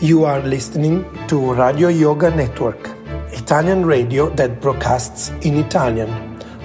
You 0.00 0.24
are 0.24 0.40
listening 0.40 1.04
to 1.26 1.54
Radio 1.54 1.88
Yoga 1.88 2.30
Network, 2.30 2.88
Italian 3.32 3.84
radio 3.84 4.30
that 4.36 4.60
broadcasts 4.60 5.30
in 5.42 5.56
Italian 5.56 6.08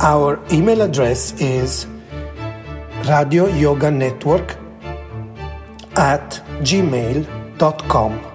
Our 0.00 0.40
email 0.52 0.80
address 0.82 1.40
is 1.40 1.86
radioyoganetwork 3.06 4.56
at 5.96 6.42
gmail.com. 6.66 8.29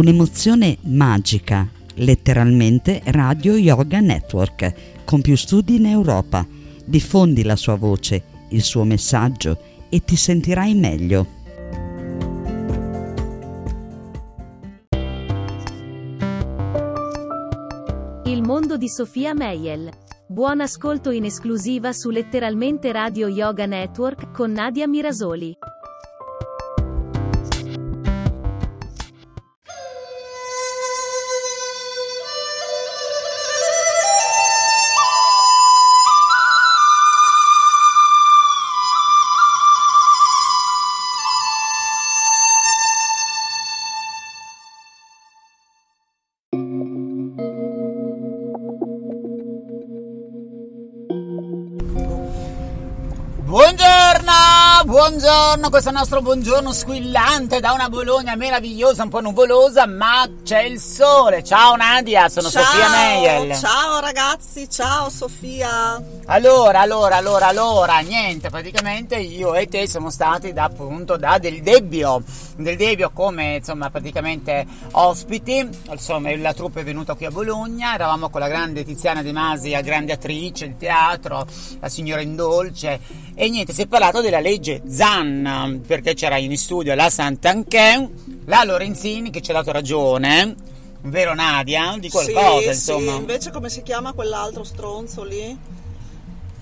Un'emozione 0.00 0.78
magica, 0.84 1.68
letteralmente 1.96 3.02
Radio 3.04 3.54
Yoga 3.56 4.00
Network, 4.00 5.04
con 5.04 5.20
più 5.20 5.36
studi 5.36 5.76
in 5.76 5.84
Europa. 5.84 6.46
Diffondi 6.86 7.42
la 7.42 7.54
sua 7.54 7.74
voce, 7.74 8.22
il 8.48 8.62
suo 8.62 8.84
messaggio 8.84 9.58
e 9.90 10.02
ti 10.02 10.16
sentirai 10.16 10.74
meglio. 10.74 11.26
Il 18.24 18.40
mondo 18.40 18.78
di 18.78 18.88
Sofia 18.88 19.34
Meiel. 19.34 19.90
Buon 20.26 20.62
ascolto 20.62 21.10
in 21.10 21.26
esclusiva 21.26 21.92
su 21.92 22.08
letteralmente 22.08 22.90
Radio 22.90 23.28
Yoga 23.28 23.66
Network 23.66 24.30
con 24.32 24.52
Nadia 24.52 24.88
Mirasoli. 24.88 25.54
Buongiorno, 55.20 55.68
questo 55.68 55.90
nostro 55.90 56.22
buongiorno 56.22 56.72
squillante 56.72 57.60
da 57.60 57.72
una 57.72 57.90
Bologna 57.90 58.36
meravigliosa, 58.36 59.02
un 59.02 59.10
po' 59.10 59.20
nuvolosa, 59.20 59.86
ma 59.86 60.26
c'è 60.42 60.62
il 60.62 60.80
sole. 60.80 61.44
Ciao 61.44 61.76
Nadia, 61.76 62.30
sono 62.30 62.48
ciao, 62.48 62.64
Sofia 62.64 62.88
Meiel. 62.88 63.54
Ciao 63.54 64.00
ragazzi, 64.00 64.66
ciao 64.70 65.10
Sofia. 65.10 66.02
Allora, 66.24 66.80
allora, 66.80 67.16
allora, 67.16 67.48
allora, 67.48 67.98
niente, 67.98 68.48
praticamente 68.48 69.16
io 69.16 69.54
e 69.54 69.66
te 69.66 69.86
siamo 69.86 70.08
stati 70.08 70.54
da 70.54 70.64
appunto 70.64 71.18
da 71.18 71.36
Del 71.36 71.60
Debbio, 71.60 72.22
Del 72.60 72.76
Debbio 72.76 73.10
come 73.10 73.56
insomma 73.56 73.88
praticamente 73.90 74.66
ospiti, 74.92 75.66
insomma 75.90 76.36
la 76.36 76.52
troupe 76.52 76.80
è 76.80 76.84
venuta 76.84 77.14
qui 77.14 77.24
a 77.24 77.30
Bologna, 77.30 77.94
eravamo 77.94 78.28
con 78.28 78.40
la 78.40 78.48
grande 78.48 78.84
Tiziana 78.84 79.22
De 79.22 79.32
Masi, 79.32 79.70
la 79.70 79.80
grande 79.80 80.12
attrice 80.12 80.68
di 80.68 80.76
teatro, 80.76 81.46
la 81.80 81.88
signora 81.88 82.20
Indolce 82.20 83.00
e 83.34 83.48
niente, 83.48 83.72
si 83.72 83.82
è 83.82 83.86
parlato 83.86 84.20
della 84.20 84.40
legge 84.40 84.82
Zan, 84.86 85.82
perché 85.86 86.14
c'era 86.14 86.36
in 86.36 86.56
studio 86.58 86.94
la 86.94 87.08
Sant'Anchen, 87.08 88.42
la 88.44 88.62
Lorenzini 88.64 89.30
che 89.30 89.40
ci 89.40 89.52
ha 89.52 89.54
dato 89.54 89.72
ragione, 89.72 90.54
vero 91.02 91.34
Nadia? 91.34 91.96
Di 91.98 92.10
qualcosa, 92.10 92.60
sì, 92.60 92.66
insomma. 92.66 93.12
Sì, 93.12 93.18
invece 93.18 93.50
come 93.50 93.70
si 93.70 93.82
chiama 93.82 94.12
quell'altro 94.12 94.64
stronzo 94.64 95.24
lì? 95.24 95.78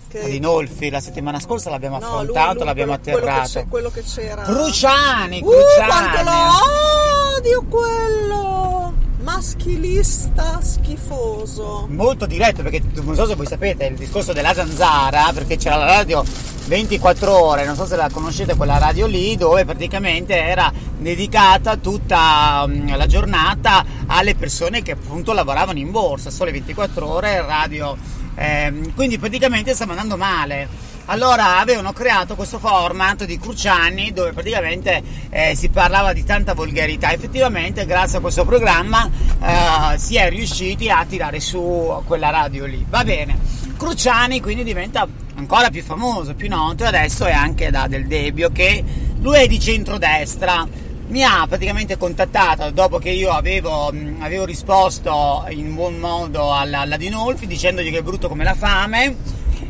Che... 0.08 0.24
Adinolfi, 0.24 0.88
la 0.88 1.00
settimana 1.00 1.38
scorsa 1.38 1.68
l'abbiamo 1.68 1.98
no, 1.98 2.06
affrontato, 2.06 2.46
lui, 2.46 2.56
lui, 2.56 2.64
l'abbiamo 2.64 2.98
quello, 2.98 3.18
atterrato. 3.18 3.66
Quello 3.68 3.90
che, 3.90 4.02
c'era. 4.02 4.42
Cruciani, 4.42 5.42
uh, 5.42 5.46
Cruciani. 5.46 6.24
lo 6.24 7.36
odio 7.36 7.64
quello! 7.68 8.92
Maschilista 9.20 10.60
schifoso. 10.62 11.86
Molto 11.90 12.24
diretto, 12.24 12.62
perché 12.62 12.80
non 13.02 13.14
so 13.14 13.26
se 13.26 13.34
voi 13.34 13.46
sapete 13.46 13.84
il 13.84 13.96
discorso 13.96 14.32
della 14.32 14.54
zanzara, 14.54 15.30
perché 15.34 15.58
c'era 15.58 15.76
la 15.76 15.84
radio 15.84 16.24
24 16.68 17.44
ore, 17.44 17.64
non 17.64 17.76
so 17.76 17.86
se 17.86 17.96
la 17.96 18.08
conoscete 18.10 18.54
quella 18.54 18.78
radio 18.78 19.06
lì, 19.06 19.36
dove 19.36 19.64
praticamente 19.64 20.34
era 20.34 20.72
dedicata 20.98 21.76
tutta 21.76 22.64
mm, 22.66 22.94
la 22.94 23.06
giornata 23.06 23.84
alle 24.06 24.34
persone 24.34 24.82
che 24.82 24.92
appunto 24.92 25.32
lavoravano 25.32 25.78
in 25.78 25.90
borsa, 25.90 26.30
sole 26.30 26.50
24 26.52 27.06
ore, 27.06 27.40
radio. 27.42 27.96
Eh, 28.38 28.92
quindi 28.94 29.18
praticamente 29.18 29.74
stiamo 29.74 29.92
andando 29.92 30.16
male. 30.16 30.68
Allora 31.06 31.58
avevano 31.58 31.92
creato 31.92 32.36
questo 32.36 32.58
format 32.58 33.24
di 33.24 33.38
Cruciani 33.38 34.12
dove 34.12 34.32
praticamente 34.32 35.02
eh, 35.30 35.54
si 35.56 35.70
parlava 35.70 36.12
di 36.12 36.22
tanta 36.22 36.54
volgarità. 36.54 37.12
Effettivamente 37.12 37.84
grazie 37.84 38.18
a 38.18 38.20
questo 38.20 38.44
programma 38.44 39.10
eh, 39.42 39.98
si 39.98 40.16
è 40.16 40.28
riusciti 40.28 40.88
a 40.88 41.04
tirare 41.08 41.40
su 41.40 42.02
quella 42.06 42.30
radio 42.30 42.66
lì. 42.66 42.84
Va 42.88 43.02
bene. 43.02 43.38
Cruciani 43.76 44.40
quindi 44.40 44.62
diventa 44.62 45.06
ancora 45.34 45.70
più 45.70 45.82
famoso, 45.82 46.34
più 46.34 46.48
noto 46.48 46.84
e 46.84 46.88
adesso 46.88 47.24
è 47.24 47.32
anche 47.32 47.70
da 47.70 47.88
Del 47.88 48.06
Debbio 48.06 48.50
che 48.50 48.84
lui 49.20 49.38
è 49.38 49.46
di 49.46 49.58
centrodestra 49.58 50.66
mi 51.08 51.22
ha 51.22 51.46
praticamente 51.48 51.96
contattato 51.96 52.70
dopo 52.70 52.98
che 52.98 53.10
io 53.10 53.30
avevo, 53.30 53.92
avevo 54.18 54.44
risposto 54.44 55.46
in 55.50 55.74
buon 55.74 55.98
modo 55.98 56.52
alla, 56.52 56.80
alla 56.80 56.96
Dinolfi 56.96 57.46
dicendogli 57.46 57.90
che 57.90 57.98
è 57.98 58.02
brutto 58.02 58.28
come 58.28 58.44
la 58.44 58.54
fame 58.54 59.16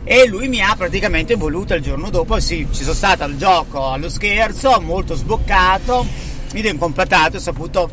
e 0.04 0.26
lui 0.26 0.48
mi 0.48 0.60
ha 0.60 0.74
praticamente 0.76 1.34
voluto 1.34 1.74
il 1.74 1.82
giorno 1.82 2.10
dopo, 2.10 2.40
sì, 2.40 2.66
ci 2.72 2.82
sono 2.82 2.94
stato 2.94 3.24
al 3.24 3.36
gioco, 3.36 3.90
allo 3.90 4.08
scherzo, 4.08 4.80
molto 4.80 5.14
sboccato, 5.14 6.06
mi 6.52 6.66
ho 6.66 6.76
completato, 6.76 7.36
ho 7.36 7.40
saputo 7.40 7.90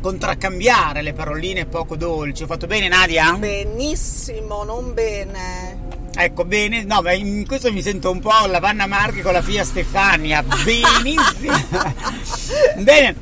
contraccambiare 0.00 1.00
le 1.00 1.12
paroline 1.12 1.66
poco 1.66 1.96
dolci. 1.96 2.42
Ho 2.42 2.46
fatto 2.46 2.66
bene 2.66 2.88
Nadia? 2.88 3.34
Benissimo, 3.38 4.64
non 4.64 4.92
bene. 4.92 5.81
Ecco, 6.14 6.44
bene, 6.44 6.84
no, 6.84 7.00
ma 7.00 7.12
in 7.12 7.46
questo 7.46 7.72
mi 7.72 7.80
sento 7.80 8.10
un 8.10 8.20
po' 8.20 8.46
la 8.46 8.60
Vanna 8.60 8.86
Marchi 8.86 9.22
con 9.22 9.32
la 9.32 9.42
figlia 9.42 9.64
Stefania. 9.64 10.42
Benissimo. 10.64 11.56
bene, 12.76 13.16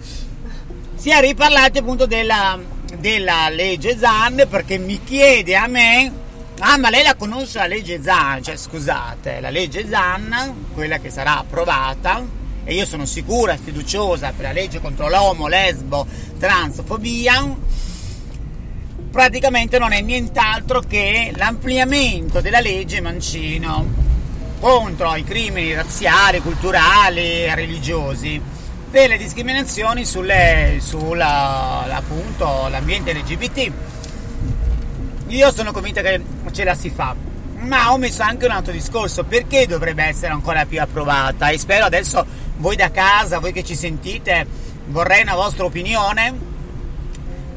si 0.97 1.11
è 1.11 1.21
riparlati 1.21 1.79
appunto 1.79 2.07
della, 2.07 2.59
della 2.99 3.49
legge 3.49 3.97
Zan 3.97 4.45
perché 4.51 4.77
mi 4.77 5.01
chiede 5.05 5.57
a 5.57 5.67
me, 5.67 6.13
ah 6.59 6.77
ma 6.79 6.91
lei 6.91 7.05
la 7.05 7.15
conosce 7.15 7.59
la 7.59 7.67
legge 7.67 8.03
Zan, 8.03 8.43
cioè 8.43 8.57
scusate, 8.57 9.41
la 9.41 9.51
legge 9.51 9.89
Zan, 9.89 10.67
quella 10.75 10.99
che 10.99 11.11
sarà 11.11 11.39
approvata, 11.39 12.23
e 12.65 12.75
io 12.75 12.85
sono 12.85 13.07
sicura 13.07 13.57
fiduciosa 13.57 14.33
per 14.37 14.47
la 14.47 14.53
legge 14.53 14.81
contro 14.81 15.09
l'omo, 15.09 15.47
lesbo, 15.47 16.07
transfobia, 16.39 17.57
praticamente 19.11 19.79
non 19.79 19.93
è 19.93 20.01
nient'altro 20.01 20.81
che 20.81 21.33
l'ampliamento 21.35 22.41
della 22.41 22.61
legge 22.61 23.01
Mancino 23.01 24.09
contro 24.61 25.15
i 25.17 25.25
crimini 25.25 25.75
razziali, 25.75 26.41
culturali 26.41 27.45
e 27.45 27.55
religiosi 27.55 28.41
delle 28.91 29.17
discriminazioni 29.17 30.05
sulle, 30.05 30.79
sulla, 30.81 31.87
appunto, 31.91 32.69
l'ambiente 32.69 33.13
LGBT. 33.13 33.73
Io 35.29 35.53
sono 35.53 35.73
convinta 35.73 36.03
che 36.03 36.21
ce 36.53 36.65
la 36.65 36.75
si 36.75 36.91
fa, 36.91 37.15
ma 37.61 37.93
ho 37.93 37.99
messo 37.99 38.23
anche 38.23 38.47
un 38.47 38.53
altro 38.53 38.73
discorso, 38.73 39.25
perché 39.25 39.67
dovrebbe 39.67 40.05
essere 40.05 40.33
ancora 40.33 40.67
più 40.67 40.81
approvata? 40.81 41.49
E 41.49 41.59
spero 41.59 41.85
adesso 41.85 42.25
voi 42.59 42.77
da 42.77 42.91
casa, 42.91 43.39
voi 43.39 43.53
che 43.53 43.65
ci 43.65 43.77
sentite, 43.77 44.47
vorrei 44.87 45.23
una 45.23 45.37
vostra 45.37 45.65
opinione 45.65 46.49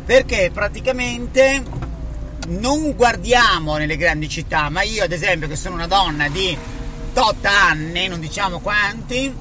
perché 0.05 0.51
praticamente 0.53 1.63
non 2.47 2.94
guardiamo 2.95 3.77
nelle 3.77 3.95
grandi 3.97 4.27
città, 4.27 4.69
ma 4.69 4.81
io 4.81 5.03
ad 5.03 5.11
esempio 5.11 5.47
che 5.47 5.55
sono 5.55 5.75
una 5.75 5.88
donna 5.88 6.27
di 6.27 6.57
8 7.13 7.47
anni, 7.47 8.07
non 8.07 8.19
diciamo 8.19 8.59
quanti, 8.59 9.33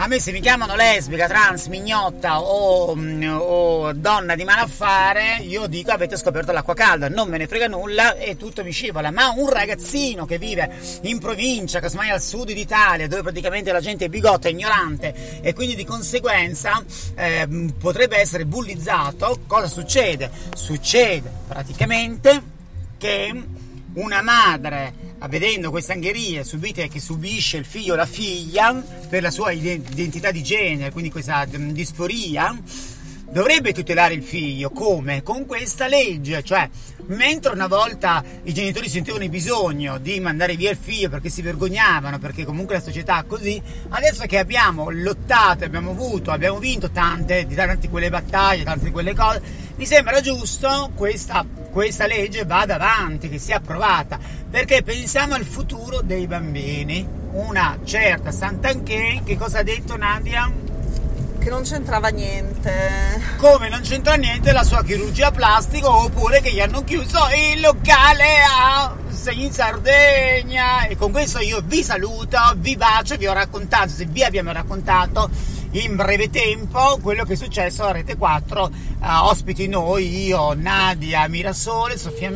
a 0.00 0.06
me 0.06 0.20
se 0.20 0.30
mi 0.30 0.40
chiamano 0.40 0.76
lesbica, 0.76 1.26
trans, 1.26 1.66
mignotta 1.66 2.40
o, 2.40 2.96
o, 2.96 3.92
donna 3.92 4.36
di 4.36 4.44
malaffare, 4.44 5.38
io 5.40 5.66
dico 5.66 5.90
avete 5.90 6.16
scoperto 6.16 6.52
l'acqua 6.52 6.74
calda, 6.74 7.08
non 7.08 7.28
me 7.28 7.36
ne 7.36 7.48
frega 7.48 7.66
nulla 7.66 8.14
e 8.14 8.36
tutto 8.36 8.62
mi 8.62 8.70
scivola. 8.70 9.10
Ma 9.10 9.32
un 9.34 9.50
ragazzino 9.50 10.24
che 10.24 10.38
vive 10.38 10.70
in 11.02 11.18
provincia, 11.18 11.80
casomai 11.80 12.10
al 12.10 12.22
sud 12.22 12.52
d'Italia, 12.52 13.08
dove 13.08 13.22
praticamente 13.22 13.72
la 13.72 13.80
gente 13.80 14.04
è 14.04 14.08
bigotta, 14.08 14.48
ignorante 14.48 15.40
e 15.42 15.52
quindi 15.52 15.74
di 15.74 15.84
conseguenza 15.84 16.80
eh, 17.16 17.72
potrebbe 17.76 18.18
essere 18.18 18.46
bullizzato, 18.46 19.40
cosa 19.48 19.66
succede? 19.66 20.30
Succede 20.54 21.28
praticamente 21.48 22.40
che 22.98 23.42
una 23.94 24.22
madre, 24.22 25.07
vedendo 25.26 25.70
queste 25.70 25.92
angherie 25.92 26.44
subite 26.44 26.88
che 26.88 27.00
subisce 27.00 27.56
il 27.56 27.64
figlio 27.64 27.94
o 27.94 27.96
la 27.96 28.06
figlia 28.06 28.72
per 29.08 29.22
la 29.22 29.30
sua 29.30 29.50
identità 29.50 30.30
di 30.30 30.42
genere, 30.42 30.92
quindi 30.92 31.10
questa 31.10 31.46
mm, 31.46 31.70
disforia, 31.70 32.56
dovrebbe 33.30 33.72
tutelare 33.72 34.14
il 34.14 34.22
figlio. 34.22 34.70
Come? 34.70 35.22
Con 35.22 35.46
questa 35.46 35.86
legge, 35.86 36.42
cioè 36.42 36.68
mentre 37.08 37.52
una 37.52 37.66
volta 37.66 38.22
i 38.42 38.52
genitori 38.52 38.88
sentivano 38.88 39.24
il 39.24 39.30
bisogno 39.30 39.98
di 39.98 40.20
mandare 40.20 40.56
via 40.56 40.70
il 40.70 40.76
figlio 40.76 41.08
perché 41.08 41.30
si 41.30 41.42
vergognavano, 41.42 42.18
perché 42.18 42.44
comunque 42.44 42.76
la 42.76 42.82
società 42.82 43.20
è 43.20 43.26
così, 43.26 43.60
adesso 43.90 44.24
che 44.26 44.38
abbiamo 44.38 44.90
lottato, 44.90 45.64
abbiamo 45.64 45.90
avuto, 45.90 46.30
abbiamo 46.30 46.58
vinto 46.58 46.90
tante, 46.90 47.46
tante 47.46 47.88
quelle 47.88 48.10
battaglie, 48.10 48.64
tante 48.64 48.90
quelle 48.90 49.14
cose, 49.14 49.40
mi 49.76 49.86
sembra 49.86 50.20
giusto 50.20 50.90
questa, 50.94 51.46
questa 51.70 52.06
legge 52.06 52.44
vada 52.44 52.74
avanti, 52.74 53.28
che 53.28 53.38
sia 53.38 53.56
approvata, 53.56 54.18
perché 54.50 54.82
pensiamo 54.82 55.34
al 55.34 55.44
futuro 55.44 56.00
dei 56.02 56.26
bambini. 56.26 57.16
Una 57.30 57.78
certa 57.84 58.32
Sant'Anché, 58.32 59.20
che 59.24 59.36
cosa 59.36 59.58
ha 59.58 59.62
detto 59.62 59.96
Nadia? 59.96 60.50
Che 61.38 61.50
non 61.50 61.62
c'entrava 61.62 62.08
niente. 62.08 63.20
Come 63.36 63.68
non 63.68 63.80
c'entra 63.80 64.14
niente 64.14 64.52
la 64.52 64.64
sua 64.64 64.82
chirurgia 64.84 65.30
plastica 65.30 65.90
oppure 65.90 66.40
che 66.40 66.52
gli 66.52 66.60
hanno 66.60 66.84
chiuso 66.84 67.18
il 67.52 67.60
locale 67.60 68.24
a 68.42 68.94
in 69.30 69.52
Sardegna. 69.52 70.86
E 70.86 70.96
con 70.96 71.12
questo 71.12 71.40
io 71.40 71.60
vi 71.64 71.82
saluto, 71.82 72.38
vi 72.56 72.76
bacio, 72.76 73.16
vi 73.16 73.26
ho 73.26 73.32
raccontato, 73.32 73.88
se 73.88 74.06
vi 74.06 74.22
abbiamo 74.22 74.52
raccontato 74.52 75.30
in 75.72 75.96
breve 75.96 76.30
tempo 76.30 76.98
quello 77.02 77.24
che 77.24 77.34
è 77.34 77.36
successo 77.36 77.84
a 77.84 77.92
Rete 77.92 78.16
4, 78.16 78.62
uh, 78.62 79.04
eh, 79.04 79.08
ospiti 79.22 79.68
noi, 79.68 80.24
io, 80.26 80.54
Nadia 80.54 81.28
Mirasole, 81.28 81.98
Sofia 81.98 82.30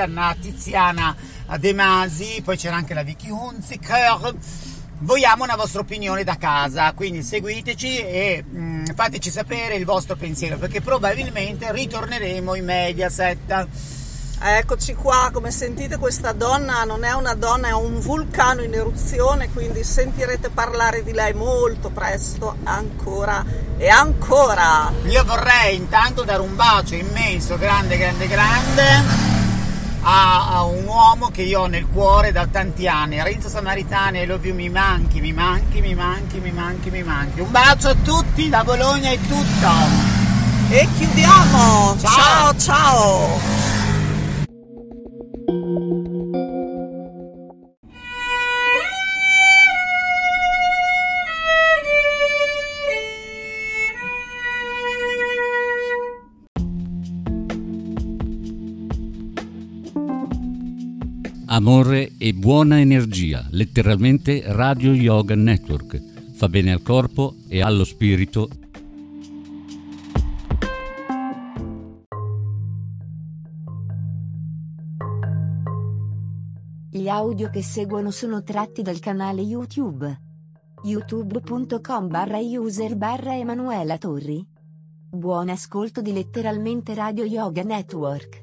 Anna 0.00 0.36
Tiziana 0.40 1.14
De 1.58 1.72
Masi, 1.72 2.40
poi 2.42 2.56
c'era 2.56 2.76
anche 2.76 2.94
la 2.94 3.02
Vicky 3.02 3.30
Hunziker 3.30 4.34
vogliamo 4.98 5.44
una 5.44 5.56
vostra 5.56 5.80
opinione 5.80 6.24
da 6.24 6.36
casa, 6.36 6.92
quindi 6.92 7.22
seguiteci 7.22 7.98
e 7.98 8.44
mh, 8.46 8.58
mm, 8.58 8.84
fateci 8.94 9.30
sapere 9.30 9.74
il 9.74 9.84
vostro 9.84 10.16
pensiero 10.16 10.56
perché 10.56 10.80
probabilmente 10.80 11.72
ritorneremo 11.72 12.54
in 12.54 12.64
Mediaset. 12.64 13.66
Eccoci 14.46 14.94
qua, 14.94 15.30
come 15.32 15.50
sentite 15.50 15.96
questa 15.96 16.32
donna 16.32 16.84
non 16.84 17.04
è 17.04 17.12
una 17.12 17.34
donna, 17.34 17.68
è 17.68 17.72
un 17.72 18.00
vulcano 18.00 18.62
in 18.62 18.74
eruzione, 18.74 19.50
quindi 19.50 19.82
sentirete 19.82 20.50
parlare 20.50 21.02
di 21.02 21.12
lei 21.12 21.32
molto 21.32 21.88
presto, 21.88 22.56
ancora 22.64 23.44
e 23.78 23.88
ancora. 23.88 24.92
Io 25.04 25.24
vorrei 25.24 25.76
intanto 25.76 26.24
dare 26.24 26.42
un 26.42 26.54
bacio 26.56 26.94
immenso, 26.94 27.56
grande, 27.56 27.96
grande, 27.96 28.26
grande 28.26 29.43
a, 30.06 30.48
a, 30.48 30.62
un 30.64 30.84
uomo 30.84 31.28
che 31.28 31.42
io 31.42 31.62
ho 31.62 31.66
nel 31.66 31.86
cuore 31.86 32.30
da 32.30 32.46
tanti 32.46 32.86
anni, 32.86 33.22
Renzo 33.22 33.48
Samaritani, 33.48 34.20
I 34.20 34.26
love 34.26 34.46
you, 34.46 34.54
mi 34.54 34.68
manchi, 34.68 35.20
mi 35.20 35.32
manchi, 35.32 35.80
mi 35.80 35.94
manchi, 35.94 36.40
mi 36.40 36.52
manchi, 36.52 36.90
mi 36.90 37.02
manchi. 37.02 37.40
Un 37.40 37.50
bacio 37.50 37.88
a 37.88 37.94
tutti, 37.94 38.48
da 38.50 38.62
Bologna 38.62 39.10
è 39.10 39.18
tutto. 39.18 40.12
E 40.68 40.86
chiudiamo. 40.96 41.96
ciao. 41.98 42.54
ciao. 42.54 42.56
ciao. 42.58 43.73
Amore 61.54 62.14
e 62.18 62.34
buona 62.34 62.80
energia, 62.80 63.46
letteralmente 63.52 64.42
Radio 64.44 64.92
Yoga 64.92 65.36
Network. 65.36 66.02
Fa 66.34 66.48
bene 66.48 66.72
al 66.72 66.82
corpo 66.82 67.36
e 67.48 67.62
allo 67.62 67.84
spirito. 67.84 68.48
Gli 76.90 77.06
audio 77.06 77.48
che 77.50 77.62
seguono 77.62 78.10
sono 78.10 78.42
tratti 78.42 78.82
dal 78.82 78.98
canale 78.98 79.40
YouTube. 79.40 80.22
youtube.com 80.82 82.08
barra 82.08 82.38
user 82.38 82.96
barra 82.96 83.36
Emanuela 83.36 83.96
Torri. 83.96 84.44
Buon 85.08 85.50
ascolto 85.50 86.02
di 86.02 86.12
letteralmente 86.12 86.94
Radio 86.94 87.22
Yoga 87.22 87.62
Network. 87.62 88.42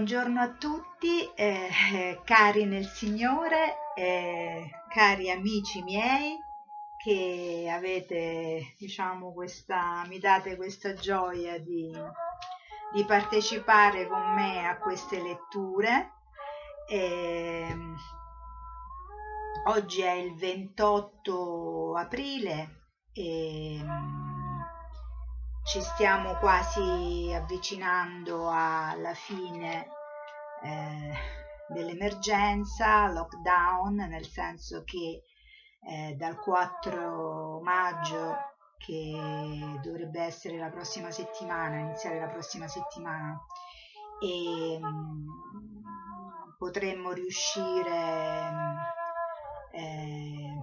Buongiorno 0.00 0.40
a 0.40 0.48
tutti, 0.48 1.30
eh, 1.34 2.22
cari 2.24 2.64
nel 2.64 2.86
Signore, 2.86 3.92
eh, 3.94 4.70
cari 4.88 5.30
amici 5.30 5.82
miei 5.82 6.38
che 6.96 7.70
avete, 7.70 8.76
diciamo, 8.78 9.34
questa, 9.34 10.02
mi 10.08 10.18
date 10.18 10.56
questa 10.56 10.94
gioia 10.94 11.58
di, 11.58 11.92
di 12.94 13.04
partecipare 13.04 14.08
con 14.08 14.22
me 14.32 14.66
a 14.66 14.78
queste 14.78 15.20
letture. 15.20 16.12
Eh, 16.88 17.76
oggi 19.66 20.00
è 20.00 20.12
il 20.12 20.34
28 20.34 21.94
aprile 21.94 22.86
e 23.12 23.84
ci 25.64 25.80
stiamo 25.80 26.34
quasi 26.36 27.32
avvicinando 27.34 28.48
alla 28.50 29.14
fine 29.14 29.88
eh, 30.62 31.12
dell'emergenza, 31.68 33.08
lockdown, 33.08 33.94
nel 33.94 34.26
senso 34.26 34.82
che 34.84 35.22
eh, 35.82 36.14
dal 36.16 36.38
4 36.38 37.60
maggio, 37.62 38.36
che 38.78 39.78
dovrebbe 39.82 40.22
essere 40.22 40.56
la 40.56 40.70
prossima 40.70 41.10
settimana, 41.10 41.78
iniziare 41.78 42.18
la 42.18 42.28
prossima 42.28 42.66
settimana, 42.66 43.38
e 44.20 44.78
mh, 44.78 44.86
mm, 44.86 46.50
potremmo 46.58 47.12
riuscire 47.12 48.50
eh, 49.72 50.60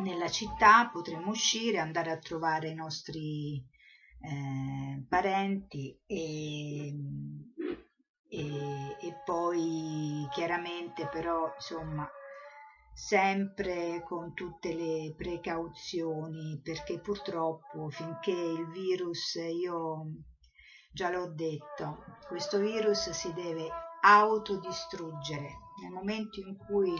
nella 0.00 0.28
città, 0.28 0.88
potremmo 0.92 1.30
uscire, 1.30 1.78
andare 1.78 2.10
a 2.10 2.18
trovare 2.18 2.68
i 2.68 2.74
nostri 2.74 3.64
eh, 4.20 5.04
parenti 5.08 5.98
e 6.06 6.94
e, 8.30 8.96
e 9.00 9.20
poi 9.24 10.26
chiaramente 10.30 11.08
però 11.08 11.52
insomma 11.52 12.08
sempre 12.94 14.02
con 14.04 14.34
tutte 14.34 14.72
le 14.72 15.14
precauzioni 15.16 16.60
perché 16.62 17.00
purtroppo 17.00 17.88
finché 17.90 18.30
il 18.30 18.68
virus 18.70 19.34
io 19.34 20.06
già 20.92 21.10
l'ho 21.10 21.32
detto 21.32 22.04
questo 22.28 22.58
virus 22.58 23.10
si 23.10 23.32
deve 23.32 23.68
autodistruggere. 24.02 25.58
Nel 25.82 25.92
momento 25.92 26.40
in 26.40 26.56
cui 26.56 26.94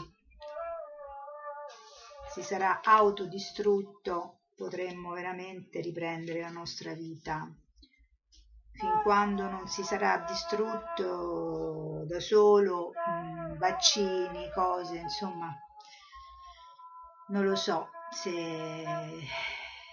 si 2.33 2.41
sarà 2.41 2.81
autodistrutto 2.83 4.39
potremmo 4.55 5.11
veramente 5.11 5.81
riprendere 5.81 6.41
la 6.41 6.49
nostra 6.49 6.93
vita 6.93 7.51
fin 8.81 9.01
quando 9.03 9.47
non 9.47 9.67
si 9.67 9.83
sarà 9.83 10.25
distrutto 10.27 12.03
da 12.07 12.19
solo 12.19 12.91
mh, 12.93 13.53
mm, 13.53 13.57
vaccini, 13.57 14.51
cose, 14.53 14.97
insomma, 14.97 15.55
non 17.27 17.45
lo 17.45 17.55
so 17.55 17.89
se, 18.09 18.83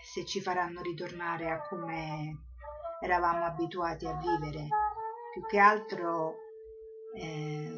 se 0.03 0.25
ci 0.25 0.41
faranno 0.41 0.81
ritornare 0.81 1.51
a 1.51 1.61
come 1.61 2.47
eravamo 3.03 3.45
abituati 3.45 4.07
a 4.07 4.15
vivere. 4.15 4.69
Più 5.35 5.47
che 5.47 5.59
altro 5.59 6.37
eh, 7.15 7.71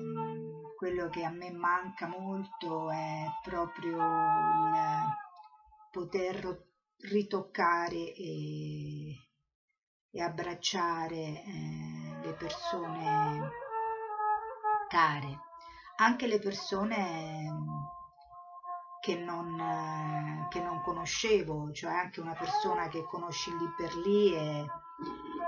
quello 0.81 1.11
che 1.11 1.25
a 1.25 1.31
me 1.31 1.53
manca 1.53 2.07
molto 2.07 2.91
è 2.91 3.27
proprio 3.45 3.99
il 3.99 5.05
poter 5.91 6.69
ritoccare 6.97 8.15
e 8.15 9.15
e 10.13 10.21
abbracciare 10.21 11.17
eh, 11.17 12.19
le 12.23 12.33
persone 12.35 13.51
care, 14.89 15.39
anche 15.97 16.27
le 16.27 16.41
persone 16.41 17.49
che 19.01 19.15
non, 19.15 20.49
che 20.51 20.61
non 20.61 20.83
conoscevo, 20.83 21.71
cioè 21.73 21.93
anche 21.93 22.21
una 22.21 22.35
persona 22.35 22.89
che 22.89 23.05
conosci 23.05 23.51
lì 23.57 23.73
per 23.77 23.95
lì 23.99 24.35
e, 24.35 24.67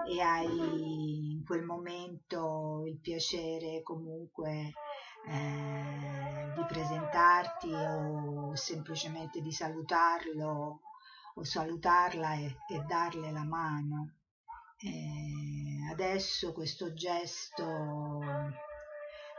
e 0.08 0.20
hai 0.20 1.32
in 1.32 1.44
quel 1.44 1.64
momento 1.64 2.84
il 2.86 2.98
piacere 3.00 3.82
comunque 3.82 4.72
eh, 5.26 6.52
di 6.54 6.64
presentarti 6.66 7.72
o 7.72 8.54
semplicemente 8.54 9.40
di 9.40 9.52
salutarlo 9.52 10.80
o 11.34 11.44
salutarla 11.44 12.34
e, 12.34 12.56
e 12.68 12.80
darle 12.86 13.30
la 13.30 13.44
mano. 13.44 14.16
E 14.76 15.90
adesso 15.90 16.52
questo 16.52 16.92
gesto 16.92 17.64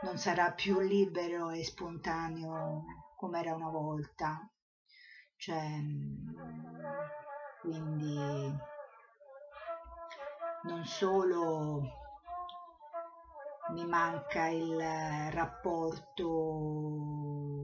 non 0.02 0.16
sarà 0.16 0.52
più 0.52 0.80
libero 0.80 1.50
e 1.50 1.62
spontaneo 1.64 2.84
come 3.16 3.40
era 3.40 3.54
una 3.54 3.70
volta. 3.70 4.48
Cioè, 5.36 5.80
quindi 7.60 8.56
non 10.62 10.84
solo 10.84 12.03
mi 13.70 13.86
manca 13.86 14.48
il 14.48 14.78
rapporto 15.30 16.22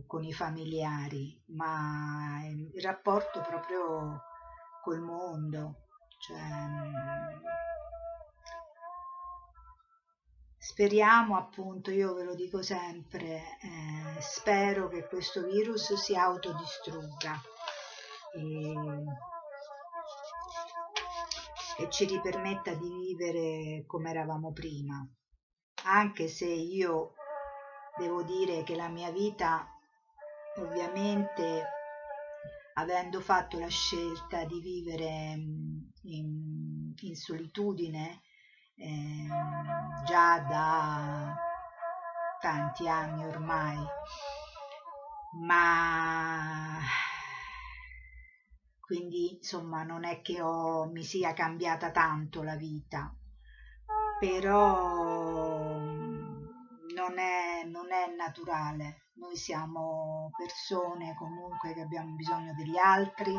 con 0.06 0.24
i 0.24 0.32
familiari, 0.32 1.38
ma 1.48 2.40
il 2.44 2.80
rapporto 2.82 3.42
proprio 3.42 4.22
col 4.82 5.00
mondo. 5.00 5.88
Cioè, 6.18 6.40
speriamo 10.56 11.36
appunto, 11.36 11.90
io 11.90 12.14
ve 12.14 12.24
lo 12.24 12.34
dico 12.34 12.62
sempre, 12.62 13.42
eh, 13.60 14.20
spero 14.20 14.88
che 14.88 15.06
questo 15.06 15.44
virus 15.44 15.92
si 15.94 16.16
autodistrugga 16.16 17.40
e, 18.34 18.74
e 21.78 21.90
ci 21.90 22.06
ripermetta 22.06 22.74
di 22.74 22.88
vivere 22.88 23.84
come 23.86 24.10
eravamo 24.10 24.52
prima 24.52 25.06
anche 25.84 26.28
se 26.28 26.46
io 26.46 27.14
devo 27.96 28.22
dire 28.22 28.62
che 28.62 28.74
la 28.76 28.88
mia 28.88 29.10
vita 29.10 29.66
ovviamente 30.56 31.64
avendo 32.74 33.20
fatto 33.20 33.58
la 33.58 33.68
scelta 33.68 34.44
di 34.44 34.60
vivere 34.60 35.36
mm, 35.36 35.78
in, 36.02 36.92
in 36.96 37.16
solitudine 37.16 38.20
eh, 38.76 39.26
già 40.06 40.38
da 40.40 41.36
tanti 42.40 42.88
anni 42.88 43.24
ormai 43.24 43.76
ma 45.42 46.80
quindi 48.90 49.34
insomma 49.34 49.84
non 49.84 50.04
è 50.04 50.20
che 50.20 50.42
ho, 50.42 50.86
mi 50.86 51.04
sia 51.04 51.32
cambiata 51.32 51.92
tanto 51.92 52.42
la 52.42 52.56
vita. 52.56 53.14
Però 54.18 55.49
non 57.10 57.18
è, 57.18 57.64
non 57.64 57.92
è 57.92 58.14
naturale. 58.14 59.08
Noi 59.14 59.36
siamo 59.36 60.30
persone 60.36 61.14
comunque 61.16 61.74
che 61.74 61.80
abbiamo 61.80 62.14
bisogno 62.14 62.54
degli 62.54 62.78
altri, 62.78 63.34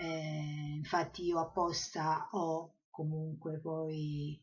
eh, 0.00 0.74
infatti 0.76 1.24
io 1.24 1.38
apposta 1.38 2.28
ho 2.32 2.72
comunque 2.90 3.60
poi 3.60 4.40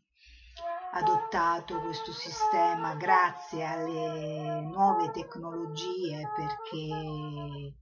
adottato 0.93 1.81
questo 1.81 2.11
sistema 2.11 2.95
grazie 2.95 3.65
alle 3.65 4.61
nuove 4.61 5.09
tecnologie 5.11 6.29
perché 6.35 7.73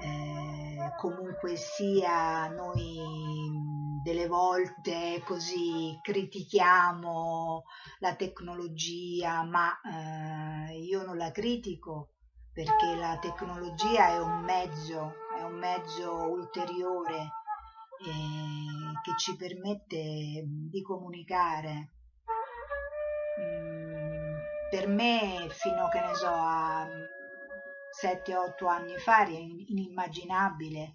eh, 0.00 0.92
comunque 0.98 1.56
sia 1.56 2.48
noi 2.48 3.00
delle 4.02 4.28
volte 4.28 5.20
così 5.24 5.98
critichiamo 6.00 7.64
la 7.98 8.14
tecnologia, 8.14 9.42
ma 9.42 9.72
eh, 9.80 10.78
io 10.78 11.04
non 11.04 11.16
la 11.16 11.32
critico 11.32 12.10
perché 12.52 12.94
la 12.94 13.18
tecnologia 13.18 14.08
è 14.10 14.18
un 14.18 14.42
mezzo, 14.44 15.12
è 15.36 15.42
un 15.42 15.58
mezzo 15.58 16.30
ulteriore 16.30 17.18
eh, 17.98 19.00
che 19.02 19.12
ci 19.18 19.36
permette 19.36 20.44
di 20.46 20.82
comunicare. 20.82 21.90
Mm, 23.40 24.36
per 24.70 24.88
me, 24.88 25.48
fino 25.50 25.88
che 25.88 26.00
ne 26.00 26.14
so, 26.14 26.28
a 26.28 26.86
7-8 28.00 28.68
anni 28.68 28.98
fa 28.98 29.22
era 29.22 29.30
inimmaginabile 29.30 30.94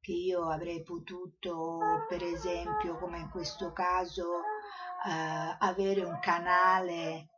che 0.00 0.12
io 0.12 0.48
avrei 0.48 0.82
potuto, 0.82 1.78
per 2.08 2.22
esempio, 2.22 2.96
come 2.96 3.18
in 3.18 3.30
questo 3.30 3.72
caso, 3.72 4.40
eh, 5.06 5.56
avere 5.58 6.02
un 6.02 6.18
canale 6.20 7.28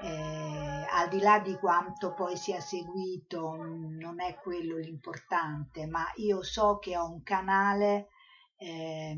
eh, 0.00 0.86
al 0.90 1.08
di 1.08 1.20
là 1.20 1.40
di 1.40 1.56
quanto 1.56 2.14
poi 2.14 2.36
sia 2.36 2.60
seguito, 2.60 3.54
non 3.56 4.20
è 4.20 4.36
quello 4.36 4.76
l'importante, 4.76 5.86
ma 5.86 6.10
io 6.16 6.42
so 6.42 6.78
che 6.78 6.96
ho 6.96 7.08
un 7.08 7.22
canale 7.22 8.08
eh, 8.56 9.16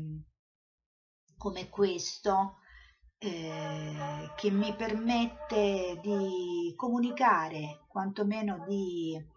come 1.37 1.69
questo 1.69 2.57
eh, 3.17 4.31
che 4.35 4.51
mi 4.51 4.75
permette 4.75 5.99
di 6.01 6.73
comunicare, 6.75 7.85
quantomeno 7.87 8.63
di 8.67 9.33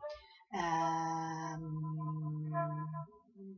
ehm, 0.50 2.08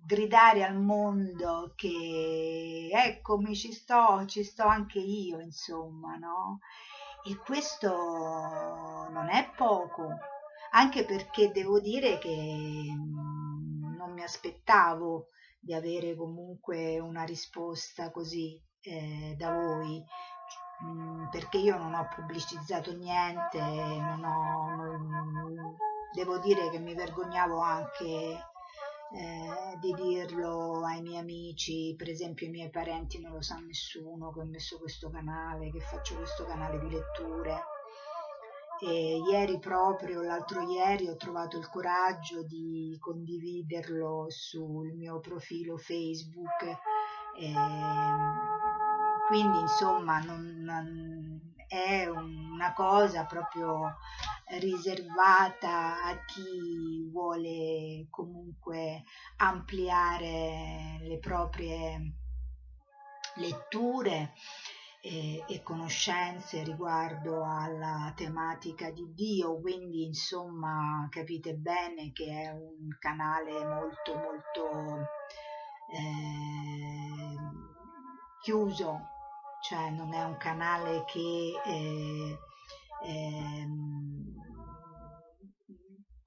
gridare 0.06 0.64
al 0.64 0.76
mondo 0.76 1.73
che 1.76 2.90
eccomi 2.92 3.54
ci 3.54 3.73
sto, 3.73 4.25
ci 4.26 4.42
sto 4.42 4.64
anche 4.64 4.99
io, 4.99 5.38
insomma, 5.40 6.16
no? 6.16 6.59
E 7.25 7.37
questo 7.37 7.90
non 9.11 9.28
è 9.30 9.50
poco, 9.56 10.09
anche 10.73 11.04
perché 11.04 11.50
devo 11.52 11.78
dire 11.80 12.18
che 12.18 12.28
mm, 12.28 13.94
non 13.97 14.12
mi 14.12 14.23
aspettavo 14.23 15.28
di 15.61 15.75
avere 15.75 16.16
comunque 16.16 16.99
una 16.99 17.23
risposta 17.25 18.11
così 18.11 18.61
eh, 18.80 19.35
da 19.37 19.52
voi 19.52 20.02
mm, 20.85 21.28
perché 21.28 21.59
io 21.59 21.76
non 21.76 21.92
ho 21.94 22.09
pubblicizzato 22.14 22.94
niente 22.94 23.59
non 23.59 24.25
ho, 24.25 25.76
devo 26.12 26.38
dire 26.38 26.71
che 26.71 26.79
mi 26.79 26.95
vergognavo 26.95 27.61
anche 27.61 28.49
eh, 29.12 29.76
di 29.81 29.93
dirlo 29.93 30.85
ai 30.85 31.02
miei 31.02 31.19
amici, 31.19 31.95
per 31.97 32.09
esempio 32.09 32.47
i 32.47 32.50
miei 32.50 32.71
parenti 32.71 33.21
non 33.21 33.33
lo 33.33 33.43
sa 33.43 33.57
nessuno 33.57 34.33
che 34.33 34.40
ho 34.40 34.45
messo 34.45 34.79
questo 34.79 35.11
canale, 35.11 35.71
che 35.71 35.81
faccio 35.81 36.17
questo 36.17 36.45
canale 36.45 36.79
di 36.79 36.90
letture. 36.90 37.64
E 38.83 39.19
ieri 39.31 39.59
proprio, 39.59 40.23
l'altro 40.23 40.62
ieri, 40.62 41.09
ho 41.09 41.17
trovato 41.17 41.59
il 41.59 41.69
coraggio 41.69 42.43
di 42.45 42.97
condividerlo 42.99 44.26
sul 44.31 44.95
mio 44.95 45.21
profilo 45.21 45.76
Facebook. 45.76 46.62
E 47.38 47.52
quindi 49.26 49.59
insomma 49.61 50.21
non, 50.21 50.62
non, 50.62 51.55
è 51.69 52.07
una 52.07 52.73
cosa 52.73 53.25
proprio 53.26 53.97
riservata 54.59 56.02
a 56.02 56.25
chi 56.25 57.09
vuole 57.11 58.07
comunque 58.11 59.04
ampliare 59.37 60.99
le 61.02 61.19
proprie 61.19 62.14
letture 63.37 64.33
e, 65.02 65.45
e, 65.49 65.62
conoscenze 65.62 66.62
riguardo 66.62 67.42
alla 67.45 68.12
tematica 68.14 68.90
di 68.90 69.14
Dio, 69.14 69.59
quindi 69.59 70.04
insomma 70.04 71.07
capite 71.11 71.54
bene 71.54 72.12
che 72.12 72.26
è 72.26 72.50
un 72.50 72.97
canale 72.99 73.64
molto 73.64 74.14
molto 74.14 75.09
eh, 75.92 77.37
chiuso, 78.42 79.09
cioè 79.62 79.90
non 79.90 80.12
è 80.12 80.23
un 80.23 80.37
canale 80.37 81.04
che 81.07 81.52
eh, 81.64 82.38
eh, 83.02 83.66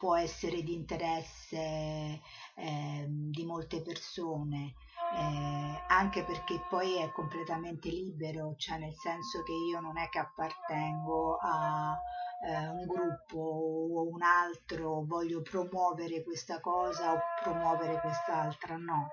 può 0.03 0.17
essere 0.17 0.63
di 0.63 0.73
interesse 0.73 2.19
eh, 2.55 3.05
di 3.07 3.45
molte 3.45 3.81
persone, 3.81 4.73
eh, 5.15 5.83
anche 5.87 6.25
perché 6.25 6.59
poi 6.69 6.97
è 6.97 7.09
completamente 7.13 7.87
libero, 7.87 8.53
cioè 8.57 8.79
nel 8.79 8.93
senso 8.95 9.43
che 9.43 9.53
io 9.53 9.79
non 9.79 9.97
è 9.97 10.09
che 10.09 10.19
appartengo 10.19 11.37
a 11.41 11.97
eh, 12.45 12.67
un 12.67 12.85
gruppo 12.85 13.37
o 13.37 14.09
un 14.09 14.21
altro, 14.21 15.05
voglio 15.05 15.41
promuovere 15.41 16.21
questa 16.21 16.59
cosa 16.59 17.13
o 17.13 17.19
promuovere 17.41 18.01
quest'altra, 18.01 18.75
no. 18.75 19.07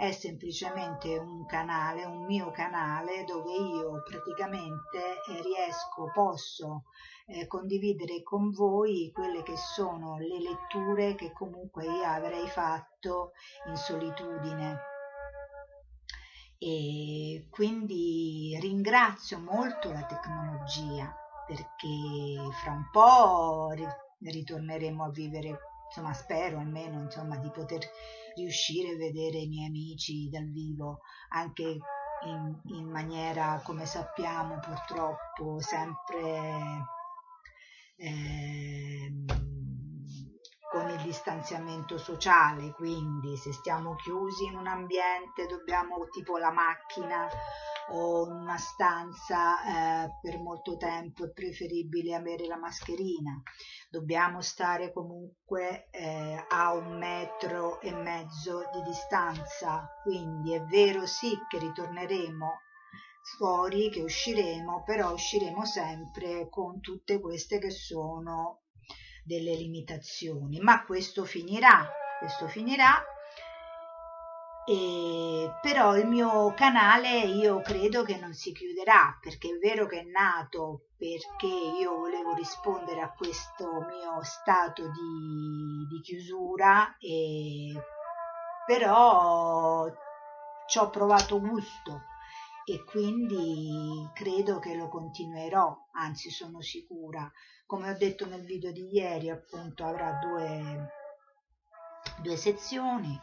È 0.00 0.12
semplicemente 0.12 1.18
un 1.18 1.44
canale, 1.44 2.06
un 2.06 2.24
mio 2.24 2.50
canale 2.52 3.24
dove 3.24 3.52
io 3.52 4.02
praticamente 4.02 5.20
eh, 5.28 5.42
riesco, 5.42 6.10
posso 6.14 6.84
eh, 7.26 7.46
condividere 7.46 8.22
con 8.22 8.50
voi 8.50 9.10
quelle 9.12 9.42
che 9.42 9.58
sono 9.58 10.16
le 10.16 10.40
letture 10.40 11.14
che 11.16 11.32
comunque 11.32 11.84
io 11.84 12.02
avrei 12.02 12.48
fatto 12.48 13.32
in 13.68 13.76
solitudine. 13.76 14.78
E 16.56 17.46
quindi 17.50 18.56
ringrazio 18.58 19.38
molto 19.38 19.92
la 19.92 20.06
tecnologia 20.06 21.14
perché 21.46 22.50
fra 22.62 22.72
un 22.72 22.88
po' 22.90 23.68
ritorneremo 24.18 25.04
a 25.04 25.10
vivere, 25.10 25.58
insomma 25.90 26.14
spero 26.14 26.58
almeno 26.58 27.02
insomma, 27.02 27.36
di 27.36 27.50
poter 27.50 27.80
riuscire 28.36 28.94
a 28.94 28.96
vedere 28.96 29.38
i 29.38 29.48
miei 29.48 29.66
amici 29.66 30.28
dal 30.30 30.48
vivo 30.50 31.00
anche 31.30 31.78
in, 32.24 32.60
in 32.66 32.88
maniera 32.88 33.60
come 33.64 33.86
sappiamo 33.86 34.60
purtroppo 34.60 35.58
sempre 35.60 36.86
eh, 37.96 39.12
distanziamento 41.02 41.98
sociale, 41.98 42.72
quindi 42.72 43.36
se 43.36 43.52
stiamo 43.52 43.94
chiusi 43.96 44.44
in 44.44 44.56
un 44.56 44.66
ambiente 44.66 45.46
dobbiamo 45.46 46.08
tipo 46.10 46.38
la 46.38 46.50
macchina 46.50 47.28
o 47.92 48.26
in 48.26 48.32
una 48.32 48.56
stanza 48.56 50.04
eh, 50.04 50.18
per 50.20 50.38
molto 50.38 50.76
tempo 50.76 51.24
è 51.24 51.30
preferibile 51.30 52.14
avere 52.14 52.46
la 52.46 52.56
mascherina. 52.56 53.42
Dobbiamo 53.88 54.40
stare 54.40 54.92
comunque 54.92 55.88
eh, 55.90 56.44
a 56.48 56.72
un 56.72 56.98
metro 56.98 57.80
e 57.80 57.92
mezzo 57.92 58.68
di 58.72 58.82
distanza, 58.82 59.88
quindi 60.02 60.54
è 60.54 60.62
vero 60.62 61.06
sì 61.06 61.36
che 61.48 61.58
ritorneremo 61.58 62.60
fuori, 63.36 63.90
che 63.90 64.02
usciremo, 64.02 64.82
però 64.84 65.12
usciremo 65.12 65.64
sempre 65.64 66.48
con 66.48 66.80
tutte 66.80 67.20
queste 67.20 67.58
che 67.58 67.70
sono 67.70 68.59
delle 69.30 69.54
limitazioni, 69.54 70.58
ma 70.58 70.84
questo 70.84 71.24
finirà, 71.24 71.88
questo 72.18 72.48
finirà. 72.48 73.00
E 74.66 75.52
però 75.62 75.96
il 75.96 76.06
mio 76.06 76.52
canale 76.54 77.20
io 77.20 77.60
credo 77.62 78.02
che 78.02 78.18
non 78.18 78.34
si 78.34 78.52
chiuderà 78.52 79.16
perché 79.20 79.48
è 79.48 79.58
vero 79.58 79.86
che 79.86 80.00
è 80.00 80.04
nato 80.04 80.88
perché 80.96 81.46
io 81.80 81.96
volevo 81.96 82.34
rispondere 82.34 83.00
a 83.00 83.10
questo 83.10 83.66
mio 83.66 84.22
stato 84.22 84.82
di, 84.82 85.86
di 85.88 86.00
chiusura 86.02 86.96
e 86.98 87.72
però 88.66 89.86
ci 90.66 90.78
ho 90.78 90.90
provato 90.90 91.40
gusto 91.40 92.02
e 92.64 92.84
quindi 92.84 94.08
credo 94.14 94.58
che 94.58 94.74
lo 94.74 94.88
continuerò, 94.88 95.88
anzi 95.92 96.30
sono 96.30 96.60
sicura. 96.60 97.30
Come 97.66 97.90
ho 97.90 97.96
detto 97.96 98.26
nel 98.26 98.44
video 98.44 98.72
di 98.72 98.92
ieri, 98.92 99.30
appunto 99.30 99.84
avrà 99.84 100.18
due, 100.20 100.90
due 102.22 102.36
sezioni 102.36 103.18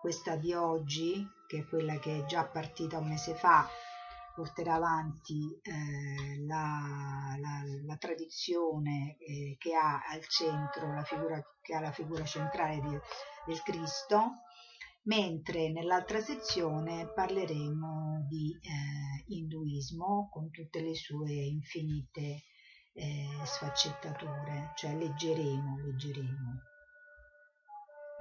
questa 0.00 0.36
di 0.36 0.54
oggi, 0.54 1.26
che 1.46 1.58
è 1.58 1.66
quella 1.66 1.98
che 1.98 2.20
è 2.20 2.24
già 2.24 2.46
partita 2.46 2.98
un 2.98 3.08
mese 3.08 3.34
fa, 3.34 3.68
porterà 4.34 4.74
avanti 4.74 5.60
eh, 5.62 6.44
la, 6.46 7.36
la, 7.38 7.62
la, 7.84 7.96
tradizione 7.96 9.18
eh, 9.18 9.56
che 9.58 9.74
ha 9.74 10.00
al 10.08 10.26
centro 10.26 10.94
la 10.94 11.04
figura, 11.04 11.42
che 11.60 11.74
ha 11.74 11.80
la 11.80 11.92
figura 11.92 12.24
centrale 12.24 12.80
di, 12.80 12.98
del 13.44 13.62
Cristo, 13.62 14.44
mentre 15.02 15.70
nell'altra 15.70 16.20
sezione 16.20 17.10
parleremo 17.14 18.26
di 18.28 18.58
eh, 18.60 19.34
induismo 19.34 20.28
con 20.30 20.50
tutte 20.50 20.80
le 20.80 20.94
sue 20.94 21.32
infinite 21.32 22.42
eh, 22.92 23.28
sfaccettature, 23.44 24.72
cioè 24.76 24.94
leggeremo, 24.94 25.78
leggeremo. 25.78 26.60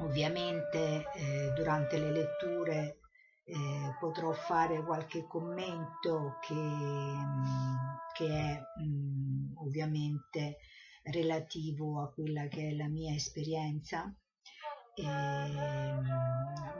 Ovviamente 0.01 1.05
eh, 1.15 1.51
durante 1.55 1.97
le 1.97 2.11
letture 2.11 2.99
eh, 3.43 3.95
potrò 3.99 4.31
fare 4.31 4.83
qualche 4.83 5.25
commento 5.27 6.37
che, 6.41 6.53
mm, 6.53 7.75
che 8.13 8.27
è 8.27 8.61
mh, 8.81 8.83
mm, 8.83 9.57
ovviamente 9.57 10.57
relativo 11.03 12.01
a 12.01 12.11
quella 12.11 12.47
che 12.47 12.69
è 12.69 12.73
la 12.73 12.87
mia 12.87 13.13
esperienza, 13.13 14.13
eh, 14.99 16.01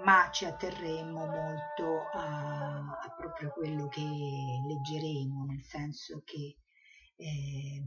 ma 0.03 0.29
ci 0.31 0.45
atterremo 0.45 1.25
molto 1.25 2.07
a, 2.13 2.99
a, 3.01 3.15
proprio 3.17 3.51
quello 3.51 3.87
che 3.87 4.01
leggeremo, 4.01 5.45
nel 5.45 5.63
senso 5.63 6.21
che 6.25 6.57
eh, 7.15 7.83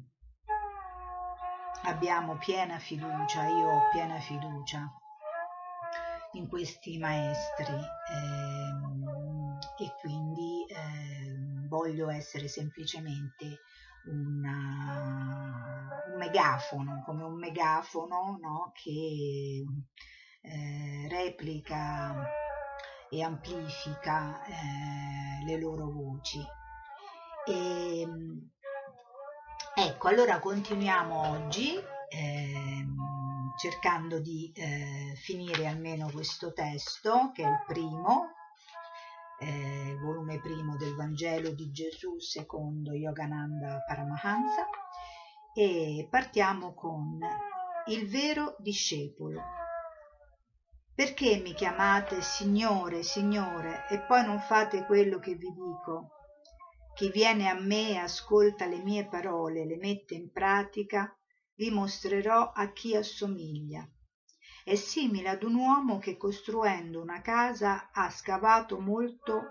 abbiamo 1.85 2.37
piena 2.37 2.79
fiducia, 2.79 3.47
io 3.47 3.69
ho 3.69 3.89
piena 3.91 4.19
fiducia 4.21 4.91
in 6.33 6.49
questi 6.49 6.99
maestri 6.99 7.75
ehm, 8.15 9.59
e 9.79 9.95
quindi 10.01 10.65
ehm, 10.69 11.69
voglio 11.69 12.09
essere 12.09 12.49
semplicemente 12.49 13.61
una, 14.07 16.03
un 16.09 16.19
megafono, 16.19 17.03
come 17.05 17.25
un 17.25 17.39
megafono 17.39 18.39
no? 18.41 18.73
che 18.75 19.65
eh, 20.43 21.07
replica 21.09 22.29
e 23.09 23.23
amplifica 23.23 24.45
eh, 24.45 25.45
le 25.45 25.59
loro 25.59 25.91
voci. 25.91 26.41
E, 27.47 28.01
ehm, 28.01 28.51
ecco, 29.75 30.09
allora 30.09 30.39
continuiamo 30.39 31.31
oggi. 31.31 31.75
Ehm, 32.11 33.13
cercando 33.57 34.19
di 34.19 34.51
eh, 34.55 35.15
finire 35.17 35.67
almeno 35.67 36.11
questo 36.11 36.53
testo 36.53 37.31
che 37.35 37.45
è 37.45 37.47
il 37.47 37.63
primo 37.67 38.33
eh, 39.39 39.97
volume 40.01 40.41
primo 40.41 40.77
del 40.77 40.95
Vangelo 40.95 41.51
di 41.51 41.71
Gesù 41.71 42.19
secondo 42.19 42.93
Yogananda 42.93 43.83
Paramahansa 43.87 44.69
e 45.55 46.07
partiamo 46.11 46.73
con 46.75 47.19
il 47.87 48.09
vero 48.09 48.57
discepolo 48.59 49.62
perché 50.95 51.39
mi 51.39 51.55
chiamate 51.55 52.21
Signore, 52.21 53.03
Signore 53.03 53.87
e 53.89 54.01
poi 54.01 54.25
non 54.25 54.41
fate 54.41 54.85
quello 54.85 55.19
che 55.19 55.35
vi 55.35 55.51
dico? 55.53 56.11
Chi 56.95 57.11
viene 57.11 57.49
a 57.49 57.55
me 57.55 57.91
e 57.91 57.97
ascolta 57.97 58.67
le 58.67 58.83
mie 58.83 59.07
parole, 59.07 59.65
le 59.65 59.77
mette 59.79 60.15
in 60.15 60.31
pratica, 60.31 61.17
vi 61.55 61.71
mostrerò 61.71 62.53
a 62.53 62.71
chi 62.73 62.95
assomiglia. 62.95 63.89
È 64.65 64.75
simile 64.75 65.31
ad 65.31 65.43
un 65.43 65.55
uomo 65.55 65.99
che 65.99 66.17
costruendo 66.17 67.01
una 67.01 67.21
casa 67.21 67.91
ha 67.93 68.11
scavato 68.11 68.79
molto 68.79 69.43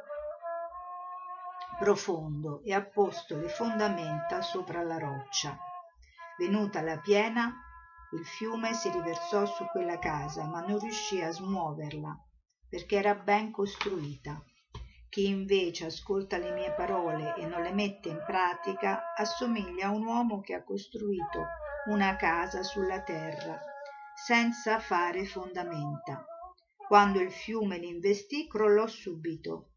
profondo 1.80 2.62
e 2.64 2.74
ha 2.74 2.82
posto 2.82 3.36
le 3.38 3.50
fondamenta 3.50 4.42
sopra 4.42 4.84
la 4.84 5.00
roccia. 5.00 5.58
Venuta 6.38 6.82
la 6.82 7.00
piena, 7.00 7.52
il 8.14 8.26
fiume 8.26 8.74
si 8.74 8.90
riversò 8.90 9.46
su 9.46 9.66
quella 9.68 9.98
casa, 9.98 10.46
ma 10.46 10.60
non 10.60 10.80
riuscì 10.80 11.22
a 11.22 11.32
smuoverla, 11.32 12.14
perché 12.68 12.98
era 12.98 13.16
ben 13.16 13.52
costruita. 13.52 14.44
Chi 15.08 15.28
invece 15.28 15.86
ascolta 15.86 16.38
le 16.38 16.52
mie 16.52 16.74
parole 16.74 17.36
e 17.36 17.46
non 17.46 17.62
le 17.62 17.72
mette 17.72 18.10
in 18.10 18.22
pratica, 18.26 19.14
assomiglia 19.16 19.88
a 19.88 19.92
un 19.92 20.06
uomo 20.06 20.42
che 20.42 20.54
ha 20.54 20.64
costruito 20.64 21.46
una 21.88 22.18
casa 22.18 22.64
sulla 22.64 23.02
terra, 23.02 23.60
senza 24.14 24.80
fare 24.80 25.26
fondamenta. 25.26 26.26
Quando 26.88 27.22
il 27.22 27.32
fiume 27.32 27.78
l'investì, 27.78 28.46
crollò 28.48 28.88
subito 28.88 29.72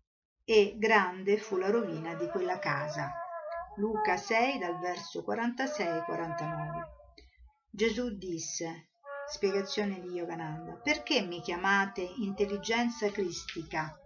e 0.45 0.75
grande 0.77 1.39
fu 1.39 1.57
la 1.57 1.71
rovina 1.71 2.15
di 2.15 2.29
quella 2.29 2.59
casa. 2.59 3.13
Luca 3.77 4.17
6 4.17 4.59
dal 4.59 4.81
verso 4.81 5.25
46-49. 5.25 7.04
Gesù 7.77 8.17
disse, 8.17 8.91
spiegazione 9.27 10.01
di 10.01 10.11
Yogananda, 10.11 10.75
perché 10.75 11.23
mi 11.23 11.41
chiamate 11.41 12.03
intelligenza 12.19 13.11
cristica? 13.11 13.99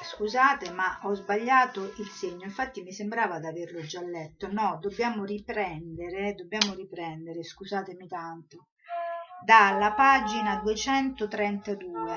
scusate 0.00 0.70
ma 0.70 1.00
ho 1.02 1.14
sbagliato 1.14 1.82
il 1.98 2.06
segno 2.06 2.44
infatti 2.44 2.82
mi 2.82 2.92
sembrava 2.92 3.38
di 3.38 3.46
averlo 3.46 3.82
già 3.82 4.00
letto 4.00 4.50
no 4.50 4.78
dobbiamo 4.80 5.24
riprendere 5.24 6.34
dobbiamo 6.34 6.74
riprendere 6.74 7.44
scusatemi 7.44 8.08
tanto 8.08 8.68
dalla 9.44 9.92
pagina 9.92 10.56
232 10.60 12.16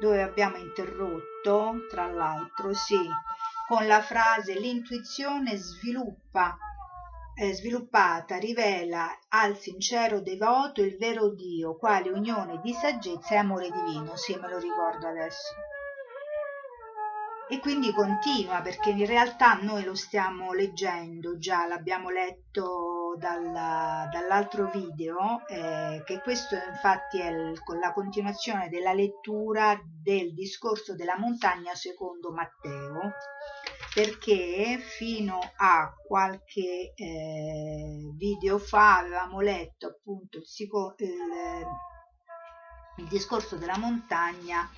dove 0.00 0.22
abbiamo 0.22 0.56
interrotto 0.58 1.37
tra 1.88 2.06
l'altro 2.10 2.74
sì 2.74 3.00
con 3.66 3.86
la 3.86 4.02
frase 4.02 4.58
l'intuizione 4.58 5.56
sviluppa 5.56 6.56
eh, 7.40 7.54
sviluppata 7.54 8.36
rivela 8.36 9.16
al 9.28 9.56
sincero 9.56 10.20
devoto 10.20 10.82
il 10.82 10.96
vero 10.96 11.32
Dio, 11.32 11.76
quale 11.76 12.10
unione 12.10 12.60
di 12.60 12.72
saggezza 12.72 13.34
e 13.34 13.36
amore 13.36 13.70
divino, 13.70 14.16
sì 14.16 14.34
me 14.34 14.48
lo 14.48 14.58
ricordo 14.58 15.06
adesso. 15.06 15.54
E 17.48 17.60
quindi 17.60 17.92
continua 17.92 18.60
perché 18.60 18.90
in 18.90 19.06
realtà 19.06 19.54
noi 19.54 19.84
lo 19.84 19.94
stiamo 19.94 20.52
leggendo, 20.52 21.38
già 21.38 21.64
l'abbiamo 21.66 22.10
letto 22.10 23.07
dalla, 23.16 24.08
dall'altro 24.10 24.70
video, 24.70 25.46
eh, 25.46 26.02
che 26.04 26.20
questo 26.20 26.54
infatti 26.54 27.20
è 27.20 27.28
il, 27.28 27.60
la 27.80 27.92
continuazione 27.92 28.68
della 28.68 28.92
lettura 28.92 29.80
del 29.84 30.34
discorso 30.34 30.94
della 30.94 31.18
montagna 31.18 31.74
secondo 31.74 32.32
Matteo, 32.32 33.12
perché 33.94 34.78
fino 34.78 35.38
a 35.56 35.92
qualche 36.06 36.92
eh, 36.94 38.12
video 38.16 38.58
fa 38.58 38.98
avevamo 38.98 39.40
letto 39.40 39.86
appunto 39.86 40.38
il, 40.38 40.44
il, 40.98 41.66
il 42.96 43.08
discorso 43.08 43.56
della 43.56 43.78
montagna 43.78 44.68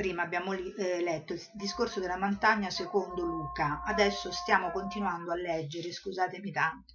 prima 0.00 0.22
abbiamo 0.22 0.54
eh, 0.54 1.02
letto 1.02 1.34
il 1.34 1.42
discorso 1.52 2.00
della 2.00 2.16
montagna 2.16 2.70
secondo 2.70 3.22
Luca, 3.22 3.82
adesso 3.84 4.32
stiamo 4.32 4.70
continuando 4.70 5.30
a 5.30 5.34
leggere, 5.34 5.92
scusatemi 5.92 6.50
tanto. 6.50 6.94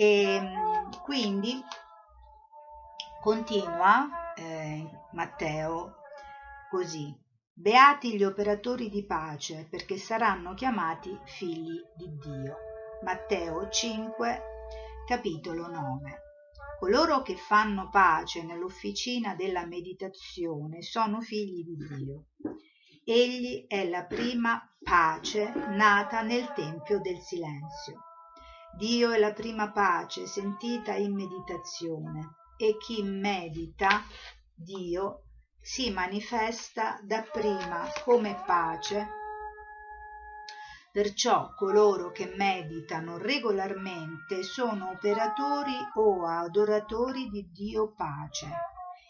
E 0.00 0.22
ehm, 0.22 1.02
quindi 1.02 1.62
continua 3.20 4.32
eh, 4.34 4.88
Matteo 5.12 5.96
così. 6.70 7.14
Beati 7.52 8.16
gli 8.16 8.24
operatori 8.24 8.88
di 8.88 9.04
pace, 9.04 9.66
perché 9.68 9.98
saranno 9.98 10.54
chiamati 10.54 11.14
figli 11.24 11.78
di 11.94 12.16
Dio. 12.16 12.56
Matteo 13.02 13.68
5, 13.68 14.42
capitolo 15.06 15.68
9. 15.68 16.22
Coloro 16.78 17.20
che 17.20 17.36
fanno 17.36 17.90
pace 17.90 18.42
nell'officina 18.42 19.34
della 19.34 19.66
meditazione 19.66 20.80
sono 20.80 21.20
figli 21.20 21.62
di 21.62 21.76
Dio. 21.76 22.24
Egli 23.04 23.66
è 23.66 23.86
la 23.86 24.04
prima 24.04 24.66
pace 24.82 25.52
nata 25.52 26.22
nel 26.22 26.50
Tempio 26.54 27.02
del 27.02 27.18
Silenzio. 27.18 28.09
Dio 28.76 29.10
è 29.10 29.18
la 29.18 29.32
prima 29.32 29.70
pace 29.70 30.26
sentita 30.26 30.94
in 30.94 31.14
meditazione 31.14 32.36
e 32.56 32.76
chi 32.78 33.02
medita 33.02 34.02
Dio 34.54 35.24
si 35.60 35.90
manifesta 35.90 36.98
dapprima 37.02 37.86
come 38.04 38.42
pace 38.46 39.18
Perciò 40.92 41.54
coloro 41.54 42.10
che 42.10 42.34
meditano 42.36 43.16
regolarmente 43.16 44.42
sono 44.42 44.90
operatori 44.90 45.76
o 45.94 46.26
adoratori 46.26 47.28
di 47.28 47.48
Dio 47.52 47.92
pace 47.94 48.48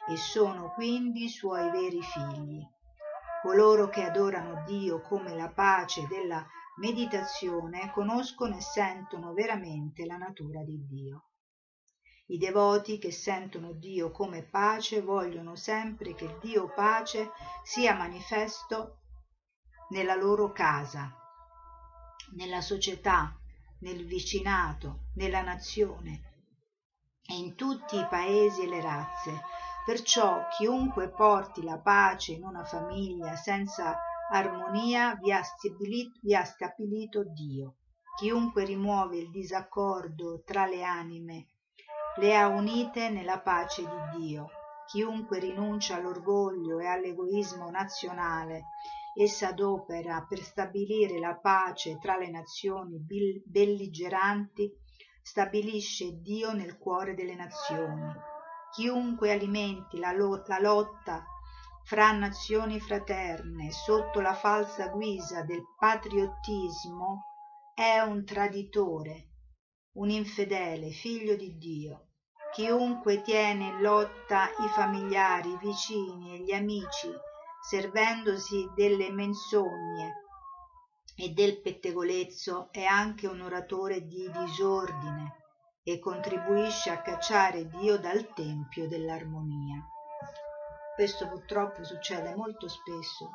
e 0.06 0.14
sono 0.18 0.74
quindi 0.74 1.30
suoi 1.30 1.70
veri 1.70 2.02
figli. 2.02 2.62
Coloro 3.40 3.88
che 3.88 4.02
adorano 4.02 4.62
Dio 4.66 5.00
come 5.00 5.34
la 5.34 5.48
pace 5.48 6.06
della 6.06 6.46
meditazione 6.80 7.92
conoscono 7.92 8.56
e 8.56 8.60
sentono 8.60 9.32
veramente 9.32 10.04
la 10.04 10.16
natura 10.16 10.62
di 10.64 10.84
Dio. 10.84 11.28
I 12.26 12.36
devoti 12.36 12.98
che 12.98 13.12
sentono 13.12 13.72
Dio 13.72 14.10
come 14.10 14.42
pace 14.42 15.00
vogliono 15.00 15.54
sempre 15.54 16.14
che 16.14 16.38
Dio 16.40 16.72
pace 16.74 17.30
sia 17.62 17.94
manifesto 17.94 18.98
nella 19.90 20.16
loro 20.16 20.52
casa 20.52 21.14
nella 22.32 22.60
società, 22.60 23.36
nel 23.80 24.04
vicinato, 24.04 25.06
nella 25.14 25.42
nazione 25.42 26.28
e 27.26 27.34
in 27.34 27.54
tutti 27.54 27.96
i 27.96 28.06
paesi 28.08 28.62
e 28.62 28.68
le 28.68 28.80
razze. 28.80 29.40
Perciò 29.84 30.46
chiunque 30.56 31.08
porti 31.08 31.62
la 31.62 31.78
pace 31.78 32.32
in 32.32 32.44
una 32.44 32.64
famiglia 32.64 33.34
senza 33.34 33.98
armonia 34.30 35.14
vi 35.20 35.32
ha 35.32 35.42
stabilito, 35.42 36.18
vi 36.22 36.34
ha 36.34 36.44
stabilito 36.44 37.24
Dio. 37.24 37.76
Chiunque 38.16 38.64
rimuove 38.64 39.18
il 39.18 39.30
disaccordo 39.30 40.42
tra 40.44 40.66
le 40.66 40.82
anime 40.82 41.46
le 42.16 42.36
ha 42.36 42.48
unite 42.48 43.08
nella 43.08 43.40
pace 43.40 43.82
di 43.82 44.18
Dio. 44.18 44.48
Chiunque 44.86 45.38
rinuncia 45.38 45.94
all'orgoglio 45.96 46.78
e 46.80 46.86
all'egoismo 46.86 47.70
nazionale 47.70 48.64
Essa 49.14 49.48
adopera 49.48 50.24
per 50.28 50.40
stabilire 50.42 51.18
la 51.18 51.36
pace 51.36 51.98
tra 51.98 52.16
le 52.16 52.30
nazioni 52.30 52.98
belligeranti, 53.44 54.70
stabilisce 55.22 56.20
Dio 56.20 56.52
nel 56.52 56.78
cuore 56.78 57.14
delle 57.14 57.34
nazioni. 57.34 58.12
Chiunque 58.72 59.32
alimenti 59.32 59.98
la, 59.98 60.12
lo- 60.12 60.42
la 60.46 60.58
lotta 60.60 61.24
fra 61.84 62.12
nazioni 62.12 62.78
fraterne 62.80 63.70
sotto 63.72 64.20
la 64.20 64.34
falsa 64.34 64.88
guisa 64.88 65.42
del 65.42 65.62
patriottismo 65.78 67.22
è 67.74 67.98
un 68.00 68.24
traditore, 68.24 69.28
un 69.94 70.10
infedele, 70.10 70.90
figlio 70.90 71.34
di 71.34 71.56
Dio. 71.56 72.06
Chiunque 72.52 73.22
tiene 73.22 73.66
in 73.66 73.80
lotta 73.80 74.48
i 74.58 74.68
familiari, 74.68 75.50
i 75.50 75.58
vicini 75.58 76.34
e 76.34 76.38
gli 76.42 76.52
amici 76.52 77.08
servendosi 77.62 78.70
delle 78.74 79.10
menzogne 79.10 80.14
e 81.14 81.28
del 81.30 81.60
pettegolezzo 81.60 82.72
è 82.72 82.84
anche 82.84 83.26
un 83.26 83.40
oratore 83.40 84.06
di 84.06 84.30
disordine 84.30 85.36
e 85.82 85.98
contribuisce 85.98 86.90
a 86.90 87.02
cacciare 87.02 87.68
Dio 87.68 87.98
dal 87.98 88.32
tempio 88.32 88.88
dell'armonia. 88.88 89.84
Questo 91.00 91.28
purtroppo 91.28 91.82
succede 91.82 92.34
molto 92.34 92.68
spesso. 92.68 93.30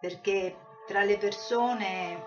Perché 0.00 0.58
tra 0.88 1.04
le 1.04 1.18
persone 1.18 2.24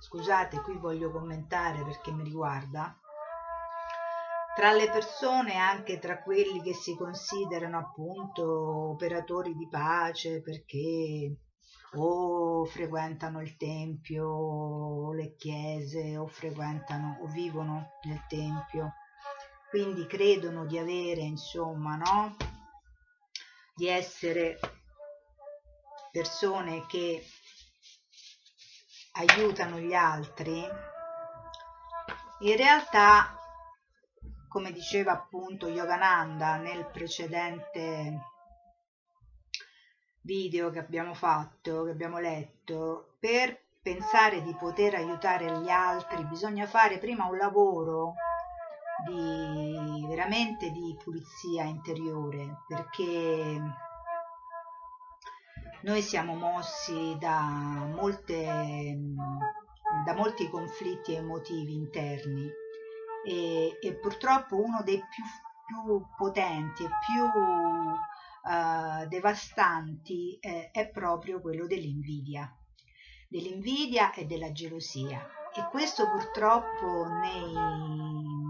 scusate 0.00 0.62
qui 0.62 0.76
voglio 0.78 1.12
commentare 1.12 1.84
perché 1.84 2.10
mi 2.10 2.24
riguarda 2.24 2.98
tra 4.56 4.72
le 4.72 4.90
persone 4.90 5.54
anche 5.54 6.00
tra 6.00 6.24
quelli 6.24 6.60
che 6.60 6.74
si 6.74 6.96
considerano 6.96 7.78
appunto 7.78 8.90
operatori 8.90 9.54
di 9.54 9.68
pace 9.68 10.42
perché 10.42 11.36
o 11.94 12.64
frequentano 12.66 13.40
il 13.40 13.56
tempio 13.56 14.26
o 14.28 15.12
le 15.12 15.34
chiese 15.36 16.16
o 16.16 16.26
frequentano 16.26 17.18
o 17.22 17.26
vivono 17.26 17.98
nel 18.02 18.24
tempio. 18.28 18.94
Quindi 19.70 20.06
credono 20.06 20.66
di 20.66 20.78
avere 20.78 21.20
insomma 21.20 21.96
no? 21.96 22.36
Di 23.74 23.88
essere 23.88 24.58
persone 26.10 26.86
che 26.86 27.22
aiutano 29.12 29.78
gli 29.78 29.94
altri, 29.94 30.66
in 32.40 32.56
realtà, 32.56 33.34
come 34.48 34.72
diceva 34.72 35.12
appunto 35.12 35.68
Yogananda 35.68 36.56
nel 36.56 36.86
precedente 36.86 38.35
video 40.26 40.70
che 40.70 40.80
abbiamo 40.80 41.14
fatto, 41.14 41.84
che 41.84 41.90
abbiamo 41.92 42.18
letto, 42.18 43.14
per 43.18 43.58
pensare 43.80 44.42
di 44.42 44.54
poter 44.54 44.96
aiutare 44.96 45.60
gli 45.60 45.70
altri 45.70 46.24
bisogna 46.24 46.66
fare 46.66 46.98
prima 46.98 47.26
un 47.26 47.36
lavoro 47.36 48.14
di 49.06 50.04
veramente 50.08 50.70
di 50.70 50.96
pulizia 51.02 51.62
interiore 51.62 52.62
perché 52.66 53.60
noi 55.82 56.02
siamo 56.02 56.34
mossi 56.34 57.16
da, 57.20 57.40
molte, 57.94 58.98
da 60.04 60.14
molti 60.14 60.48
conflitti 60.48 61.14
emotivi 61.14 61.74
interni 61.74 62.50
e, 63.24 63.78
e 63.80 63.92
purtroppo 63.94 64.56
uno 64.56 64.82
dei 64.82 64.98
più, 64.98 65.22
più 65.64 66.04
potenti 66.16 66.82
e 66.82 66.88
più 66.88 67.24
uh, 68.46 69.06
devastanti 69.08 70.38
eh, 70.40 70.70
è 70.70 70.88
proprio 70.88 71.40
quello 71.40 71.66
dell'invidia, 71.66 72.50
dell'invidia 73.28 74.14
e 74.14 74.24
della 74.24 74.52
gelosia. 74.52 75.28
E 75.54 75.68
questo 75.70 76.08
purtroppo 76.08 77.06
nei, 77.06 77.52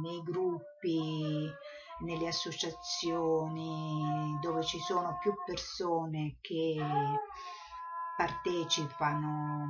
nei 0.03 0.23
gruppi 0.23 1.51
nelle 2.01 2.29
associazioni 2.29 4.39
dove 4.41 4.63
ci 4.65 4.79
sono 4.81 5.17
più 5.19 5.35
persone 5.45 6.37
che 6.41 6.77
partecipano 8.17 9.67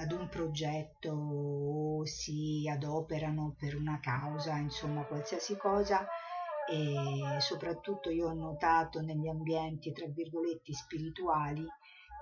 ad 0.00 0.12
un 0.12 0.28
progetto 0.28 1.10
o 1.10 2.06
si 2.06 2.66
adoperano 2.70 3.54
per 3.56 3.76
una 3.76 4.00
causa, 4.00 4.56
insomma 4.56 5.04
qualsiasi 5.04 5.56
cosa, 5.56 6.06
e 6.68 7.40
soprattutto 7.40 8.10
io 8.10 8.28
ho 8.28 8.34
notato 8.34 9.00
negli 9.00 9.28
ambienti 9.28 9.92
tra 9.92 10.06
virgolette 10.06 10.72
spirituali 10.72 11.66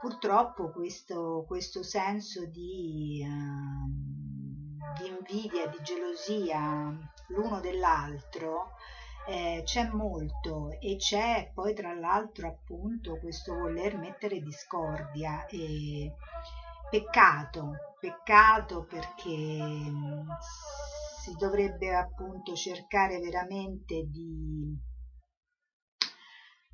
purtroppo 0.01 0.71
questo, 0.71 1.45
questo 1.47 1.83
senso 1.83 2.45
di, 2.47 3.25
uh, 3.27 5.01
di, 5.01 5.09
invidia, 5.09 5.67
di 5.67 5.79
gelosia 5.83 6.95
l'uno 7.29 7.61
dell'altro 7.61 8.73
eh, 9.27 9.63
c'è 9.65 9.89
molto 9.89 10.77
e 10.79 10.97
c'è 10.97 11.51
poi 11.55 11.73
tra 11.73 11.95
l'altro 11.95 12.49
appunto 12.49 13.19
questo 13.19 13.55
voler 13.55 13.97
mettere 13.97 14.41
discordia 14.41 15.47
e 15.47 16.13
peccato, 16.91 17.97
peccato 17.99 18.85
perché 18.85 19.59
si 21.25 21.33
dovrebbe 21.39 21.95
appunto 21.95 22.55
cercare 22.55 23.19
veramente 23.19 24.03
di 24.11 24.77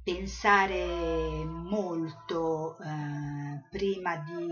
pensare 0.03 1.45
molto 1.45 2.77
eh, 2.79 3.63
prima 3.71 4.17
di 4.17 4.49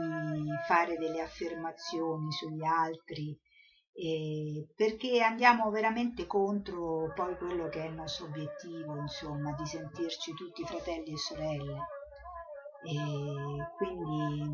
fare 0.68 0.96
delle 0.98 1.20
affermazioni 1.20 2.30
sugli 2.30 2.64
altri 2.64 3.36
eh, 3.92 4.68
perché 4.76 5.20
andiamo 5.20 5.68
veramente 5.70 6.28
contro 6.28 7.12
poi 7.12 7.36
quello 7.36 7.68
che 7.68 7.82
è 7.82 7.88
il 7.88 7.94
nostro 7.94 8.26
obiettivo 8.26 8.96
insomma 9.00 9.52
di 9.58 9.66
sentirci 9.66 10.32
tutti 10.34 10.64
fratelli 10.64 11.12
e 11.12 11.16
sorelle. 11.16 11.78
E 12.84 12.94
quindi 13.76 14.46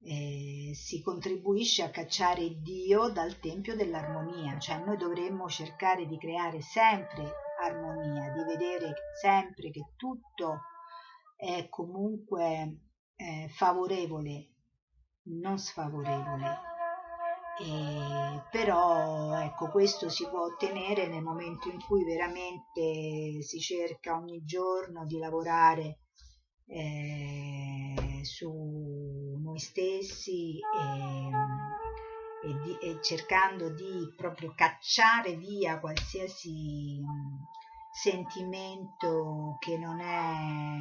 eh, 0.00 0.72
si 0.74 1.02
contribuisce 1.02 1.82
a 1.82 1.90
cacciare 1.90 2.60
Dio 2.60 3.08
dal 3.08 3.38
tempio 3.40 3.74
dell'armonia, 3.74 4.58
cioè 4.58 4.78
noi 4.84 4.96
dovremmo 4.96 5.48
cercare 5.48 6.06
di 6.06 6.18
creare 6.18 6.60
sempre 6.60 7.32
armonia, 7.60 8.30
di 8.32 8.44
vedere 8.44 8.94
sempre 9.20 9.70
che 9.70 9.92
tutto 9.96 10.60
è 11.36 11.68
comunque 11.68 12.80
eh, 13.16 13.48
favorevole, 13.50 14.48
non 15.24 15.58
sfavorevole. 15.58 16.66
E, 17.60 18.42
però 18.52 19.36
ecco 19.40 19.68
questo 19.70 20.08
si 20.08 20.28
può 20.28 20.44
ottenere 20.44 21.08
nel 21.08 21.22
momento 21.22 21.68
in 21.68 21.80
cui 21.80 22.04
veramente 22.04 23.42
si 23.42 23.58
cerca 23.58 24.16
ogni 24.16 24.44
giorno 24.44 25.04
di 25.06 25.18
lavorare 25.18 26.02
eh, 26.66 28.20
su 28.22 29.17
noi 29.58 29.60
stessi 29.60 30.58
e, 30.58 32.48
e, 32.48 32.60
di, 32.62 32.78
e, 32.80 33.02
cercando 33.02 33.70
di 33.70 34.12
proprio 34.16 34.54
cacciare 34.54 35.34
via 35.34 35.80
qualsiasi 35.80 37.02
sentimento 37.90 39.56
che 39.58 39.76
non 39.76 40.00
è 40.00 40.80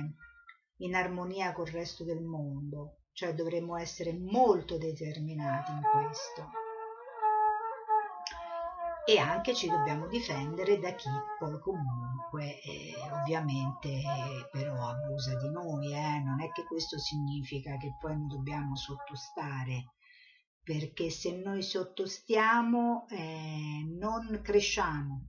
in 0.79 0.93
armonia 0.93 1.53
col 1.53 1.67
resto 1.67 2.03
del 2.03 2.21
mondo, 2.21 2.99
cioè 3.13 3.33
dovremmo 3.33 3.75
essere 3.77 4.13
molto 4.13 4.77
determinati 4.77 5.71
in 5.71 5.81
questo 5.81 6.66
e 9.09 9.19
anche 9.19 9.55
ci 9.55 9.69
dobbiamo 9.69 10.05
difendere 10.07 10.79
da 10.79 10.93
chi 10.93 11.07
poi 11.39 11.57
comunque 11.61 12.59
eh, 12.59 12.93
ovviamente 13.13 14.01
però 14.51 14.85
abusa 14.85 15.33
di 15.37 15.49
noi, 15.49 15.93
eh? 15.93 16.19
non 16.19 16.41
è 16.41 16.51
che 16.51 16.65
questo 16.65 16.99
significa 16.99 17.77
che 17.77 17.95
poi 18.01 18.17
noi 18.17 18.27
dobbiamo 18.27 18.75
sottostare, 18.75 19.93
perché 20.61 21.09
se 21.09 21.37
noi 21.37 21.61
sottostiamo 21.61 23.07
eh, 23.07 23.85
non 23.97 24.41
cresciamo, 24.43 25.21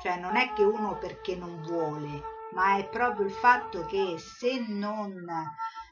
cioè 0.00 0.16
non 0.20 0.36
è 0.36 0.52
che 0.52 0.62
uno 0.62 0.98
perché 0.98 1.34
non 1.34 1.60
vuole, 1.62 2.22
ma 2.54 2.78
è 2.78 2.88
proprio 2.88 3.26
il 3.26 3.32
fatto 3.32 3.86
che 3.86 4.18
se 4.18 4.64
non 4.68 5.26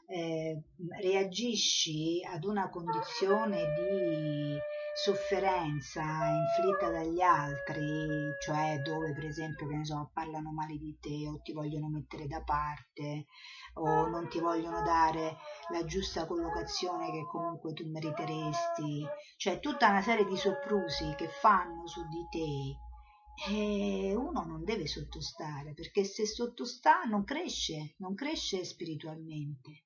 eh, 0.07 0.63
reagisci 1.01 2.25
ad 2.25 2.45
una 2.45 2.69
condizione 2.69 3.57
di 3.75 4.57
sofferenza 5.01 6.01
inflitta 6.01 6.91
dagli 6.91 7.21
altri, 7.21 8.33
cioè 8.41 8.81
dove 8.83 9.13
per 9.13 9.23
esempio 9.23 9.65
che 9.65 9.77
ne 9.77 9.85
so, 9.85 10.11
parlano 10.13 10.51
male 10.51 10.77
di 10.77 10.97
te 10.99 11.25
o 11.29 11.39
ti 11.41 11.53
vogliono 11.53 11.87
mettere 11.87 12.27
da 12.27 12.41
parte 12.41 13.27
o 13.75 14.07
non 14.07 14.27
ti 14.27 14.39
vogliono 14.39 14.81
dare 14.81 15.37
la 15.71 15.85
giusta 15.85 16.25
collocazione 16.25 17.11
che 17.11 17.25
comunque 17.31 17.71
tu 17.71 17.89
meriteresti, 17.89 19.07
cioè 19.37 19.61
tutta 19.61 19.87
una 19.87 20.01
serie 20.01 20.25
di 20.25 20.35
soprusi 20.35 21.15
che 21.15 21.29
fanno 21.29 21.87
su 21.87 22.01
di 22.09 22.27
te 22.29 23.53
e 23.53 24.13
uno 24.13 24.43
non 24.43 24.65
deve 24.65 24.85
sottostare 24.85 25.73
perché 25.73 26.03
se 26.03 26.25
sottostà 26.25 27.03
non 27.03 27.23
cresce, 27.23 27.95
non 27.99 28.15
cresce 28.15 28.65
spiritualmente. 28.65 29.85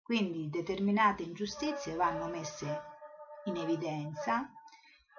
Quindi 0.00 0.48
determinate 0.48 1.24
ingiustizie 1.24 1.96
vanno 1.96 2.28
messe 2.28 2.94
in 3.46 3.56
evidenza 3.56 4.50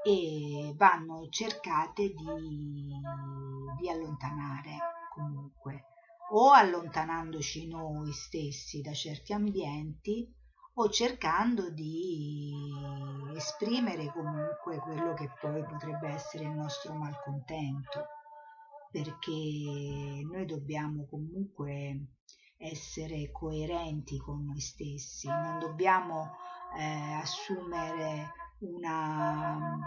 e 0.04 0.74
vanno 0.76 1.28
cercate 1.30 2.14
di, 2.14 2.94
di 3.80 3.90
allontanare 3.90 4.78
comunque 5.14 5.86
o 6.30 6.52
allontanandoci 6.52 7.68
noi 7.68 8.12
stessi 8.12 8.82
da 8.82 8.94
certi 8.94 9.34
ambienti 9.34 10.34
o 10.74 10.90
cercando 10.90 11.70
di 11.72 12.54
esprimere 13.36 14.12
comunque 14.12 14.78
quello 14.80 15.14
che 15.14 15.32
poi 15.40 15.64
potrebbe 15.64 16.10
essere 16.10 16.44
il 16.44 16.52
nostro 16.52 16.94
malcontento 16.94 18.06
perché 18.92 19.32
noi 20.30 20.46
dobbiamo 20.46 21.06
comunque 21.10 22.08
essere 22.58 23.32
coerenti 23.32 24.18
con 24.18 24.46
noi 24.46 24.60
stessi 24.60 25.28
non 25.28 25.60
dobbiamo 25.60 26.32
eh, 26.76 27.14
assumere 27.22 28.34
una 28.60 29.56
mm, 29.56 29.82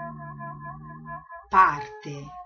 parte 1.49 2.39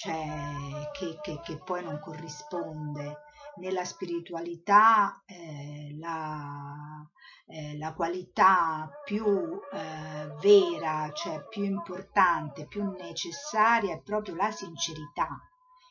cioè 0.00 0.88
che, 0.92 1.18
che, 1.20 1.40
che, 1.40 1.58
poi 1.58 1.84
non 1.84 2.00
corrisponde. 2.00 3.24
Nella 3.56 3.84
spiritualità 3.84 5.22
eh, 5.26 5.94
la, 5.98 7.06
eh, 7.46 7.76
la, 7.76 7.92
qualità 7.92 8.88
più 9.04 9.60
eh, 9.70 10.34
vera, 10.40 11.10
cioè 11.12 11.44
più 11.48 11.64
importante, 11.64 12.66
più 12.66 12.90
necessaria 12.92 13.92
è 13.92 14.00
proprio 14.00 14.36
la 14.36 14.50
sincerità. 14.50 15.28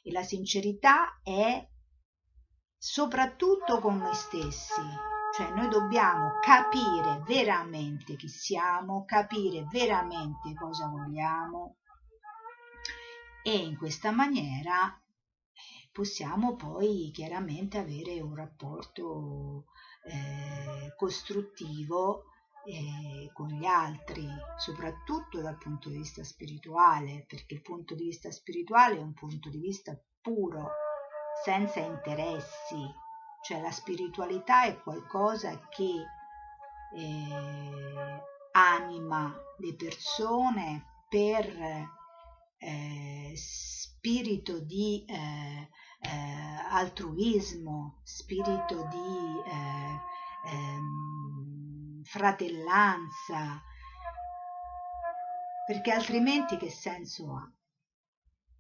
E 0.02 0.12
la 0.12 0.24
sincerità 0.24 1.20
è 1.22 1.64
soprattutto 2.76 3.80
con 3.80 3.98
noi 3.98 4.16
stessi, 4.16 4.82
cioè 5.40 5.52
noi 5.52 5.70
dobbiamo 5.70 6.38
capire 6.42 7.24
veramente 7.26 8.18
chi 8.18 8.28
siamo, 8.28 9.06
capire 9.06 9.66
veramente 9.72 10.54
cosa 10.54 10.88
vogliamo. 10.88 11.78
E 13.42 13.56
in 13.56 13.78
questa 13.78 14.12
maniera 14.12 15.02
possiamo 15.94 16.58
poi 16.58 17.10
chiaramente 17.14 17.78
avere 17.78 18.20
un 18.20 18.36
rapporto 18.36 19.68
eh, 20.04 20.94
costruttivo 20.98 22.26
eh, 22.66 23.32
con 23.32 23.48
gli 23.48 23.66
altri, 23.66 24.28
soprattutto 24.58 25.40
dal 25.40 25.58
punto 25.58 25.88
di 25.88 26.00
vista 26.00 26.22
spirituale, 26.22 27.24
perché 27.26 27.54
il 27.54 27.62
punto 27.62 27.96
di 27.96 28.04
vista 28.04 28.30
spirituale 28.30 28.98
è 28.98 29.02
un 29.02 29.14
punto 29.14 29.48
di 29.48 29.60
vista 29.60 29.98
puro, 30.20 30.70
senza 31.46 31.80
interessi, 31.80 33.08
cioè 33.42 33.62
la 33.62 33.72
spiritualità 33.72 34.64
è 34.64 34.80
qualcosa 34.82 35.58
che 35.70 36.06
eh, 36.96 38.24
anima 38.52 39.34
le 39.58 39.76
persone 39.76 41.04
per 41.08 41.46
eh, 42.58 43.34
spirito 43.36 44.60
di 44.60 45.06
eh, 45.08 45.70
eh 46.02 46.50
altruismo, 46.72 48.02
spirito 48.04 48.88
di 48.90 49.42
eh, 49.46 50.00
ehm, 50.52 52.04
fratellanza, 52.04 53.62
perché 55.66 55.92
altrimenti 55.92 56.58
che 56.58 56.70
senso 56.70 57.36
ha? 57.36 57.52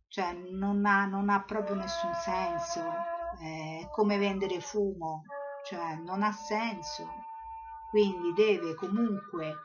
Cioè 0.08 0.34
non 0.34 0.86
ha, 0.86 1.06
non 1.06 1.30
ha 1.30 1.44
proprio 1.44 1.76
nessun 1.76 2.14
senso 2.16 3.19
è 3.38 3.88
come 3.92 4.18
vendere 4.18 4.60
fumo, 4.60 5.24
cioè 5.66 5.96
non 5.96 6.24
ha 6.24 6.32
senso. 6.32 7.08
Quindi 7.90 8.34
deve 8.34 8.76
comunque 8.76 9.56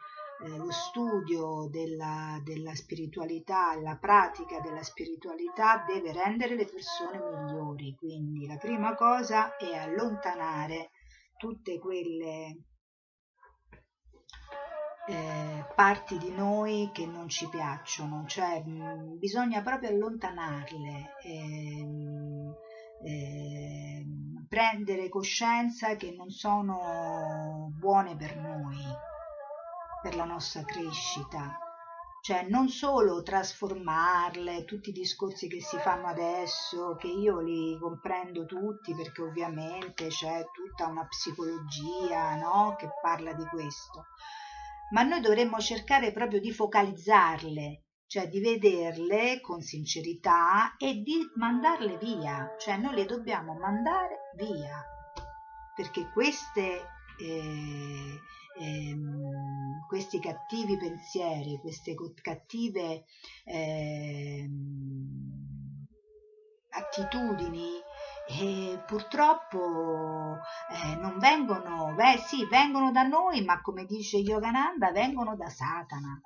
eh, 0.42 0.56
lo 0.56 0.70
studio 0.70 1.68
della, 1.70 2.40
della 2.42 2.74
spiritualità, 2.74 3.78
la 3.80 3.96
pratica 3.96 4.60
della 4.60 4.82
spiritualità 4.82 5.84
deve 5.86 6.12
rendere 6.12 6.56
le 6.56 6.66
persone 6.66 7.18
migliori. 7.18 7.94
Quindi 7.94 8.46
la 8.46 8.56
prima 8.56 8.94
cosa 8.94 9.56
è 9.56 9.74
allontanare 9.76 10.90
tutte 11.36 11.78
quelle 11.78 12.56
eh, 15.06 15.66
parti 15.74 16.16
di 16.18 16.30
noi 16.30 16.90
che 16.92 17.06
non 17.06 17.28
ci 17.28 17.48
piacciono, 17.48 18.24
cioè 18.26 18.62
mh, 18.62 19.18
bisogna 19.18 19.62
proprio 19.62 19.90
allontanarle, 19.90 21.16
ehm, 21.22 22.54
ehm, 23.04 24.46
prendere 24.48 25.08
coscienza 25.08 25.96
che 25.96 26.12
non 26.16 26.30
sono 26.30 27.70
buone 27.78 28.16
per 28.16 28.36
noi, 28.36 28.82
per 30.02 30.16
la 30.16 30.24
nostra 30.24 30.64
crescita 30.64 31.58
cioè 32.24 32.46
non 32.48 32.70
solo 32.70 33.22
trasformarle, 33.22 34.64
tutti 34.64 34.88
i 34.88 34.92
discorsi 34.94 35.46
che 35.46 35.60
si 35.60 35.76
fanno 35.76 36.06
adesso, 36.06 36.96
che 36.96 37.08
io 37.08 37.38
li 37.40 37.76
comprendo 37.78 38.46
tutti 38.46 38.94
perché 38.94 39.20
ovviamente 39.20 40.06
c'è 40.06 40.42
tutta 40.50 40.88
una 40.88 41.06
psicologia 41.06 42.34
no? 42.36 42.76
che 42.78 42.88
parla 43.02 43.34
di 43.34 43.44
questo, 43.44 44.06
ma 44.92 45.02
noi 45.02 45.20
dovremmo 45.20 45.58
cercare 45.58 46.12
proprio 46.12 46.40
di 46.40 46.50
focalizzarle, 46.50 47.83
cioè 48.06 48.28
di 48.28 48.40
vederle 48.40 49.40
con 49.40 49.60
sincerità 49.60 50.76
e 50.76 51.02
di 51.02 51.18
mandarle 51.36 51.96
via, 51.98 52.54
cioè 52.58 52.76
noi 52.76 52.94
le 52.94 53.06
dobbiamo 53.06 53.54
mandare 53.54 54.30
via, 54.36 54.84
perché 55.74 56.10
queste... 56.12 56.92
Eh, 57.16 58.20
ehm, 58.58 59.86
questi 59.86 60.18
cattivi 60.18 60.76
pensieri, 60.76 61.58
queste 61.60 61.94
cattive 62.20 63.04
ehm, 63.44 64.54
attitudini 66.70 67.80
e 68.26 68.82
purtroppo 68.86 70.38
eh, 70.70 70.96
non 70.96 71.18
vengono, 71.18 71.94
beh 71.94 72.18
sì, 72.26 72.46
vengono 72.46 72.90
da 72.90 73.02
noi, 73.02 73.44
ma 73.44 73.60
come 73.60 73.84
dice 73.84 74.16
Yogananda, 74.16 74.90
vengono 74.90 75.36
da 75.36 75.48
Satana. 75.48 76.20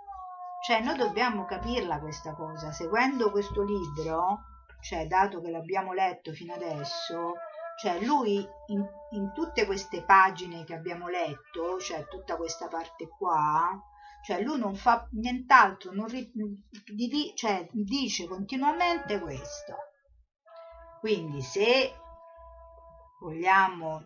Cioè 0.61 0.81
noi 0.81 0.97
dobbiamo 0.97 1.45
capirla 1.45 2.01
questa 2.01 2.35
cosa, 2.35 2.73
seguendo 2.73 3.31
questo 3.31 3.63
libro, 3.63 4.41
cioè 4.81 5.07
dato 5.07 5.41
che 5.41 5.51
l'abbiamo 5.51 5.93
letto 5.93 6.33
fino 6.33 6.53
adesso, 6.53 7.35
cioè 7.81 8.01
lui 8.05 8.47
in, 8.67 8.85
in, 9.11 9.33
tutte 9.33 9.67
queste 9.67 10.05
pagine 10.05 10.65
che 10.65 10.75
abbiamo 10.75 11.09
letto, 11.09 11.79
cioè 11.79 12.07
tutta 12.09 12.37
questa 12.37 12.67
parte 12.67 13.09
qua, 13.09 13.81
cioè 14.25 14.43
lui 14.43 14.59
non 14.59 14.75
fa 14.75 15.09
nient'altro, 15.13 15.93
non 15.93 16.09
ri, 16.09 16.31
di, 16.93 17.33
cioè 17.37 17.69
dice 17.71 18.27
continuamente 18.27 19.21
questo. 19.21 19.77
Quindi 20.99 21.41
se 21.41 21.95
vogliamo 23.21 24.03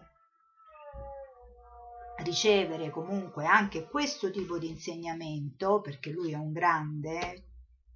ricevere 2.22 2.90
comunque 2.90 3.44
anche 3.44 3.86
questo 3.88 4.30
tipo 4.30 4.58
di 4.58 4.68
insegnamento, 4.68 5.80
perché 5.80 6.10
lui 6.10 6.32
è 6.32 6.36
un 6.36 6.52
grande, 6.52 7.44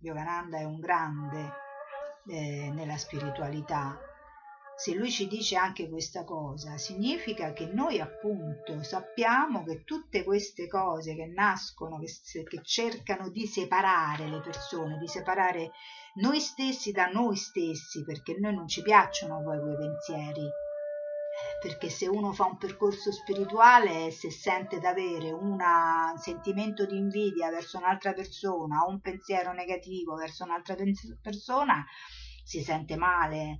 Yogananda 0.00 0.58
è 0.58 0.64
un 0.64 0.78
grande 0.78 1.52
eh, 2.26 2.70
nella 2.74 2.96
spiritualità, 2.96 3.98
se 4.78 4.92
lui 4.92 5.10
ci 5.10 5.26
dice 5.26 5.56
anche 5.56 5.88
questa 5.88 6.22
cosa, 6.24 6.76
significa 6.76 7.54
che 7.54 7.64
noi 7.64 7.98
appunto 7.98 8.82
sappiamo 8.82 9.64
che 9.64 9.84
tutte 9.84 10.22
queste 10.22 10.68
cose 10.68 11.14
che 11.14 11.24
nascono, 11.24 11.98
che, 11.98 12.42
che, 12.42 12.60
cercano 12.62 13.30
di 13.30 13.46
separare 13.46 14.28
le 14.28 14.40
persone, 14.42 14.98
di 14.98 15.08
separare 15.08 15.70
noi 16.16 16.40
stessi 16.40 16.92
da 16.92 17.06
noi 17.06 17.36
stessi, 17.36 18.04
perché 18.04 18.36
noi 18.38 18.54
non 18.54 18.68
ci 18.68 18.82
piacciono 18.82 19.42
poi 19.42 19.58
quei 19.60 19.76
pensieri, 19.76 20.46
perché 21.60 21.88
se 21.88 22.06
uno 22.06 22.32
fa 22.32 22.44
un 22.44 22.56
percorso 22.56 23.12
spirituale 23.12 24.10
se 24.10 24.30
sente 24.30 24.78
d'avere 24.78 25.30
un 25.32 25.58
sentimento 26.18 26.86
di 26.86 26.96
invidia 26.96 27.50
verso 27.50 27.78
un'altra 27.78 28.12
persona 28.12 28.84
o 28.84 28.90
un 28.90 29.00
pensiero 29.00 29.52
negativo 29.52 30.14
verso 30.14 30.44
un'altra 30.44 30.74
persona, 31.20 31.84
si 32.44 32.62
sente 32.62 32.96
male, 32.96 33.58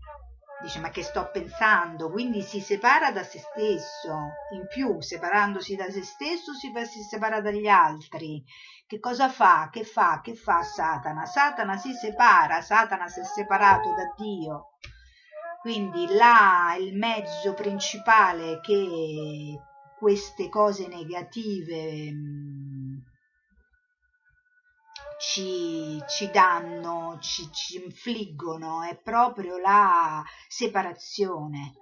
dice 0.63 0.79
ma 0.79 0.91
che 0.91 1.03
sto 1.03 1.29
pensando? 1.31 2.11
Quindi 2.11 2.43
si 2.43 2.61
separa 2.61 3.11
da 3.11 3.23
se 3.23 3.39
stesso. 3.39 4.17
In 4.53 4.67
più 4.69 5.01
separandosi 5.01 5.75
da 5.75 5.91
se 5.91 6.03
stesso 6.03 6.55
si, 6.55 6.73
si 6.87 7.03
separa 7.03 7.41
dagli 7.41 7.67
altri. 7.67 8.45
Che 8.87 9.01
cosa 9.01 9.29
fa? 9.29 9.69
Che 9.71 9.85
fa? 9.85 10.21
Che 10.23 10.35
fa 10.35 10.63
Satana? 10.63 11.27
Satana 11.27 11.77
si 11.77 11.93
separa. 11.93 12.61
Satana 12.61 13.09
si 13.09 13.21
è 13.21 13.25
separato 13.25 13.91
da 13.95 14.13
Dio 14.17 14.71
quindi 15.67 16.07
là 16.15 16.77
il 16.79 16.95
mezzo 16.97 17.53
principale 17.53 18.61
che 18.61 19.61
queste 19.99 20.49
cose 20.49 20.87
negative 20.87 22.13
ci, 25.19 26.01
ci 26.07 26.31
danno, 26.31 27.19
ci, 27.21 27.51
ci 27.51 27.83
infliggono, 27.83 28.85
è 28.85 28.97
proprio 28.97 29.59
la 29.59 30.23
separazione. 30.47 31.73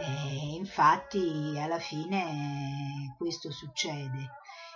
E 0.00 0.56
infatti 0.56 1.56
alla 1.56 1.78
fine 1.78 3.14
questo 3.16 3.52
succede, 3.52 4.28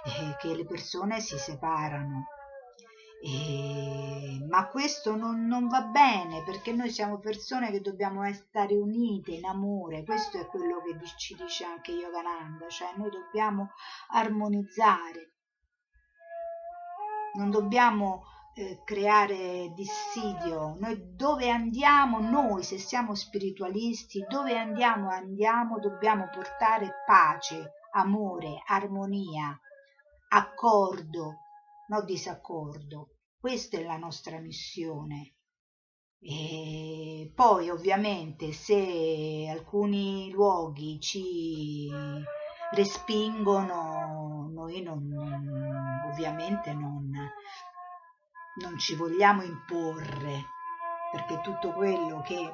eh, 0.04 0.36
che 0.38 0.54
le 0.54 0.64
persone 0.64 1.18
si 1.18 1.36
separano. 1.36 2.26
E, 3.24 4.44
ma 4.48 4.66
questo 4.68 5.14
non, 5.14 5.46
non, 5.46 5.68
va 5.68 5.82
bene 5.82 6.42
perché 6.42 6.72
noi 6.72 6.90
siamo 6.90 7.18
persone 7.18 7.70
che 7.70 7.80
dobbiamo 7.80 8.30
stare 8.32 8.74
unite 8.74 9.32
in 9.32 9.44
amore, 9.44 10.04
questo 10.04 10.40
è 10.40 10.46
quello 10.46 10.82
che 10.82 10.98
ci 11.16 11.36
dice 11.36 11.64
anche 11.64 11.92
Yogananda, 11.92 12.68
cioè 12.68 12.92
noi 12.96 13.10
dobbiamo 13.10 13.70
armonizzare 14.08 15.32
non 17.34 17.50
dobbiamo 17.50 18.24
eh, 18.54 18.82
creare 18.84 19.72
dissidio. 19.74 20.76
Noi 20.78 21.14
dove 21.14 21.50
andiamo, 21.50 22.20
noi 22.20 22.62
se 22.62 22.78
siamo 22.78 23.14
spiritualisti, 23.14 24.24
dove 24.28 24.58
andiamo, 24.58 25.10
andiamo, 25.10 25.78
dobbiamo 25.78 26.28
portare 26.28 27.02
pace, 27.06 27.72
amore, 27.92 28.62
armonia, 28.66 29.58
accordo, 30.28 31.36
non 31.92 32.04
disaccordo. 32.04 33.16
Questa 33.38 33.76
è 33.76 33.84
la 33.84 33.98
nostra 33.98 34.38
missione. 34.38 35.34
E 36.18 37.30
poi 37.34 37.68
ovviamente 37.68 38.52
se 38.52 39.48
alcuni 39.50 40.30
luoghi 40.30 40.98
ci 41.00 41.90
respingono, 42.70 44.48
noi 44.50 44.80
non, 44.80 45.02
ovviamente 46.10 46.72
non, 46.72 47.10
non 48.62 48.78
ci 48.78 48.94
vogliamo 48.94 49.42
imporre, 49.42 50.44
perché 51.10 51.40
tutto 51.42 51.72
quello 51.72 52.22
che, 52.22 52.52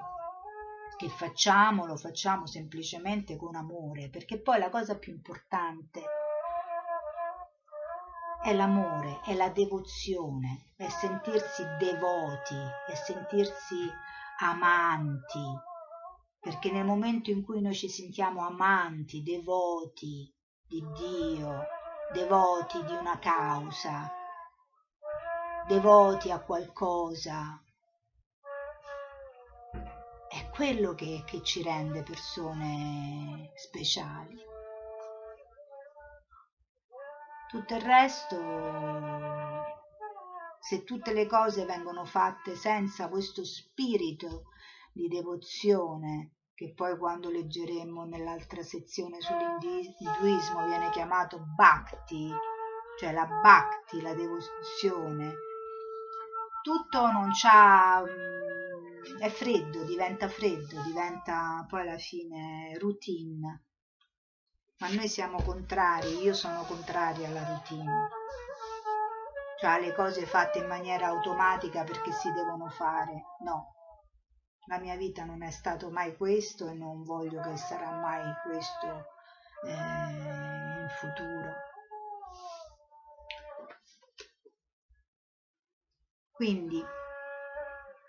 che 0.97 1.09
facciamo 1.11 1.85
lo 1.85 1.97
facciamo 1.97 2.47
semplicemente 2.47 3.37
con 3.37 3.55
amore, 3.55 4.09
perché 4.09 4.41
poi 4.41 4.59
la 4.59 4.71
cosa 4.71 4.99
più 4.99 5.13
importante 5.13 6.03
è 8.43 8.55
l'amore, 8.55 9.21
è 9.25 9.35
la 9.35 9.49
devozione, 9.49 10.73
è 10.77 10.89
sentirsi 10.89 11.65
devoti, 11.79 12.57
è 12.87 12.95
sentirsi 12.95 13.91
amanti, 14.41 15.45
perché 16.41 16.71
nel 16.71 16.85
momento 16.85 17.31
in 17.31 17.43
cui 17.43 17.61
noi 17.61 17.75
ci 17.75 17.89
sentiamo 17.89 18.47
amanti, 18.47 19.23
devoti 19.23 20.33
di 20.67 20.85
Dio, 20.97 21.67
devoti 22.13 22.83
di 22.85 22.93
una 22.93 23.19
causa, 23.19 24.11
devoti 25.67 26.31
a 26.31 26.41
qualcosa, 26.41 27.63
è 30.29 30.49
quello 30.51 30.95
che, 30.95 31.25
che 31.27 31.43
ci 31.43 31.63
rende 31.63 32.03
persone 32.03 33.51
speciali. 33.55 34.48
Tutto 37.49 37.75
il 37.75 37.81
resto, 37.81 38.37
se 40.61 40.85
tutte 40.85 41.15
le 41.15 41.27
cose 41.27 41.65
vengono 41.65 42.05
fatte 42.05 42.55
senza 42.55 43.09
questo 43.09 43.43
spirito 43.45 44.45
di 44.93 45.09
devozione 45.09 46.33
che 46.59 46.73
poi 46.75 46.99
quando 46.99 47.31
leggeremo 47.31 48.05
nell'altra 48.05 48.63
sezione 48.63 49.21
sull'induismo 49.21 50.67
viene 50.67 50.91
chiamato 50.91 51.39
bhakti, 51.55 52.31
cioè 52.99 53.13
la 53.13 53.27
bhakti, 53.27 54.01
la 54.03 54.13
devozione. 54.13 55.35
Tutto 56.61 57.13
non 57.13 57.31
c'ha 57.33 58.03
mm, 58.03 59.19
è 59.21 59.29
freddo, 59.31 59.85
diventa 59.85 60.29
freddo, 60.29 60.83
diventa 60.83 61.65
poi 61.69 61.83
alla 61.83 61.97
fine 61.97 62.77
routine 62.79 63.68
ma 64.79 64.89
noi 64.91 65.09
siamo 65.09 65.43
contrari, 65.43 66.21
io 66.21 66.33
sono 66.35 66.63
contraria 66.63 67.29
alla 67.29 67.45
routine, 67.45 68.09
cioè 69.59 69.71
alle 69.71 69.93
cose 69.93 70.25
fatte 70.25 70.59
in 70.59 70.67
maniera 70.67 71.07
automatica 71.09 71.83
perché 71.83 72.13
si 72.13 72.31
devono 72.33 72.69
fare, 72.69 73.25
no. 73.41 73.75
La 74.67 74.79
mia 74.79 74.97
vita 74.97 75.25
non 75.25 75.43
è 75.43 75.51
stato 75.51 75.91
mai 75.91 76.17
questo 76.17 76.69
e 76.69 76.75
non 76.75 77.03
voglio 77.03 77.41
che 77.41 77.57
sarà 77.57 77.91
mai 77.91 78.33
questo 78.45 79.07
eh, 79.65 79.73
in 79.73 80.89
futuro. 80.91 81.53
Quindi 86.33 86.85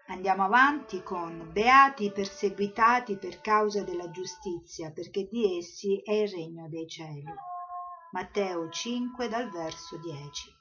andiamo 0.10 0.43
avanti 0.43 1.03
con 1.03 1.49
beati 1.51 2.12
perseguitati 2.12 3.18
per 3.18 3.41
causa 3.41 3.84
della 3.84 4.10
giustizia, 4.10 4.91
perché 4.91 5.28
di 5.30 5.57
essi 5.57 6.01
è 6.01 6.14
il 6.14 6.30
regno 6.30 6.68
dei 6.68 6.88
cieli. 6.88 7.34
Matteo 8.12 8.70
5 8.70 9.28
dal 9.28 9.49
verso 9.49 9.97
10. 9.97 10.57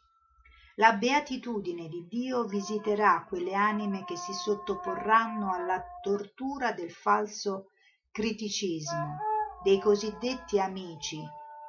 La 0.76 0.92
beatitudine 0.92 1.88
di 1.88 2.06
Dio 2.08 2.44
visiterà 2.44 3.24
quelle 3.26 3.54
anime 3.54 4.04
che 4.04 4.16
si 4.16 4.32
sottoporranno 4.32 5.52
alla 5.52 5.82
tortura 6.02 6.72
del 6.72 6.90
falso 6.90 7.70
criticismo, 8.12 9.16
dei 9.62 9.80
cosiddetti 9.80 10.60
amici, 10.60 11.20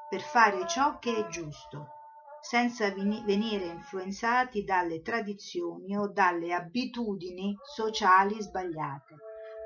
per 0.09 0.21
fare 0.21 0.67
ciò 0.67 0.99
che 0.99 1.15
è 1.15 1.27
giusto, 1.27 1.98
senza 2.41 2.91
venire 2.91 3.65
influenzati 3.65 4.63
dalle 4.63 5.01
tradizioni 5.01 5.97
o 5.97 6.07
dalle 6.07 6.53
abitudini 6.53 7.57
sociali 7.63 8.41
sbagliate. 8.41 9.15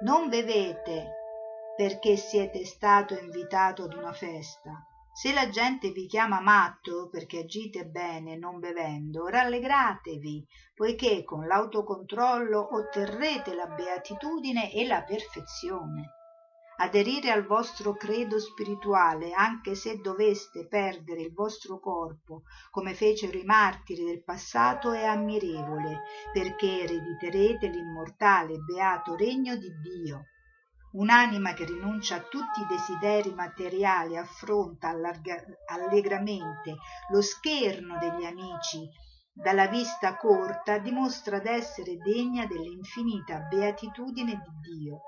Non 0.02 0.30
bevete 0.30 1.12
perché 1.76 2.18
siete 2.18 2.66
stato 2.66 3.18
invitato 3.18 3.84
ad 3.84 3.94
una 3.94 4.14
festa, 4.14 4.86
se 5.16 5.32
la 5.32 5.48
gente 5.48 5.92
vi 5.92 6.08
chiama 6.08 6.40
matto 6.40 7.08
perché 7.08 7.42
agite 7.42 7.86
bene 7.86 8.36
non 8.36 8.60
bevendo, 8.60 9.28
rallegratevi, 9.28 10.44
poiché 10.74 11.24
con 11.24 11.46
l'autocontrollo 11.46 12.76
otterrete 12.76 13.54
la 13.54 13.68
beatitudine 13.68 14.74
e 14.74 14.88
la 14.88 15.04
perfezione. 15.04 16.23
Aderire 16.84 17.32
al 17.32 17.46
vostro 17.46 17.94
credo 17.94 18.40
spirituale, 18.40 19.32
anche 19.32 19.74
se 19.74 20.02
doveste 20.02 20.68
perdere 20.68 21.22
il 21.22 21.34
vostro 21.34 21.80
corpo, 21.80 22.42
come 22.72 22.94
fecero 22.94 23.38
i 23.38 23.46
martiri 23.46 24.04
del 24.04 24.24
passato, 24.24 24.92
è 24.92 25.06
ammirevole, 25.06 26.02
perché 26.34 26.82
erediterete 26.82 27.68
l'immortale 27.68 28.58
beato 28.58 29.16
regno 29.16 29.56
di 29.56 29.70
Dio 29.82 30.26
Un'anima 30.94 31.54
che 31.54 31.66
rinuncia 31.66 32.18
a 32.18 32.22
tutti 32.22 32.62
i 32.62 32.68
desideri 32.68 33.34
materiali 33.34 34.16
affronta 34.16 34.90
allegramente 35.66 36.76
lo 37.10 37.22
scherno 37.22 37.98
degli 37.98 38.26
amici 38.26 38.88
dalla 39.34 39.66
vista 39.66 40.16
corta 40.18 40.78
dimostra 40.78 41.40
d'essere 41.40 41.98
degna 41.98 42.46
dell'infinita 42.46 43.40
beatitudine 43.40 44.34
di 44.34 44.78
Dio. 44.78 45.02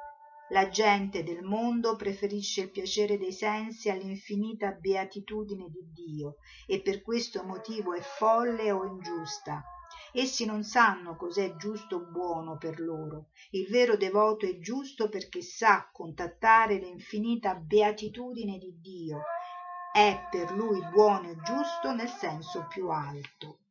La 0.50 0.70
gente 0.70 1.24
del 1.24 1.42
mondo 1.42 1.96
preferisce 1.96 2.62
il 2.62 2.70
piacere 2.70 3.18
dei 3.18 3.32
sensi 3.32 3.90
all'infinita 3.90 4.74
beatitudine 4.74 5.70
di 5.70 5.92
Dio 5.92 6.36
e 6.68 6.84
per 6.84 7.02
questo 7.02 7.44
motivo 7.44 7.96
è 7.96 8.02
folle 8.02 8.72
o 8.72 8.86
ingiusta. 8.86 9.64
Essi 10.14 10.46
non 10.46 10.64
sanno 10.64 11.16
cos'è 11.16 11.56
giusto 11.56 11.96
o 11.96 12.12
buono 12.12 12.58
per 12.60 12.80
loro. 12.80 13.30
Il 13.52 13.68
vero 13.70 13.98
devoto 13.98 14.46
è 14.46 14.60
giusto 14.60 15.10
perché 15.10 15.42
sa 15.42 15.90
contattare 15.92 16.78
l'infinita 16.78 17.56
beatitudine 17.56 18.60
di 18.60 18.80
dio. 18.80 19.24
È 19.92 20.28
per 20.30 20.52
lui 20.52 20.80
buono 20.92 21.32
e 21.32 21.38
giusto 21.42 21.92
nel 21.92 22.10
senso 22.10 22.68
più 22.70 22.90
alto 22.90 23.62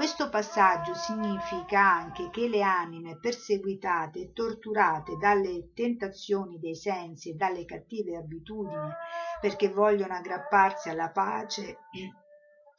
questo 0.00 0.30
passaggio 0.30 0.94
significa 0.94 1.78
anche 1.78 2.30
che 2.30 2.48
le 2.48 2.62
anime 2.62 3.18
perseguitate 3.20 4.18
e 4.20 4.32
torturate 4.32 5.18
dalle 5.20 5.72
tentazioni 5.74 6.58
dei 6.58 6.74
sensi 6.74 7.28
e 7.28 7.34
dalle 7.34 7.66
cattive 7.66 8.16
abitudini 8.16 8.88
perché 9.42 9.68
vogliono 9.68 10.14
aggrapparsi 10.14 10.88
alla 10.88 11.10
pace 11.10 11.80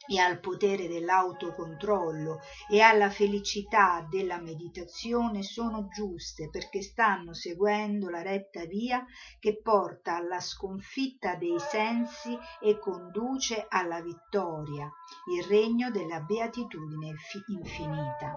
e 0.06 0.18
al 0.18 0.40
potere 0.40 0.88
dell'autocontrollo 0.88 2.40
e 2.68 2.80
alla 2.80 3.08
felicità 3.08 4.06
della 4.08 4.38
meditazione 4.38 5.42
sono 5.42 5.88
giuste 5.88 6.48
perché 6.50 6.82
stanno 6.82 7.34
seguendo 7.34 8.08
la 8.08 8.22
retta 8.22 8.64
via 8.64 9.04
che 9.38 9.60
porta 9.60 10.16
alla 10.16 10.40
sconfitta 10.40 11.34
dei 11.36 11.58
sensi 11.58 12.36
e 12.60 12.78
conduce 12.78 13.64
alla 13.68 14.00
vittoria, 14.00 14.90
il 15.34 15.44
regno 15.44 15.90
della 15.90 16.20
beatitudine 16.20 17.14
infinita. 17.46 18.34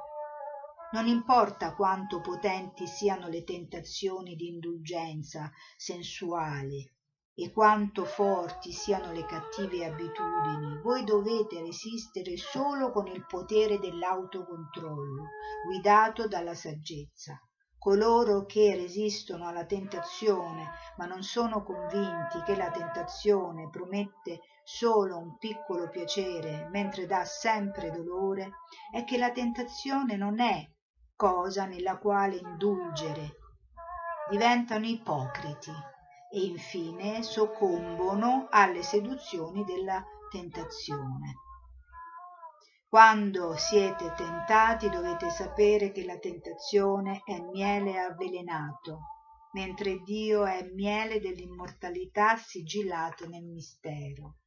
Non 0.92 1.08
importa 1.08 1.74
quanto 1.74 2.22
potenti 2.22 2.88
siano 2.88 3.28
le 3.28 3.44
tentazioni 3.44 4.36
di 4.36 4.48
indulgenza 4.48 5.52
sensuale, 5.76 6.92
e 7.38 7.52
quanto 7.52 8.06
forti 8.06 8.72
siano 8.72 9.12
le 9.12 9.26
cattive 9.26 9.86
abitudini, 9.86 10.80
voi 10.82 11.04
dovete 11.04 11.60
resistere 11.60 12.38
solo 12.38 12.92
con 12.92 13.08
il 13.08 13.26
potere 13.26 13.78
dell'autocontrollo, 13.78 15.24
guidato 15.66 16.30
dalla 16.30 16.56
saggezza. 16.56 17.38
Coloro 17.78 18.46
che 18.46 18.76
resistono 18.76 19.48
alla 19.48 19.66
tentazione, 19.66 20.72
ma 20.98 21.06
non 21.06 21.24
sono 21.24 21.62
convinti 21.62 22.42
che 22.46 22.56
la 22.56 22.72
tentazione 22.72 23.70
promette 23.70 24.40
solo 24.64 25.18
un 25.18 25.38
piccolo 25.38 25.90
piacere, 25.90 26.70
mentre 26.72 27.06
dà 27.06 27.26
sempre 27.26 27.92
dolore, 27.92 28.52
è 28.92 29.04
che 29.04 29.18
la 29.18 29.32
tentazione 29.32 30.16
non 30.16 30.40
è 30.40 30.66
cosa 31.16 31.66
nella 31.66 31.98
quale 31.98 32.38
indulgere. 32.38 33.36
Diventano 34.30 34.86
ipocriti 34.86 35.72
e 36.32 36.46
infine 36.46 37.24
soccombono 37.24 38.48
alle 38.50 38.84
seduzioni 38.84 39.64
della 39.64 40.04
tentazione. 40.30 41.36
Quando 42.88 43.56
siete 43.58 44.14
tentati 44.16 44.90
dovete 44.90 45.30
sapere 45.30 45.92
che 45.92 46.06
la 46.06 46.18
tentazione 46.18 47.22
è 47.26 47.40
miele 47.42 48.00
avvelenato, 48.00 49.00
mentre 49.54 50.02
Dio 50.04 50.46
è 50.46 50.64
miele 50.74 51.20
dell'immortalità 51.20 52.38
sigillato 52.38 53.28
nel 53.28 53.44
mistero. 53.44 54.38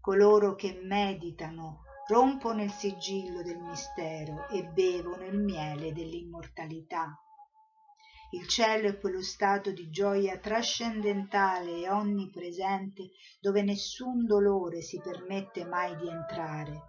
Coloro 0.00 0.54
che 0.54 0.78
meditano 0.82 1.82
rompono 2.06 2.62
il 2.62 2.70
sigillo 2.70 3.42
del 3.42 3.58
mistero 3.58 4.48
e 4.48 4.64
bevono 4.66 5.24
il 5.24 5.38
miele 5.38 5.92
dell'immortalità. 5.92 7.18
Il 8.34 8.48
cielo 8.48 8.88
è 8.88 8.98
quello 8.98 9.22
stato 9.22 9.70
di 9.70 9.90
gioia 9.90 10.36
trascendentale 10.38 11.82
e 11.82 11.88
onnipresente 11.88 13.10
dove 13.40 13.62
nessun 13.62 14.26
dolore 14.26 14.80
si 14.80 15.00
permette 15.00 15.64
mai 15.64 15.96
di 15.96 16.08
entrare. 16.08 16.82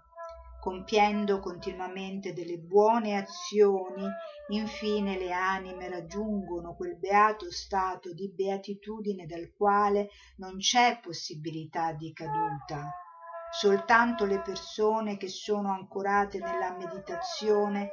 Compiendo 0.59 1.39
continuamente 1.39 2.33
delle 2.33 2.57
buone 2.57 3.15
azioni, 3.15 4.07
infine 4.47 5.19
le 5.19 5.31
anime 5.31 5.87
raggiungono 5.87 6.73
quel 6.73 6.97
beato 6.97 7.51
stato 7.51 8.11
di 8.11 8.27
beatitudine 8.33 9.27
dal 9.27 9.53
quale 9.55 10.09
non 10.37 10.57
c'è 10.57 10.99
possibilità 10.99 11.91
di 11.91 12.11
caduta. 12.11 12.89
Soltanto 13.51 14.25
le 14.25 14.41
persone 14.41 15.15
che 15.17 15.27
sono 15.27 15.71
ancorate 15.71 16.39
nella 16.39 16.75
meditazione 16.75 17.91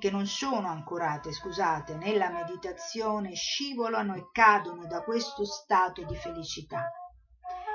che 0.00 0.10
non 0.10 0.26
sono 0.26 0.68
ancorate, 0.68 1.32
scusate, 1.32 1.94
nella 1.94 2.30
meditazione 2.30 3.34
scivolano 3.34 4.14
e 4.14 4.28
cadono 4.32 4.86
da 4.86 5.02
questo 5.02 5.44
stato 5.44 6.02
di 6.04 6.16
felicità. 6.16 6.90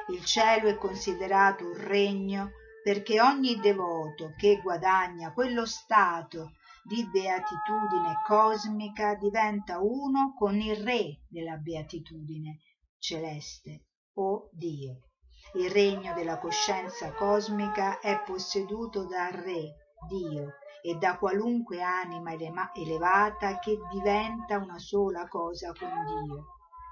Il 0.09 0.25
cielo 0.25 0.67
è 0.67 0.77
considerato 0.77 1.65
un 1.65 1.77
regno 1.77 2.51
perché 2.83 3.21
ogni 3.21 3.59
devoto 3.59 4.33
che 4.37 4.59
guadagna 4.61 5.31
quello 5.31 5.65
stato 5.65 6.53
di 6.83 7.07
beatitudine 7.07 8.21
cosmica 8.25 9.15
diventa 9.15 9.79
uno 9.79 10.33
con 10.33 10.59
il 10.59 10.75
re 10.75 11.21
della 11.29 11.55
beatitudine 11.55 12.59
celeste 12.97 13.85
o 14.15 14.49
Dio. 14.51 15.07
Il 15.53 15.69
regno 15.69 16.13
della 16.13 16.39
coscienza 16.39 17.13
cosmica 17.13 17.99
è 17.99 18.21
posseduto 18.23 19.05
dal 19.05 19.31
re, 19.31 19.75
Dio, 20.07 20.53
e 20.81 20.95
da 20.95 21.17
qualunque 21.17 21.81
anima 21.81 22.33
elevata 22.73 23.59
che 23.59 23.77
diventa 23.91 24.57
una 24.57 24.79
sola 24.79 25.27
cosa 25.27 25.71
con 25.73 25.89
Dio. 25.89 26.45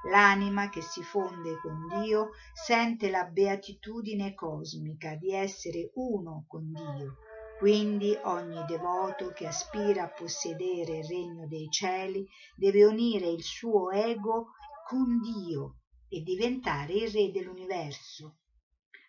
L'anima 0.10 0.70
che 0.70 0.82
si 0.82 1.04
fonde 1.04 1.60
con 1.60 1.88
Dio 2.02 2.30
sente 2.54 3.10
la 3.10 3.26
beatitudine 3.26 4.34
cosmica 4.34 5.16
di 5.16 5.34
essere 5.34 5.92
uno 5.96 6.46
con 6.48 6.72
Dio. 6.72 7.18
Quindi 7.58 8.18
ogni 8.24 8.64
devoto 8.66 9.34
che 9.34 9.46
aspira 9.46 10.04
a 10.04 10.10
possedere 10.10 11.00
il 11.00 11.04
regno 11.04 11.48
dei 11.48 11.70
cieli 11.70 12.26
deve 12.56 12.86
unire 12.86 13.28
il 13.28 13.44
suo 13.44 13.92
ego 13.92 14.52
con 14.88 15.20
Dio 15.20 15.80
e 16.08 16.22
diventare 16.22 16.94
il 16.94 17.12
re 17.12 17.32
dell'universo 17.32 18.38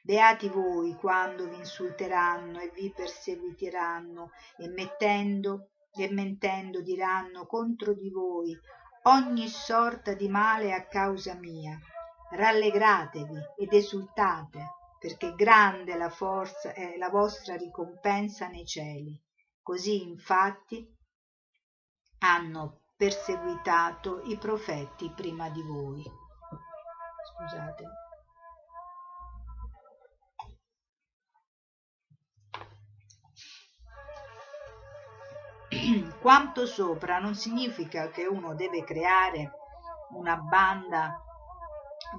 beati 0.03 0.49
voi 0.49 0.95
quando 0.95 1.49
vi 1.49 1.57
insulteranno 1.57 2.61
e 2.61 2.71
vi 2.75 2.93
perseguiteranno 2.95 4.31
e 4.59 4.69
mettendo 4.69 5.71
e 5.93 6.11
mentendo 6.11 6.81
diranno 6.81 7.47
contro 7.47 7.95
di 7.95 8.11
voi 8.11 8.57
ogni 9.05 9.49
sorta 9.49 10.15
di 10.15 10.29
male 10.29 10.73
a 10.73 10.87
causa 10.87 11.35
mia 11.35 11.79
rallegratevi 12.33 13.39
ed 13.59 13.73
esultate 13.73 14.77
perché 14.99 15.35
grande 15.35 15.97
la 15.97 16.11
forza 16.11 16.73
è 16.73 16.97
la 16.97 17.09
vostra 17.09 17.57
ricompensa 17.57 18.49
nei 18.49 18.67
cieli 18.67 19.21
Così 19.71 20.03
infatti 20.03 20.85
hanno 22.21 22.81
perseguitato 22.97 24.23
i 24.25 24.37
profeti 24.37 25.11
prima 25.11 25.49
di 25.49 25.63
voi. 25.63 26.03
Scusate. 27.29 28.00
Quanto 36.21 36.67
sopra 36.67 37.19
non 37.19 37.35
significa 37.35 38.11
che 38.11 38.27
uno 38.27 38.55
deve 38.55 38.85
creare 38.85 39.53
una 40.11 40.37
banda 40.37 41.21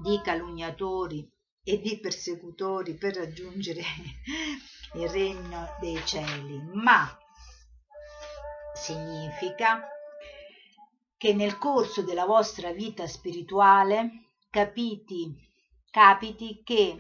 di 0.02 0.20
calunniatori 0.22 1.30
e 1.64 1.80
di 1.80 2.00
persecutori 2.00 2.96
per 2.96 3.16
raggiungere 3.16 3.82
il 4.96 5.10
regno 5.10 5.76
dei 5.80 6.02
cieli, 6.06 6.62
ma 6.74 7.18
significa 8.74 9.88
che 11.18 11.34
nel 11.34 11.58
corso 11.58 12.02
della 12.02 12.26
vostra 12.26 12.72
vita 12.72 13.08
spirituale 13.08 14.26
capiti, 14.50 15.34
capiti 15.90 16.62
che 16.64 17.00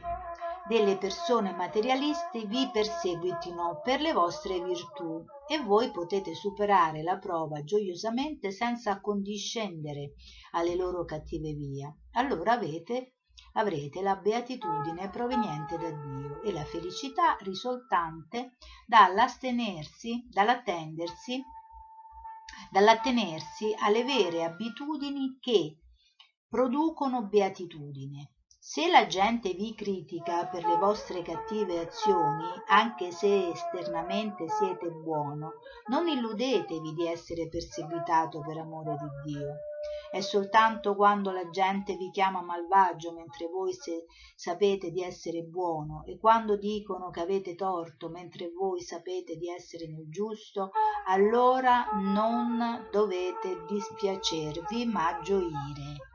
delle 0.67 0.97
persone 0.97 1.53
materialiste 1.53 2.45
vi 2.45 2.69
perseguitino 2.71 3.81
per 3.83 3.99
le 3.99 4.13
vostre 4.13 4.61
virtù 4.61 5.25
e 5.47 5.59
voi 5.59 5.91
potete 5.91 6.35
superare 6.35 7.01
la 7.01 7.17
prova 7.17 7.63
gioiosamente 7.63 8.51
senza 8.51 8.91
accondiscendere 8.91 10.13
alle 10.51 10.75
loro 10.75 11.03
cattive 11.03 11.53
vie. 11.53 12.01
Allora 12.11 12.53
avete, 12.53 13.15
avrete 13.53 14.01
la 14.01 14.15
beatitudine 14.15 15.09
proveniente 15.09 15.77
da 15.77 15.89
Dio 15.89 16.41
e 16.43 16.51
la 16.51 16.63
felicità 16.63 17.35
risultante 17.39 18.57
dall'astenersi, 18.85 20.27
dall'attendersi, 20.29 21.43
dall'attenersi 22.69 23.73
alle 23.83 24.03
vere 24.03 24.43
abitudini 24.43 25.37
che 25.39 25.79
producono 26.47 27.23
beatitudine. 27.23 28.31
Se 28.73 28.87
la 28.87 29.05
gente 29.05 29.51
vi 29.51 29.75
critica 29.75 30.45
per 30.45 30.63
le 30.63 30.77
vostre 30.77 31.21
cattive 31.23 31.77
azioni, 31.77 32.45
anche 32.67 33.11
se 33.11 33.49
esternamente 33.49 34.47
siete 34.47 34.89
buono, 34.89 35.55
non 35.87 36.07
illudetevi 36.07 36.93
di 36.93 37.05
essere 37.05 37.49
perseguitato 37.49 38.39
per 38.39 38.59
amore 38.59 38.95
di 38.95 39.33
Dio. 39.33 39.55
È 40.09 40.21
soltanto 40.21 40.95
quando 40.95 41.31
la 41.31 41.49
gente 41.49 41.97
vi 41.97 42.11
chiama 42.11 42.41
malvagio 42.41 43.11
mentre 43.11 43.47
voi 43.47 43.73
sapete 44.35 44.89
di 44.89 45.03
essere 45.03 45.41
buono 45.41 46.05
e 46.05 46.17
quando 46.17 46.55
dicono 46.55 47.09
che 47.09 47.19
avete 47.19 47.55
torto 47.55 48.07
mentre 48.07 48.53
voi 48.57 48.79
sapete 48.79 49.35
di 49.35 49.49
essere 49.49 49.85
nel 49.89 50.09
giusto, 50.09 50.71
allora 51.07 51.89
non 51.91 52.87
dovete 52.89 53.65
dispiacervi 53.67 54.85
ma 54.85 55.19
gioire. 55.21 56.10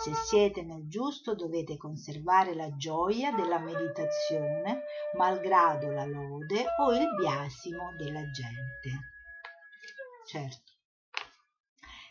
Se 0.00 0.14
siete 0.14 0.62
nel 0.62 0.86
giusto 0.86 1.34
dovete 1.34 1.76
conservare 1.76 2.54
la 2.54 2.76
gioia 2.76 3.32
della 3.32 3.58
meditazione, 3.58 4.84
malgrado 5.16 5.90
la 5.90 6.04
lode 6.04 6.64
o 6.78 6.92
il 6.92 7.16
biasimo 7.16 7.96
della 7.96 8.22
gente. 8.30 8.90
Certo. 10.24 10.72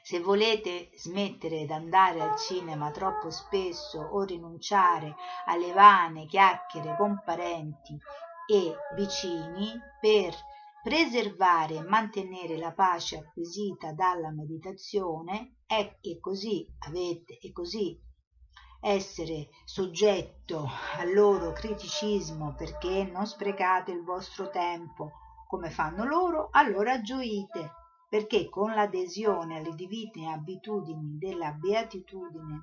Se 0.03 0.19
volete 0.19 0.89
smettere 0.97 1.65
d'andare 1.65 2.19
al 2.19 2.37
cinema 2.37 2.91
troppo 2.91 3.29
spesso 3.29 4.01
o 4.01 4.21
rinunciare 4.23 5.15
alle 5.45 5.71
vane 5.71 6.25
chiacchiere 6.25 6.93
con 6.97 7.21
parenti 7.23 7.97
e 8.51 8.75
vicini 8.95 9.79
per 10.01 10.35
preservare 10.87 11.75
e 11.75 11.81
mantenere 11.81 12.57
la 12.57 12.71
pace 12.71 13.17
acquisita 13.17 13.91
dalla 13.91 14.31
meditazione 14.31 15.57
è 15.65 15.97
e 15.99 16.17
così 16.21 16.65
avete 16.87 17.39
e 17.39 17.51
così 17.51 17.99
essere 18.79 19.49
soggetto 19.65 20.65
al 20.97 21.11
loro 21.11 21.51
criticismo 21.51 22.55
perché 22.55 23.03
non 23.03 23.27
sprecate 23.27 23.91
il 23.91 24.01
vostro 24.01 24.49
tempo 24.49 25.11
come 25.45 25.69
fanno 25.71 26.05
loro, 26.05 26.47
allora 26.51 27.01
gioite, 27.01 27.69
perché 28.07 28.47
con 28.47 28.73
l'adesione 28.73 29.57
alle 29.57 29.75
divine 29.75 30.31
abitudini 30.31 31.17
della 31.17 31.51
beatitudine 31.51 32.61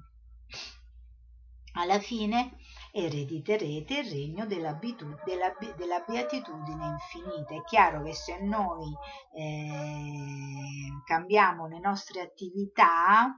alla 1.74 1.98
fine 1.98 2.56
erediterete 2.96 3.98
il 3.98 4.08
regno 4.08 4.46
della, 4.46 4.78
della, 5.24 5.52
della, 5.76 6.04
beatitudine 6.06 6.86
infinita. 6.86 7.54
È 7.54 7.62
chiaro 7.64 8.02
che 8.04 8.14
se 8.14 8.40
noi 8.40 8.96
eh, 9.34 11.02
cambiamo 11.04 11.66
le 11.66 11.80
nostre 11.80 12.20
attività 12.20 13.36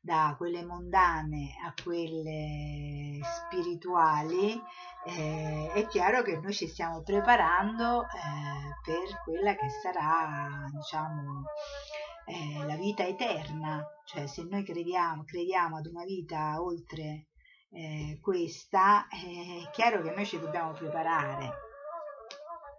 da 0.00 0.34
quelle 0.36 0.64
mondane 0.64 1.54
a 1.64 1.72
quelle 1.80 3.20
spirituali, 3.22 4.60
eh, 5.04 5.70
è 5.72 5.86
chiaro 5.86 6.22
che 6.22 6.38
noi 6.38 6.52
ci 6.52 6.66
stiamo 6.66 7.02
preparando 7.02 8.02
eh, 8.02 8.06
per 8.82 9.22
quella 9.22 9.54
che 9.54 9.68
sarà, 9.68 10.68
diciamo, 10.72 11.44
eh, 12.24 12.66
la 12.66 12.76
vita 12.76 13.06
eterna. 13.06 13.84
Cioè, 14.04 14.26
se 14.26 14.42
noi 14.42 14.64
crediamo, 14.64 15.22
crediamo 15.22 15.76
ad 15.76 15.86
una 15.86 16.04
vita 16.04 16.60
oltre 16.60 17.26
eh, 17.76 18.18
questa, 18.22 19.06
eh, 19.08 19.66
è 19.66 19.70
chiaro 19.70 20.00
che 20.00 20.10
noi 20.10 20.24
ci 20.24 20.40
dobbiamo 20.40 20.72
preparare. 20.72 21.64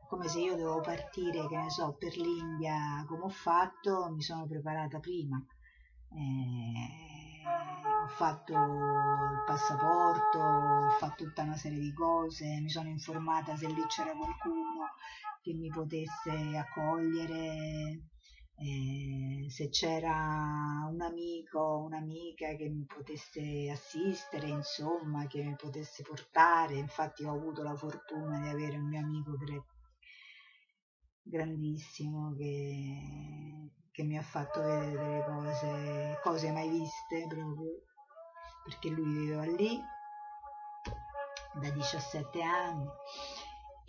Come 0.10 0.28
se 0.28 0.40
io 0.40 0.56
dovevo 0.56 0.82
partire, 0.82 1.48
che 1.48 1.58
ne 1.58 1.70
so, 1.70 1.96
per 2.00 2.16
l'India, 2.16 3.06
come 3.08 3.26
ho 3.26 3.30
fatto, 3.30 4.10
mi 4.10 4.22
sono 4.22 4.48
preparata 4.48 5.00
prima. 5.00 5.38
Eh, 6.10 7.44
ho 8.04 8.08
fatto 8.08 8.54
il 8.54 9.44
passaporto, 9.46 10.40
ho 10.40 10.90
fatto 10.98 11.26
tutta 11.26 11.44
una 11.44 11.58
serie 11.58 11.80
di 11.80 11.94
cose, 11.94 12.60
mi 12.62 12.70
sono 12.70 12.88
informata 12.90 13.56
se 13.56 13.68
lì 13.68 13.86
c'era 13.88 14.14
qualcuno 14.14 14.94
che 15.42 15.54
mi 15.54 15.70
potesse 15.70 16.58
accogliere, 16.58 18.00
eh, 18.60 19.50
se 19.50 19.70
c'era 19.70 20.88
un 20.90 21.00
amico, 21.02 21.84
un'amica 21.86 22.56
che 22.56 22.68
mi 22.70 22.86
potesse 22.86 23.70
assistere, 23.72 24.48
insomma, 24.48 25.28
che 25.28 25.44
mi 25.44 25.56
potesse 25.56 26.02
portare. 26.04 26.76
Infatti 26.76 27.24
ho 27.24 27.34
avuto 27.34 27.62
la 27.62 27.76
fortuna 27.76 28.40
di 28.40 28.50
avere 28.50 28.78
un 28.78 28.88
mio 28.88 29.00
amico 29.00 29.38
grandissimo 31.22 32.34
che, 32.36 33.72
che 33.92 34.04
mi 34.04 34.18
ha 34.18 34.24
fatto 34.24 34.62
vedere 34.62 34.92
delle 34.92 35.24
cose, 35.26 36.20
cose 36.24 36.52
mai 36.52 36.70
viste 36.70 37.28
proprio, 37.28 37.84
perché 38.64 38.90
lui 38.90 39.20
viveva 39.20 39.46
lì 39.46 39.80
da 41.60 41.70
17 41.70 42.42
anni 42.42 42.88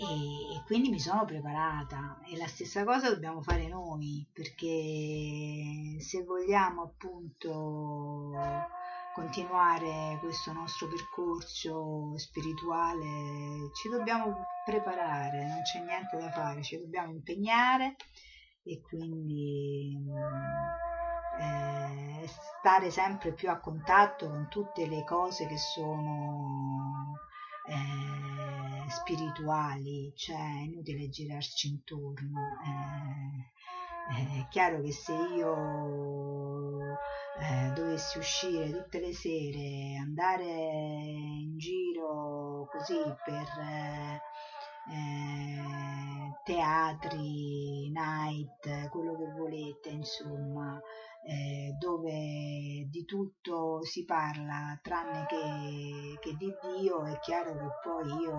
e 0.01 0.63
quindi 0.65 0.91
mi 0.91 1.01
sono 1.01 1.25
preparata. 1.25 2.21
E 2.25 2.37
la 2.37 2.47
stessa 2.47 2.85
cosa 2.85 3.11
dobbiamo 3.11 3.43
fare 3.43 3.67
noi 3.67 4.25
perché 4.33 5.99
se 5.99 6.23
vogliamo 6.23 6.83
appunto 6.83 8.31
continuare 9.13 10.19
questo 10.21 10.53
nostro 10.53 10.87
percorso 10.87 12.17
spirituale 12.17 13.73
ci 13.75 13.89
dobbiamo 13.89 14.45
preparare, 14.65 15.45
non 15.49 15.63
c'è 15.63 15.83
niente 15.83 16.17
da 16.17 16.31
fare, 16.31 16.63
ci 16.63 16.79
dobbiamo 16.79 17.11
impegnare 17.11 17.97
e 18.63 18.81
quindi 18.81 19.99
eh, 21.41 22.29
stare 22.61 22.91
sempre 22.91 23.33
più 23.33 23.51
a 23.51 23.59
contatto 23.59 24.29
con 24.29 24.47
tutte 24.49 24.87
le 24.87 25.03
cose 25.03 25.49
che 25.49 25.59
sono 25.59 27.17
spirituali, 28.89 30.13
cioè 30.17 30.37
è 30.37 30.63
inutile 30.63 31.09
girarci 31.09 31.69
intorno. 31.69 32.41
Eh, 32.65 34.41
è 34.41 34.49
chiaro 34.49 34.81
che 34.81 34.93
se 34.93 35.13
io 35.13 36.95
eh, 37.39 37.73
dovessi 37.75 38.19
uscire 38.19 38.71
tutte 38.71 39.01
le 39.01 39.13
sere, 39.13 39.97
andare 40.01 40.45
in 40.45 41.59
giro 41.59 42.67
così 42.71 43.01
per 43.25 43.47
eh, 43.61 44.21
eh, 44.91 46.33
teatri, 46.45 47.91
night, 47.91 48.89
quello 48.89 49.17
che 49.17 49.31
volete, 49.37 49.91
insomma, 49.91 50.81
eh, 51.27 51.75
dove 51.79 52.87
di 52.89 53.05
tutto 53.05 53.85
si 53.85 54.05
parla 54.05 54.79
tranne 54.83 55.27
che, 55.27 56.19
che, 56.21 56.37
di 56.37 56.53
Dio, 56.79 57.05
è 57.05 57.19
chiaro 57.19 57.53
che 57.53 57.69
poi 57.83 58.23
io 58.23 58.35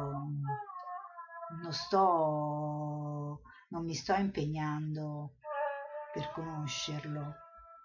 non 1.61 1.71
sto, 1.71 3.41
non 3.69 3.84
mi 3.84 3.93
sto 3.93 4.13
impegnando 4.13 5.36
per 6.13 6.32
conoscerlo, 6.32 7.36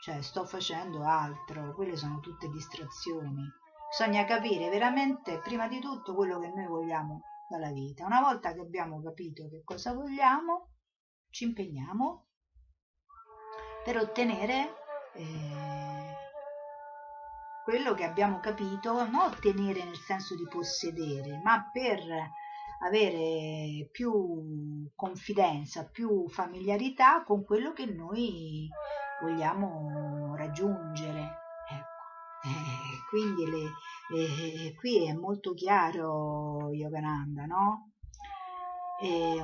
cioè 0.00 0.22
sto 0.22 0.44
facendo 0.44 1.04
altro, 1.04 1.74
quelle 1.74 1.96
sono 1.96 2.20
tutte 2.20 2.48
distrazioni. 2.48 3.42
Bisogna 3.88 4.24
capire 4.24 4.70
veramente 4.70 5.38
prima 5.40 5.68
di 5.68 5.80
tutto 5.80 6.14
quello 6.14 6.38
che 6.40 6.48
noi 6.48 6.66
vogliamo 6.66 7.22
dalla 7.48 7.70
vita. 7.70 8.06
Una 8.06 8.20
volta 8.20 8.52
che 8.52 8.60
abbiamo 8.60 9.00
capito 9.02 9.48
che 9.48 9.62
cosa 9.62 9.92
vogliamo, 9.92 10.70
ci 11.30 11.44
impegniamo 11.44 12.26
per 13.84 13.98
ottenere 13.98 14.82
eh, 15.14 15.94
quello 17.64 17.94
che 17.94 18.04
abbiamo 18.04 18.40
capito, 18.40 18.92
non 18.92 19.14
ottenere 19.14 19.84
nel 19.84 19.96
senso 19.96 20.34
di 20.36 20.46
possedere, 20.46 21.40
ma 21.42 21.70
per 21.72 22.00
avere 22.80 23.88
più 23.90 24.90
confidenza, 24.94 25.88
più 25.88 26.28
familiarità 26.28 27.24
con 27.24 27.44
quello 27.44 27.72
che 27.72 27.86
noi 27.86 28.68
vogliamo 29.22 30.34
raggiungere. 30.36 31.20
Ecco. 31.70 32.48
Eh, 32.48 33.08
quindi 33.08 33.46
le, 33.50 33.70
eh, 34.14 34.74
qui 34.74 35.08
è 35.08 35.14
molto 35.14 35.54
chiaro 35.54 36.70
Yogananda, 36.72 37.46
no? 37.46 37.92
Eh, 39.00 39.42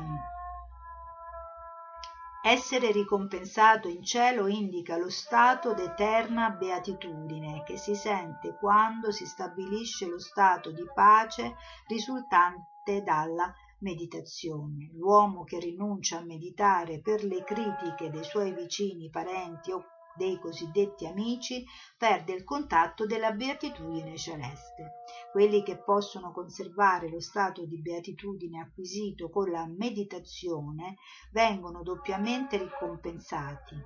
essere 2.42 2.90
ricompensato 2.90 3.88
in 3.88 4.02
cielo 4.02 4.46
indica 4.46 4.96
lo 4.96 5.10
stato 5.10 5.74
d'eterna 5.74 6.50
beatitudine 6.50 7.62
che 7.64 7.76
si 7.76 7.94
sente 7.94 8.56
quando 8.58 9.12
si 9.12 9.26
stabilisce 9.26 10.06
lo 10.06 10.18
stato 10.18 10.70
di 10.70 10.84
pace 10.94 11.56
risultante 11.86 13.02
dalla 13.02 13.52
meditazione. 13.80 14.90
L'uomo 14.94 15.44
che 15.44 15.58
rinuncia 15.58 16.18
a 16.18 16.24
meditare 16.24 17.00
per 17.00 17.24
le 17.24 17.44
critiche 17.44 18.08
dei 18.10 18.24
suoi 18.24 18.54
vicini, 18.54 19.10
parenti 19.10 19.72
o 19.72 19.84
dei 20.16 20.38
cosiddetti 20.38 21.06
amici 21.06 21.64
perde 21.96 22.32
il 22.32 22.44
contatto 22.44 23.06
della 23.06 23.32
beatitudine 23.32 24.16
celeste. 24.16 25.02
Quelli 25.32 25.62
che 25.62 25.78
possono 25.82 26.32
conservare 26.32 27.08
lo 27.08 27.20
stato 27.20 27.64
di 27.64 27.80
beatitudine 27.80 28.60
acquisito 28.60 29.30
con 29.30 29.50
la 29.50 29.66
meditazione 29.66 30.96
vengono 31.32 31.82
doppiamente 31.82 32.56
ricompensati 32.56 33.76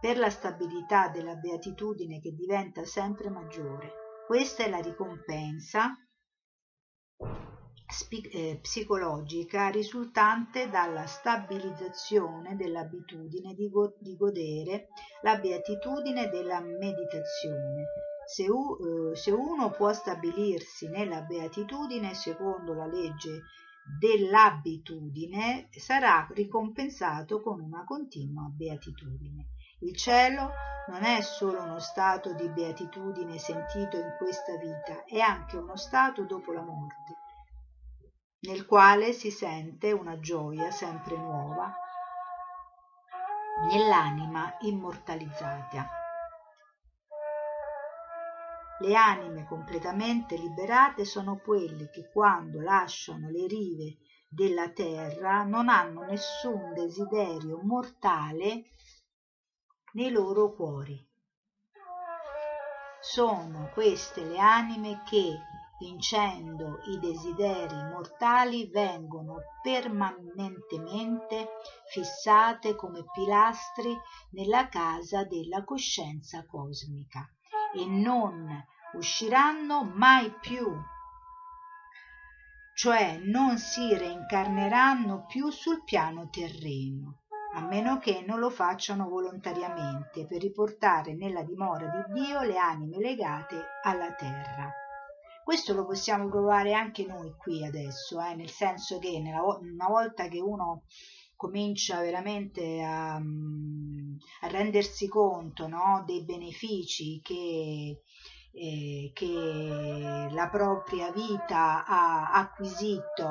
per 0.00 0.16
la 0.16 0.30
stabilità 0.30 1.08
della 1.08 1.34
beatitudine 1.34 2.20
che 2.20 2.32
diventa 2.32 2.84
sempre 2.84 3.28
maggiore. 3.28 3.92
Questa 4.26 4.64
è 4.64 4.68
la 4.68 4.80
ricompensa 4.80 5.94
psicologica 8.60 9.68
risultante 9.68 10.70
dalla 10.70 11.06
stabilizzazione 11.06 12.54
dell'abitudine 12.54 13.52
di, 13.54 13.68
go- 13.68 13.96
di 13.98 14.16
godere 14.16 14.90
la 15.22 15.36
beatitudine 15.36 16.28
della 16.28 16.60
meditazione. 16.60 17.86
Se, 18.24 18.48
u- 18.48 19.10
eh, 19.10 19.16
se 19.16 19.32
uno 19.32 19.70
può 19.70 19.92
stabilirsi 19.92 20.88
nella 20.88 21.22
beatitudine 21.22 22.14
secondo 22.14 22.74
la 22.74 22.86
legge 22.86 23.42
dell'abitudine, 23.98 25.68
sarà 25.70 26.28
ricompensato 26.30 27.42
con 27.42 27.60
una 27.60 27.84
continua 27.84 28.48
beatitudine. 28.48 29.48
Il 29.80 29.96
cielo 29.96 30.52
non 30.88 31.02
è 31.02 31.20
solo 31.22 31.62
uno 31.62 31.80
stato 31.80 32.34
di 32.34 32.48
beatitudine 32.48 33.36
sentito 33.38 33.96
in 33.96 34.14
questa 34.16 34.56
vita, 34.56 35.04
è 35.04 35.18
anche 35.18 35.56
uno 35.56 35.76
stato 35.76 36.24
dopo 36.24 36.52
la 36.52 36.62
morte 36.62 37.19
nel 38.40 38.64
quale 38.64 39.12
si 39.12 39.30
sente 39.30 39.92
una 39.92 40.18
gioia 40.18 40.70
sempre 40.70 41.16
nuova 41.16 41.72
nell'anima 43.68 44.56
immortalizzata. 44.60 45.88
Le 48.78 48.94
anime 48.94 49.44
completamente 49.44 50.36
liberate 50.36 51.04
sono 51.04 51.36
quelle 51.36 51.90
che 51.90 52.08
quando 52.10 52.62
lasciano 52.62 53.28
le 53.28 53.46
rive 53.46 53.98
della 54.26 54.70
terra 54.70 55.42
non 55.42 55.68
hanno 55.68 56.04
nessun 56.04 56.72
desiderio 56.72 57.60
mortale 57.62 58.70
nei 59.92 60.10
loro 60.10 60.54
cuori. 60.54 61.06
Sono 63.00 63.68
queste 63.74 64.24
le 64.24 64.38
anime 64.38 65.02
che 65.04 65.38
vincendo 65.80 66.80
i 66.88 66.98
desideri 66.98 67.82
mortali, 67.90 68.68
vengono 68.68 69.38
permanentemente 69.62 71.48
fissate 71.86 72.76
come 72.76 73.04
pilastri 73.10 73.98
nella 74.32 74.68
casa 74.68 75.24
della 75.24 75.64
coscienza 75.64 76.44
cosmica 76.44 77.26
e 77.74 77.86
non 77.86 78.46
usciranno 78.92 79.84
mai 79.84 80.30
più, 80.38 80.70
cioè 82.74 83.18
non 83.22 83.56
si 83.56 83.96
reincarneranno 83.96 85.24
più 85.26 85.48
sul 85.48 85.82
piano 85.82 86.28
terreno, 86.28 87.22
a 87.54 87.62
meno 87.62 87.98
che 87.98 88.22
non 88.26 88.38
lo 88.38 88.50
facciano 88.50 89.08
volontariamente 89.08 90.26
per 90.26 90.42
riportare 90.42 91.14
nella 91.14 91.42
dimora 91.42 91.86
di 91.86 92.20
Dio 92.20 92.42
le 92.42 92.58
anime 92.58 92.98
legate 92.98 93.64
alla 93.82 94.12
terra. 94.12 94.88
Questo 95.44 95.72
lo 95.74 95.84
possiamo 95.84 96.28
provare 96.28 96.74
anche 96.74 97.04
noi 97.06 97.34
qui 97.36 97.64
adesso, 97.64 98.20
eh, 98.20 98.34
nel 98.34 98.50
senso 98.50 98.98
che 98.98 99.18
nella, 99.20 99.42
una 99.42 99.88
volta 99.88 100.28
che 100.28 100.40
uno 100.40 100.84
comincia 101.34 102.00
veramente 102.00 102.82
a, 102.82 103.14
a 103.14 104.48
rendersi 104.48 105.08
conto 105.08 105.66
no, 105.66 106.04
dei 106.06 106.22
benefici 106.22 107.20
che, 107.22 108.02
eh, 108.52 109.10
che 109.14 110.28
la 110.30 110.48
propria 110.50 111.10
vita 111.10 111.86
ha 111.86 112.32
acquisito 112.32 113.26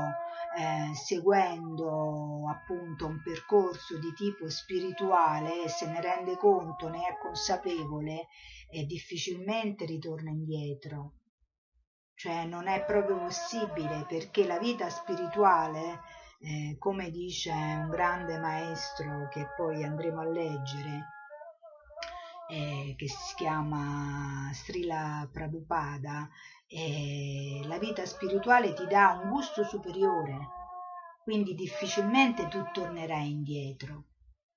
eh, 0.58 0.96
seguendo 0.96 2.50
appunto 2.50 3.06
un 3.06 3.22
percorso 3.24 4.00
di 4.00 4.12
tipo 4.14 4.50
spirituale 4.50 5.70
se 5.70 5.86
ne 5.86 6.02
rende 6.02 6.36
conto, 6.36 6.90
ne 6.90 7.08
è 7.08 7.18
consapevole 7.22 8.28
e 8.72 8.86
difficilmente 8.86 9.86
ritorna 9.86 10.32
indietro 10.32 11.19
cioè 12.20 12.44
non 12.44 12.68
è 12.68 12.84
proprio 12.84 13.18
possibile 13.18 14.04
perché 14.06 14.46
la 14.46 14.60
vita 14.60 14.90
spirituale, 14.90 16.02
eh, 16.42 16.76
come 16.78 17.12
dice 17.12 17.50
un 17.50 17.88
grande 17.90 18.38
maestro 18.38 19.30
che 19.30 19.48
poi 19.56 19.86
andremo 19.86 20.20
a 20.20 20.26
leggere, 20.26 21.08
eh, 22.50 22.94
che 22.98 23.08
si 23.08 23.36
chiama 23.36 24.52
Srila 24.52 25.30
Prabhupada, 25.32 26.28
eh, 26.68 27.62
la 27.64 27.80
vita 27.80 28.06
spirituale 28.06 28.74
ti 28.74 28.86
dà 28.86 29.18
un 29.24 29.30
gusto 29.30 29.64
superiore, 29.64 30.38
quindi 31.24 31.56
difficilmente 31.56 32.50
tu 32.50 32.62
tornerai 32.74 33.30
indietro. 33.32 34.08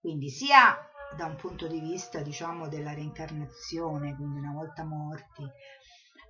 Quindi 0.01 0.31
sia 0.31 0.77
da 1.17 1.27
un 1.27 1.37
punto 1.37 1.69
di 1.69 1.79
vista 1.79 2.23
diciamo 2.23 2.67
della 2.67 2.93
reincarnazione, 2.93 4.17
quindi 4.17 4.41
una 4.41 4.53
volta 4.53 4.83
morti, 4.83 5.49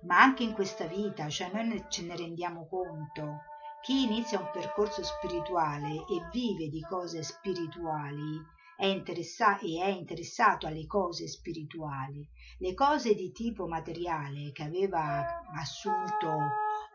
ma 0.05 0.19
anche 0.19 0.43
in 0.43 0.53
questa 0.53 0.85
vita, 0.85 1.29
cioè 1.29 1.51
noi 1.51 1.83
ce 1.89 2.03
ne 2.03 2.15
rendiamo 2.15 2.67
conto. 2.67 3.41
Chi 3.81 4.03
inizia 4.03 4.39
un 4.39 4.49
percorso 4.51 5.03
spirituale 5.03 5.89
e 5.89 6.27
vive 6.31 6.69
di 6.69 6.81
cose 6.81 7.21
spirituali 7.23 8.41
è 8.77 8.85
interessa- 8.85 9.59
è 9.59 9.87
interessato 9.87 10.67
alle 10.67 10.85
cose 10.87 11.27
spirituali. 11.27 12.27
Le 12.59 12.73
cose 12.73 13.13
di 13.13 13.31
tipo 13.31 13.67
materiale 13.67 14.51
che 14.51 14.63
aveva 14.63 15.25
assunto 15.55 16.37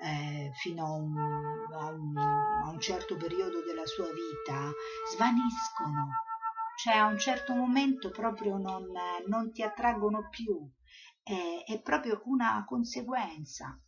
eh, 0.00 0.50
fino 0.54 0.84
a 0.84 0.92
un, 0.92 1.16
a, 1.72 1.86
un, 1.90 2.16
a 2.16 2.70
un 2.70 2.80
certo 2.80 3.16
periodo 3.16 3.62
della 3.62 3.86
sua 3.86 4.10
vita 4.12 4.70
svaniscono, 5.12 6.08
cioè 6.76 6.96
a 6.96 7.06
un 7.06 7.18
certo 7.18 7.54
momento 7.54 8.10
proprio 8.10 8.56
non, 8.56 8.86
non 9.26 9.52
ti 9.52 9.62
attraggono 9.62 10.28
più 10.28 10.70
è, 11.28 11.72
è 11.72 11.80
proprio 11.82 12.22
una 12.24 12.64
conseguenza. 12.66 13.78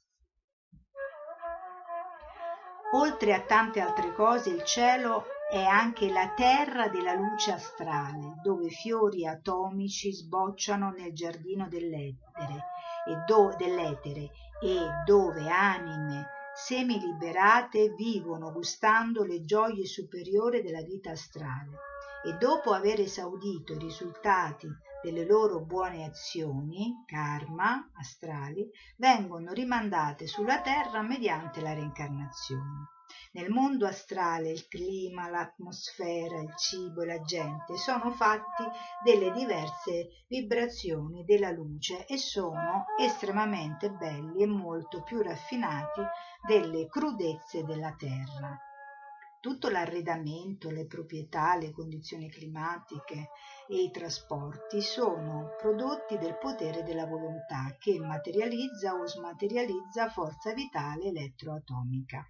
Oltre 2.92 3.34
a 3.34 3.40
tante 3.42 3.80
altre 3.80 4.12
cose, 4.12 4.50
il 4.50 4.64
cielo 4.64 5.24
è 5.48 5.62
anche 5.64 6.10
la 6.10 6.32
terra 6.34 6.88
della 6.88 7.14
luce 7.14 7.52
astrale, 7.52 8.40
dove 8.42 8.68
fiori 8.68 9.26
atomici 9.26 10.12
sbocciano 10.12 10.90
nel 10.90 11.12
giardino 11.12 11.68
dell'etere 11.68 12.64
e, 13.06 13.24
do, 13.26 13.54
dell'etere 13.56 14.30
e 14.60 14.78
dove 15.06 15.48
anime 15.48 16.26
semiliberate 16.52 17.94
vivono 17.94 18.52
gustando 18.52 19.22
le 19.22 19.44
gioie 19.44 19.86
superiori 19.86 20.62
della 20.62 20.82
vita 20.82 21.12
astrale 21.12 21.78
e 22.24 22.34
dopo 22.34 22.72
aver 22.72 23.00
esaudito 23.00 23.72
i 23.72 23.78
risultati 23.78 24.68
delle 25.02 25.24
loro 25.24 25.60
buone 25.60 26.04
azioni, 26.04 27.04
karma, 27.06 27.90
astrali, 27.94 28.68
vengono 28.96 29.52
rimandate 29.52 30.26
sulla 30.26 30.60
terra 30.60 31.02
mediante 31.02 31.60
la 31.60 31.72
reincarnazione. 31.72 32.88
Nel 33.32 33.50
mondo 33.50 33.86
astrale 33.86 34.50
il 34.50 34.68
clima, 34.68 35.28
l'atmosfera, 35.28 36.40
il 36.40 36.54
cibo 36.56 37.02
e 37.02 37.06
la 37.06 37.20
gente 37.22 37.76
sono 37.76 38.10
fatti 38.10 38.64
delle 39.04 39.32
diverse 39.32 40.24
vibrazioni 40.28 41.24
della 41.24 41.50
luce 41.50 42.06
e 42.06 42.18
sono 42.18 42.86
estremamente 42.98 43.90
belli 43.90 44.42
e 44.42 44.46
molto 44.46 45.02
più 45.02 45.22
raffinati 45.22 46.02
delle 46.46 46.86
crudezze 46.88 47.64
della 47.64 47.94
terra. 47.96 48.69
Tutto 49.40 49.70
l'arredamento, 49.70 50.68
le 50.68 50.84
proprietà, 50.84 51.56
le 51.56 51.70
condizioni 51.70 52.28
climatiche 52.28 53.30
e 53.68 53.84
i 53.84 53.90
trasporti 53.90 54.82
sono 54.82 55.54
prodotti 55.56 56.18
del 56.18 56.36
potere 56.36 56.82
della 56.82 57.06
volontà 57.06 57.74
che 57.78 57.98
materializza 57.98 58.98
o 58.98 59.06
smaterializza 59.06 60.10
forza 60.10 60.52
vitale 60.52 61.04
elettroatomica. 61.04 62.22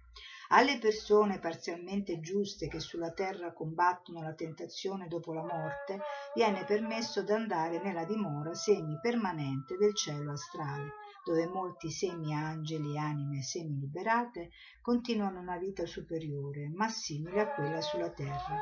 Alle 0.51 0.79
persone 0.79 1.39
parzialmente 1.39 2.21
giuste 2.21 2.69
che 2.69 2.79
sulla 2.79 3.11
terra 3.11 3.51
combattono 3.51 4.21
la 4.21 4.33
tentazione 4.33 5.07
dopo 5.09 5.33
la 5.33 5.43
morte 5.43 5.99
viene 6.33 6.63
permesso 6.63 7.23
d'andare 7.23 7.81
nella 7.81 8.05
dimora 8.05 8.53
semi-permanente 8.53 9.75
del 9.75 9.93
cielo 9.93 10.31
astrale, 10.31 10.93
dove 11.23 11.47
molti 11.47 11.91
semi-angeli 11.91 12.95
e 12.95 12.99
anime 12.99 13.41
semi-liberate 13.41 14.49
continuano 14.81 15.39
una 15.39 15.57
vita 15.57 15.85
superiore, 15.85 16.69
ma 16.69 16.87
simile 16.89 17.41
a 17.41 17.53
quella 17.53 17.81
sulla 17.81 18.09
terra, 18.09 18.57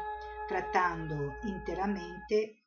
trattando 0.48 1.38
interamente 1.44 2.60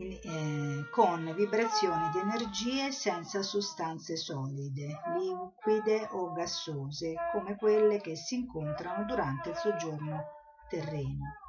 eh, 0.00 0.88
con 0.90 1.32
vibrazioni 1.36 2.08
di 2.10 2.18
energie 2.18 2.90
senza 2.90 3.42
sostanze 3.42 4.16
solide, 4.16 4.98
liquide 5.18 6.08
o 6.12 6.32
gassose, 6.32 7.14
come 7.32 7.56
quelle 7.56 8.00
che 8.00 8.16
si 8.16 8.36
incontrano 8.36 9.04
durante 9.04 9.50
il 9.50 9.56
soggiorno 9.56 10.24
terreno. 10.68 11.39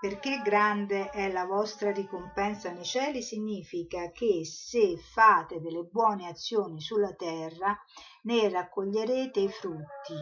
Perché 0.00 0.40
grande 0.44 1.10
è 1.10 1.28
la 1.28 1.44
vostra 1.44 1.90
ricompensa 1.90 2.70
nei 2.70 2.84
cieli 2.84 3.20
significa 3.20 4.12
che 4.12 4.44
se 4.44 4.96
fate 4.96 5.60
delle 5.60 5.82
buone 5.82 6.28
azioni 6.28 6.80
sulla 6.80 7.14
terra 7.14 7.76
ne 8.22 8.48
raccoglierete 8.48 9.40
i 9.40 9.48
frutti 9.48 10.14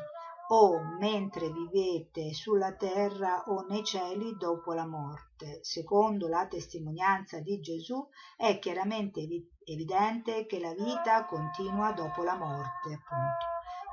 o 0.49 0.81
mentre 0.99 1.51
vivete 1.51 2.33
sulla 2.33 2.75
terra 2.75 3.43
o 3.49 3.67
nei 3.69 3.85
cieli 3.85 4.35
dopo 4.39 4.73
la 4.73 4.87
morte. 4.87 5.59
Secondo 5.63 6.27
la 6.27 6.47
testimonianza 6.47 7.41
di 7.41 7.61
Gesù 7.61 8.03
è 8.35 8.59
chiaramente 8.59 9.21
evidente 9.65 10.47
che 10.47 10.59
la 10.59 10.73
vita 10.73 11.27
continua 11.27 11.93
dopo 11.93 12.23
la 12.23 12.37
morte, 12.37 12.95
appunto, 12.95 13.45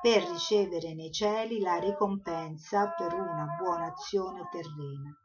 per 0.02 0.24
ricevere 0.30 0.94
nei 0.94 1.12
cieli 1.12 1.60
la 1.60 1.76
ricompensa 1.76 2.94
per 2.98 3.14
una 3.14 3.58
buona 3.60 3.88
azione 3.88 4.48
terrena. 4.50 5.18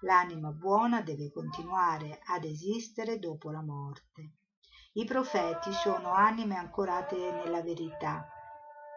L'anima 0.00 0.50
buona 0.50 1.00
deve 1.00 1.32
continuare 1.32 2.20
ad 2.26 2.44
esistere 2.44 3.18
dopo 3.18 3.50
la 3.50 3.62
morte. 3.62 4.32
I 4.92 5.04
profeti 5.04 5.72
sono 5.72 6.12
anime 6.12 6.56
ancorate 6.56 7.16
nella 7.32 7.62
verità, 7.62 8.26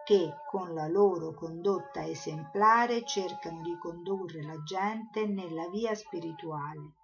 che 0.03 0.35
con 0.49 0.73
la 0.73 0.87
loro 0.87 1.33
condotta 1.33 2.05
esemplare 2.05 3.05
cercano 3.05 3.61
di 3.61 3.77
condurre 3.77 4.41
la 4.43 4.61
gente 4.63 5.25
nella 5.25 5.69
via 5.69 5.95
spirituale. 5.95 6.95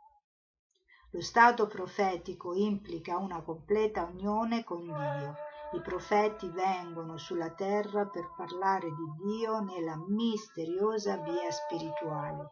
Lo 1.11 1.21
stato 1.21 1.67
profetico 1.67 2.53
implica 2.53 3.17
una 3.17 3.41
completa 3.41 4.03
unione 4.03 4.63
con 4.65 4.83
Dio. 4.83 5.35
I 5.73 5.81
profeti 5.81 6.49
vengono 6.49 7.17
sulla 7.17 7.51
terra 7.51 8.05
per 8.05 8.33
parlare 8.35 8.89
di 8.89 9.23
Dio 9.23 9.59
nella 9.61 9.95
misteriosa 10.07 11.17
via 11.17 11.49
spirituale. 11.51 12.49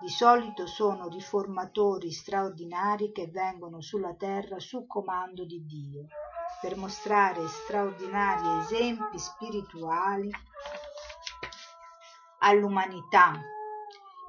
Di 0.00 0.08
solito 0.08 0.66
sono 0.66 1.08
riformatori 1.08 2.10
straordinari 2.10 3.12
che 3.12 3.26
vengono 3.26 3.82
sulla 3.82 4.14
terra 4.14 4.58
su 4.58 4.86
comando 4.86 5.44
di 5.44 5.62
Dio 5.66 6.06
per 6.62 6.74
mostrare 6.78 7.46
straordinari 7.46 8.60
esempi 8.60 9.18
spirituali 9.18 10.30
all'umanità. 12.38 13.32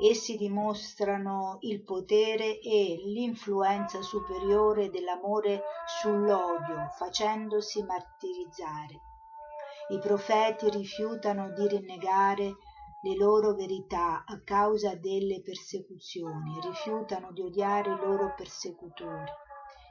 Essi 0.01 0.35
dimostrano 0.35 1.55
il 1.61 1.81
potere 1.83 2.59
e 2.59 3.01
l'influenza 3.05 4.01
superiore 4.01 4.89
dell'amore 4.89 5.61
sull'odio, 6.01 6.89
facendosi 6.97 7.81
martirizzare. 7.83 8.99
I 9.91 9.99
profeti 9.99 10.69
rifiutano 10.69 11.49
di 11.51 11.65
rinnegare 11.65 12.55
le 13.01 13.15
loro 13.15 13.53
verità 13.53 14.23
a 14.25 14.41
causa 14.43 14.95
delle 14.95 15.41
persecuzioni, 15.41 16.59
rifiutano 16.61 17.31
di 17.31 17.41
odiare 17.41 17.91
i 17.91 17.97
loro 17.97 18.33
persecutori 18.35 19.31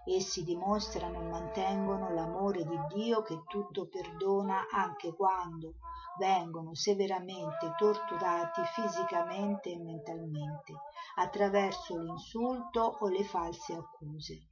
Essi 0.07 0.43
dimostrano 0.45 1.21
e 1.21 1.29
mantengono 1.29 2.11
l'amore 2.15 2.65
di 2.65 2.79
Dio 2.95 3.21
che 3.23 3.43
tutto 3.47 3.87
perdona 3.87 4.67
anche 4.71 5.15
quando 5.15 5.75
vengono 6.19 6.75
severamente 6.75 7.75
torturati 7.77 8.63
fisicamente 8.75 9.71
e 9.71 9.79
mentalmente 9.79 10.73
attraverso 11.17 11.99
l'insulto 11.99 12.97
o 13.01 13.09
le 13.09 13.25
false 13.25 13.75
accuse. 13.75 14.49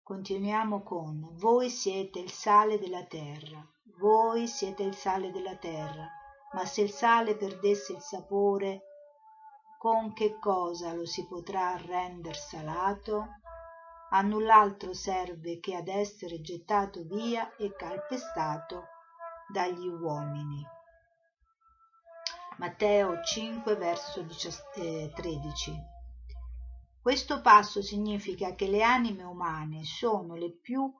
Continuiamo 0.00 0.82
con 0.82 1.34
voi 1.36 1.70
siete 1.70 2.20
il 2.20 2.30
sale 2.30 2.78
della 2.78 3.04
terra, 3.04 3.68
voi 3.98 4.46
siete 4.46 4.82
il 4.82 4.94
sale 4.94 5.30
della 5.30 5.56
terra, 5.56 6.08
ma 6.52 6.64
se 6.64 6.82
il 6.82 6.90
sale 6.90 7.36
perdesse 7.36 7.92
il 7.92 8.00
sapore 8.00 8.82
con 9.78 10.12
che 10.12 10.38
cosa 10.38 10.92
lo 10.92 11.04
si 11.04 11.26
potrà 11.26 11.76
render 11.76 12.36
salato? 12.36 13.38
A 14.10 14.22
null'altro 14.22 14.92
serve 14.92 15.58
che 15.58 15.74
ad 15.74 15.88
essere 15.88 16.40
gettato 16.40 17.02
via 17.04 17.56
e 17.56 17.74
calpestato 17.74 18.84
dagli 19.48 19.88
uomini. 19.88 20.64
Matteo 22.58 23.22
5 23.22 23.74
verso 23.76 24.24
13 24.24 25.70
eh, 25.70 25.76
Questo 27.00 27.40
passo 27.40 27.82
significa 27.82 28.54
che 28.54 28.68
le 28.68 28.82
anime 28.82 29.24
umane 29.24 29.82
sono 29.84 30.34
le 30.34 30.50
più 30.50 30.92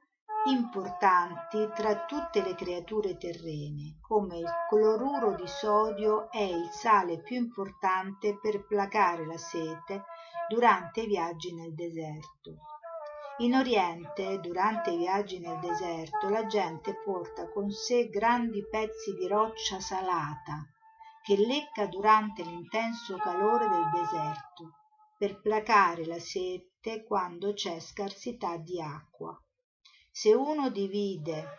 importanti 0.46 1.68
tra 1.74 2.04
tutte 2.04 2.42
le 2.42 2.56
creature 2.56 3.16
terrene, 3.16 3.98
come 4.00 4.38
il 4.38 4.50
cloruro 4.68 5.36
di 5.36 5.46
sodio 5.46 6.30
è 6.30 6.42
il 6.42 6.68
sale 6.70 7.20
più 7.20 7.36
importante 7.36 8.38
per 8.40 8.66
placare 8.66 9.24
la 9.24 9.36
sete 9.36 10.04
durante 10.48 11.02
i 11.02 11.06
viaggi 11.06 11.54
nel 11.54 11.72
deserto. 11.74 12.56
In 13.38 13.54
Oriente, 13.54 14.40
durante 14.40 14.90
i 14.90 14.96
viaggi 14.96 15.38
nel 15.38 15.58
deserto, 15.60 16.28
la 16.28 16.44
gente 16.46 17.00
porta 17.04 17.48
con 17.48 17.70
sé 17.70 18.08
grandi 18.08 18.66
pezzi 18.68 19.14
di 19.14 19.26
roccia 19.28 19.80
salata 19.80 20.66
che 21.22 21.36
lecca 21.36 21.86
durante 21.86 22.42
l'intenso 22.42 23.16
calore 23.16 23.68
del 23.68 23.90
deserto 23.92 24.72
per 25.16 25.40
placare 25.40 26.04
la 26.04 26.18
sete 26.18 27.04
quando 27.04 27.52
c'è 27.52 27.78
scarsità 27.78 28.56
di 28.56 28.80
acqua. 28.80 29.40
Se 30.14 30.34
uno 30.34 30.68
divide 30.68 31.56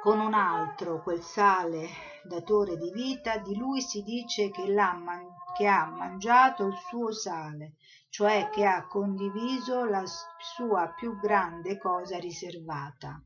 con 0.00 0.18
un 0.18 0.32
altro 0.32 1.02
quel 1.02 1.20
sale 1.20 1.86
datore 2.24 2.78
di 2.78 2.90
vita, 2.90 3.36
di 3.36 3.54
lui 3.54 3.82
si 3.82 4.02
dice 4.02 4.50
che, 4.50 4.66
man- 4.72 5.28
che 5.54 5.66
ha 5.66 5.84
mangiato 5.84 6.64
il 6.64 6.74
suo 6.88 7.12
sale, 7.12 7.74
cioè 8.08 8.48
che 8.48 8.64
ha 8.64 8.86
condiviso 8.86 9.84
la 9.84 10.04
sua 10.06 10.88
più 10.96 11.18
grande 11.20 11.76
cosa 11.76 12.18
riservata. 12.18 13.22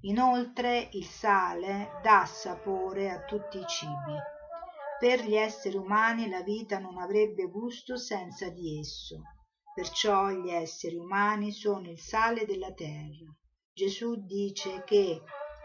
Inoltre 0.00 0.88
il 0.94 1.04
sale 1.04 2.00
dà 2.02 2.24
sapore 2.26 3.12
a 3.12 3.20
tutti 3.20 3.58
i 3.58 3.66
cibi. 3.68 4.18
Per 4.98 5.20
gli 5.22 5.36
esseri 5.36 5.76
umani 5.76 6.28
la 6.28 6.42
vita 6.42 6.80
non 6.80 6.98
avrebbe 6.98 7.44
gusto 7.44 7.96
senza 7.96 8.48
di 8.48 8.80
esso. 8.80 9.22
Perciò 9.80 10.28
gli 10.28 10.50
esseri 10.50 10.96
umani 10.96 11.52
sono 11.52 11.88
il 11.88 11.98
sale 11.98 12.44
della 12.44 12.70
terra. 12.70 13.34
Gesù 13.72 14.26
dice 14.26 14.84
che 14.84 15.22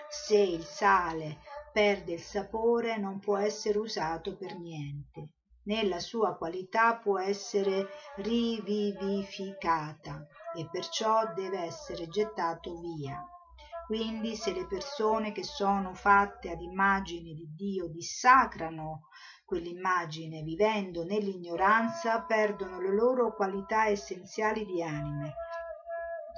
se 0.08 0.38
il 0.38 0.64
sale 0.64 1.40
perde 1.74 2.14
il 2.14 2.22
sapore 2.22 2.96
non 2.96 3.20
può 3.20 3.36
essere 3.36 3.78
usato 3.78 4.38
per 4.38 4.58
niente, 4.58 5.32
né 5.64 5.84
la 5.84 6.00
sua 6.00 6.38
qualità 6.38 6.96
può 6.96 7.20
essere 7.20 7.90
rivivificata 8.16 10.26
e 10.58 10.66
perciò 10.72 11.34
deve 11.34 11.60
essere 11.60 12.08
gettato 12.08 12.80
via. 12.80 13.22
Quindi 13.86 14.38
se 14.38 14.54
le 14.54 14.66
persone 14.66 15.34
che 15.34 15.44
sono 15.44 15.94
fatte 15.94 16.52
ad 16.52 16.62
immagine 16.62 17.34
di 17.34 17.54
Dio 17.54 17.90
dissacrano 17.90 19.10
quell'immagine 19.46 20.42
vivendo 20.42 21.04
nell'ignoranza 21.04 22.22
perdono 22.22 22.82
le 22.82 22.94
loro 22.94 23.36
qualità 23.36 23.86
essenziali 23.86 24.66
di 24.66 24.82
anime 24.82 25.36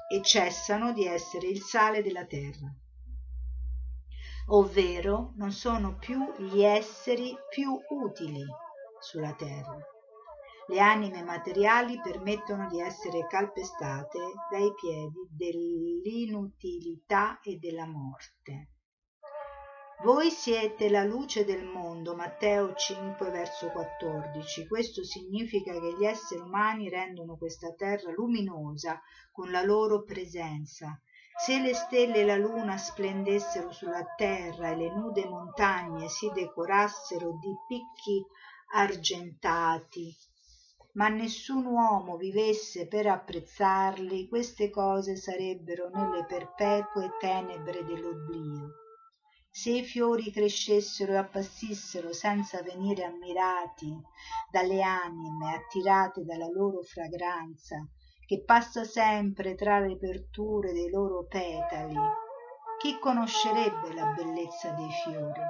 e 0.09 0.21
cessano 0.21 0.93
di 0.93 1.05
essere 1.05 1.47
il 1.47 1.61
sale 1.61 2.03
della 2.03 2.25
terra 2.25 2.71
ovvero 4.49 5.33
non 5.35 5.51
sono 5.51 5.97
più 5.97 6.31
gli 6.37 6.61
esseri 6.61 7.35
più 7.49 7.77
utili 7.89 8.45
sulla 8.99 9.33
terra. 9.33 9.77
Le 10.69 10.79
anime 10.79 11.21
materiali 11.23 11.99
permettono 11.99 12.67
di 12.67 12.79
essere 12.79 13.27
calpestate 13.27 14.19
dai 14.51 14.73
piedi 14.73 15.27
dell'inutilità 15.29 17.41
e 17.41 17.57
della 17.57 17.85
morte. 17.85 18.69
Voi 20.03 20.29
siete 20.29 20.91
la 20.91 21.03
luce 21.03 21.43
del 21.43 21.65
mondo, 21.65 22.13
Matteo 22.13 22.75
5 22.75 23.31
verso 23.31 23.71
14. 23.71 24.67
Questo 24.67 25.03
significa 25.03 25.73
che 25.73 25.95
gli 25.97 26.05
esseri 26.05 26.39
umani 26.39 26.87
rendono 26.87 27.35
questa 27.35 27.73
terra 27.73 28.11
luminosa 28.11 29.01
con 29.31 29.49
la 29.49 29.63
loro 29.63 30.03
presenza. 30.03 31.01
Se 31.43 31.59
le 31.59 31.73
stelle 31.73 32.17
e 32.17 32.25
la 32.25 32.35
luna 32.35 32.77
splendessero 32.77 33.71
sulla 33.71 34.05
terra 34.15 34.69
e 34.69 34.75
le 34.75 34.93
nude 34.93 35.25
montagne 35.27 36.07
si 36.09 36.29
decorassero 36.31 37.31
di 37.41 37.51
picchi 37.67 38.23
argentati, 38.75 40.15
ma 40.93 41.07
nessun 41.07 41.65
uomo 41.65 42.17
vivesse 42.17 42.87
per 42.87 43.07
apprezzarli, 43.07 44.27
queste 44.27 44.69
cose 44.69 45.15
sarebbero 45.15 45.89
nelle 45.89 46.23
perpetue 46.25 47.13
tenebre 47.19 47.83
dell'oblio 47.83 48.85
se 49.57 49.71
i 49.71 49.83
fiori 49.83 50.31
crescessero 50.31 51.13
e 51.13 51.15
appassissero 51.15 52.13
senza 52.13 52.61
venire 52.61 53.03
ammirati 53.03 53.91
dalle 54.51 54.83
anime 54.83 55.55
attirate 55.55 56.23
dalla 56.23 56.47
loro 56.47 56.83
fragranza 56.83 57.83
che 58.27 58.43
passa 58.43 58.83
sempre 58.83 59.55
tra 59.55 59.79
le 59.79 59.93
aperture 59.93 60.73
dei 60.73 60.91
loro 60.91 61.25
petali 61.25 61.97
chi 62.79 62.99
conoscerebbe 62.99 63.95
la 63.95 64.05
bellezza 64.15 64.69
dei 64.73 64.91
fiori? 64.91 65.41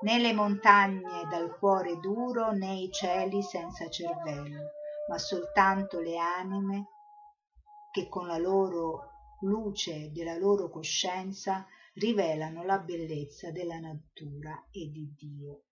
Né 0.00 0.18
le 0.20 0.32
montagne 0.32 1.26
dal 1.28 1.54
cuore 1.58 2.00
duro 2.00 2.50
né 2.52 2.72
i 2.76 2.90
cieli 2.90 3.42
senza 3.42 3.90
cervello 3.90 4.70
ma 5.08 5.18
soltanto 5.18 6.00
le 6.00 6.16
anime 6.16 6.86
che 7.92 8.08
con 8.08 8.26
la 8.26 8.38
loro 8.38 9.10
luce 9.40 10.10
della 10.12 10.38
loro 10.38 10.70
coscienza 10.70 11.66
rivelano 11.94 12.64
la 12.64 12.78
bellezza 12.78 13.50
della 13.50 13.78
natura 13.78 14.66
e 14.70 14.90
di 14.90 15.14
Dio. 15.16 15.62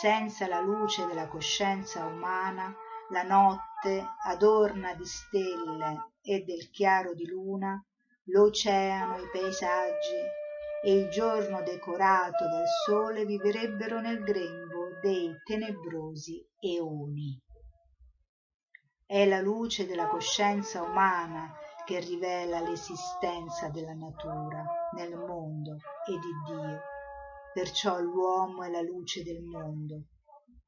Senza 0.00 0.46
la 0.46 0.60
luce 0.60 1.06
della 1.06 1.28
coscienza 1.28 2.04
umana, 2.04 2.74
la 3.10 3.22
notte, 3.22 4.06
adorna 4.24 4.94
di 4.94 5.04
stelle 5.04 6.12
e 6.22 6.42
del 6.44 6.70
chiaro 6.70 7.14
di 7.14 7.26
luna, 7.26 7.82
l'oceano, 8.24 9.18
i 9.18 9.28
paesaggi 9.32 10.16
e 10.84 10.92
il 10.94 11.08
giorno 11.08 11.62
decorato 11.62 12.44
dal 12.44 12.66
sole 12.86 13.24
vivrebbero 13.24 14.00
nel 14.00 14.22
grembo 14.22 14.98
dei 15.02 15.34
tenebrosi 15.44 16.46
eoni. 16.60 17.38
È 19.04 19.26
la 19.26 19.40
luce 19.40 19.86
della 19.86 20.06
coscienza 20.06 20.82
umana 20.82 21.52
che 21.84 21.98
rivela 21.98 22.60
l'esistenza 22.60 23.68
della 23.70 23.94
natura 23.94 24.79
nel 24.96 25.16
mondo 25.16 25.76
e 26.08 26.12
di 26.12 26.52
Dio. 26.52 26.80
Perciò 27.52 27.98
l'uomo 27.98 28.62
è 28.62 28.70
la 28.70 28.80
luce 28.80 29.22
del 29.22 29.42
mondo. 29.42 30.04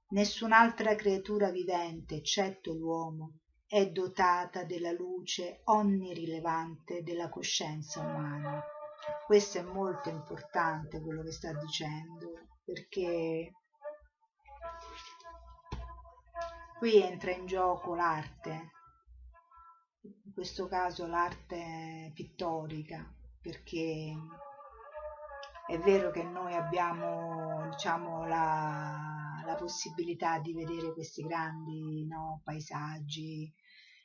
Nessun'altra 0.09 0.95
creatura 0.95 1.51
vivente, 1.51 2.17
eccetto 2.17 2.73
l'uomo, 2.73 3.39
è 3.67 3.91
dotata 3.91 4.65
della 4.65 4.93
luce 4.93 5.63
onnirilevante 5.65 7.03
della 7.03 7.31
coscienza 7.31 8.01
umana. 8.01 8.63
Questo 9.25 9.59
è 9.59 9.63
molto 9.63 10.11
importante 10.11 11.01
quello 11.01 11.23
che 11.23 11.33
sta 11.33 11.53
dicendo, 11.55 12.33
perché 12.63 13.53
qui 16.79 17.01
entra 17.01 17.31
in 17.31 17.47
gioco 17.47 17.95
l'arte, 17.95 18.71
in 20.03 20.33
questo 20.35 20.67
caso 20.67 21.07
l'arte 21.07 22.11
pittorica, 22.13 23.11
perché 23.43 24.15
è 25.67 25.79
vero 25.79 26.11
che 26.11 26.23
noi 26.23 26.55
abbiamo 26.55 27.69
diciamo, 27.69 28.27
la, 28.27 29.43
la 29.45 29.55
possibilità 29.57 30.39
di 30.39 30.55
vedere 30.55 30.93
questi 30.93 31.23
grandi 31.23 32.07
no, 32.07 32.41
paesaggi, 32.45 33.53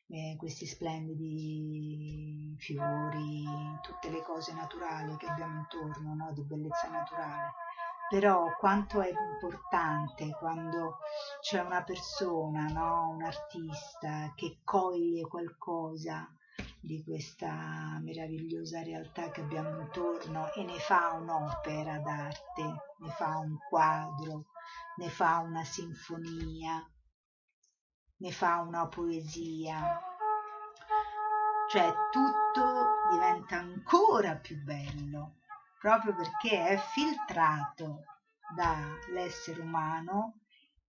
eh, 0.07 0.35
questi 0.37 0.65
splendidi 0.65 2.55
fiori, 2.57 3.45
tutte 3.81 4.09
le 4.09 4.21
cose 4.23 4.53
naturali 4.53 5.15
che 5.17 5.27
abbiamo 5.27 5.59
intorno, 5.59 6.15
no, 6.15 6.33
di 6.33 6.43
bellezza 6.43 6.89
naturale 6.89 7.53
però 8.09 8.55
quanto 8.57 9.01
è 9.01 9.09
importante 9.09 10.33
quando 10.39 10.99
c'è 11.41 11.59
una 11.59 11.83
persona, 11.83 12.67
no? 12.67 13.09
un 13.09 13.21
artista 13.21 14.31
che 14.35 14.59
coglie 14.63 15.27
qualcosa 15.27 16.31
di 16.79 17.03
questa 17.03 17.99
meravigliosa 18.01 18.81
realtà 18.81 19.29
che 19.29 19.41
abbiamo 19.41 19.81
intorno 19.81 20.51
e 20.53 20.63
ne 20.63 20.79
fa 20.79 21.11
un'opera 21.11 21.99
d'arte, 21.99 22.63
ne 22.99 23.09
fa 23.09 23.37
un 23.37 23.57
quadro, 23.69 24.45
ne 24.97 25.09
fa 25.09 25.37
una 25.39 25.63
sinfonia, 25.63 26.85
ne 28.17 28.31
fa 28.31 28.61
una 28.61 28.87
poesia, 28.87 29.99
cioè 31.69 31.93
tutto 32.11 32.85
diventa 33.11 33.57
ancora 33.57 34.35
più 34.35 34.61
bello 34.63 35.37
proprio 35.79 36.15
perché 36.15 36.65
è 36.67 36.77
filtrato 36.77 38.03
dall'essere 38.55 39.61
umano 39.61 40.41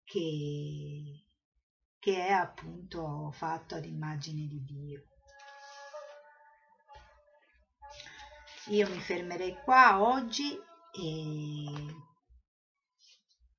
che, 0.04 1.24
che 1.98 2.26
è 2.26 2.30
appunto 2.30 3.30
fatto 3.32 3.76
ad 3.76 3.84
immagine 3.84 4.46
di 4.46 4.62
Dio. 4.64 5.13
Io 8.68 8.88
mi 8.88 8.98
fermerei 8.98 9.58
qua 9.62 10.02
oggi 10.02 10.58
e 10.90 11.64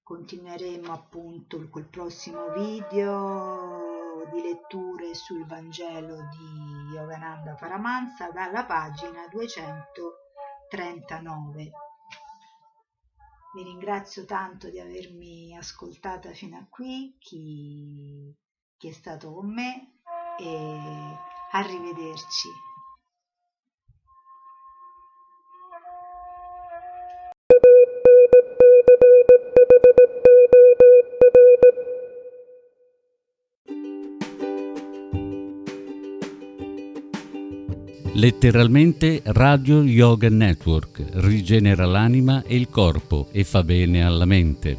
continueremo 0.01 0.91
appunto 0.91 1.69
col 1.69 1.87
prossimo 1.87 2.49
video 2.51 4.27
di 4.31 4.41
letture 4.41 5.13
sul 5.13 5.45
Vangelo 5.45 6.27
di 6.29 6.95
Yogananda 6.95 7.53
Paramahansa 7.53 8.31
dalla 8.31 8.65
pagina 8.65 9.27
200 9.27 10.13
39. 10.71 11.71
Vi 13.53 13.63
ringrazio 13.63 14.25
tanto 14.25 14.71
di 14.71 14.79
avermi 14.79 15.55
ascoltata 15.55 16.31
fino 16.33 16.57
a 16.57 16.65
qui, 16.67 17.15
chi, 17.19 18.35
chi 18.75 18.87
è 18.87 18.91
stato 18.91 19.31
con 19.31 19.53
me 19.53 19.99
e 20.39 20.79
arrivederci. 21.51 22.64
Letteralmente 38.17 39.21
Radio 39.25 39.83
Yoga 39.83 40.29
Network 40.29 41.03
rigenera 41.15 41.85
l'anima 41.85 42.43
e 42.43 42.55
il 42.55 42.69
corpo 42.69 43.27
e 43.33 43.43
fa 43.43 43.61
bene 43.61 44.05
alla 44.05 44.23
mente. 44.23 44.77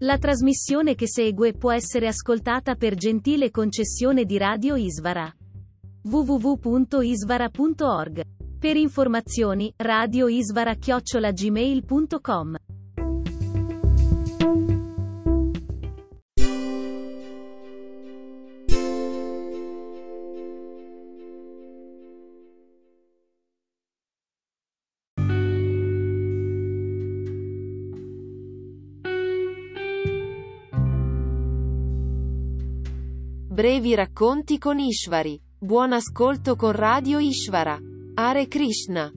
La 0.00 0.18
trasmissione 0.18 0.94
che 0.94 1.08
segue 1.08 1.54
può 1.54 1.72
essere 1.72 2.06
ascoltata 2.06 2.74
per 2.74 2.94
gentile 2.94 3.50
concessione 3.50 4.26
di 4.26 4.36
Radio 4.36 4.76
Isvara 4.76 5.32
www.isvara.org. 6.08 8.22
Per 8.58 8.76
informazioni, 8.76 9.70
radioisvara-gmail.com. 9.76 12.56
Brevi 33.50 33.94
racconti 33.94 34.56
con 34.56 34.78
Ishvari. 34.78 35.47
Buon 35.60 35.92
ascolto 35.92 36.54
con 36.54 36.70
Radio 36.70 37.18
Ishvara. 37.18 37.76
Hare 38.14 38.46
Krishna. 38.46 39.10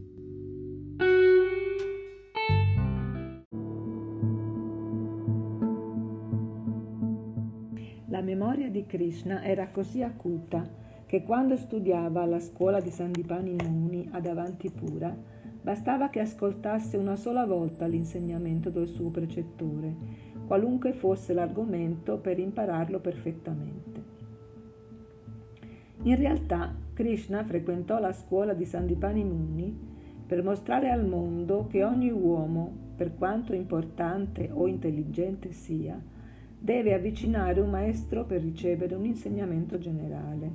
La 8.07 8.21
memoria 8.21 8.69
di 8.69 8.85
Krishna 8.87 9.43
era 9.43 9.69
così 9.69 10.01
acuta 10.01 10.67
che 11.05 11.23
quando 11.23 11.55
studiava 11.57 12.23
alla 12.23 12.39
scuola 12.39 12.79
di 12.79 12.89
Sandipani 12.89 13.55
Muni 13.63 14.09
ad 14.11 14.25
Avantipura 14.25 15.15
Bastava 15.63 16.09
che 16.09 16.21
ascoltasse 16.21 16.97
una 16.97 17.15
sola 17.15 17.45
volta 17.45 17.85
l'insegnamento 17.85 18.71
del 18.71 18.87
suo 18.87 19.11
precettore, 19.11 19.95
qualunque 20.47 20.93
fosse 20.93 21.33
l'argomento 21.33 22.17
per 22.17 22.39
impararlo 22.39 22.99
perfettamente. 22.99 23.90
In 26.03 26.15
realtà 26.15 26.73
Krishna 26.93 27.43
frequentò 27.43 27.99
la 27.99 28.11
scuola 28.11 28.53
di 28.53 28.65
Sandipani 28.65 29.23
Muni 29.23 29.77
per 30.25 30.43
mostrare 30.43 30.89
al 30.89 31.05
mondo 31.05 31.67
che 31.67 31.83
ogni 31.83 32.09
uomo, 32.09 32.71
per 32.95 33.15
quanto 33.15 33.53
importante 33.53 34.49
o 34.51 34.65
intelligente 34.65 35.51
sia, 35.51 36.01
deve 36.57 36.93
avvicinare 36.95 37.59
un 37.59 37.69
maestro 37.69 38.25
per 38.25 38.41
ricevere 38.41 38.95
un 38.95 39.05
insegnamento 39.05 39.77
generale. 39.77 40.51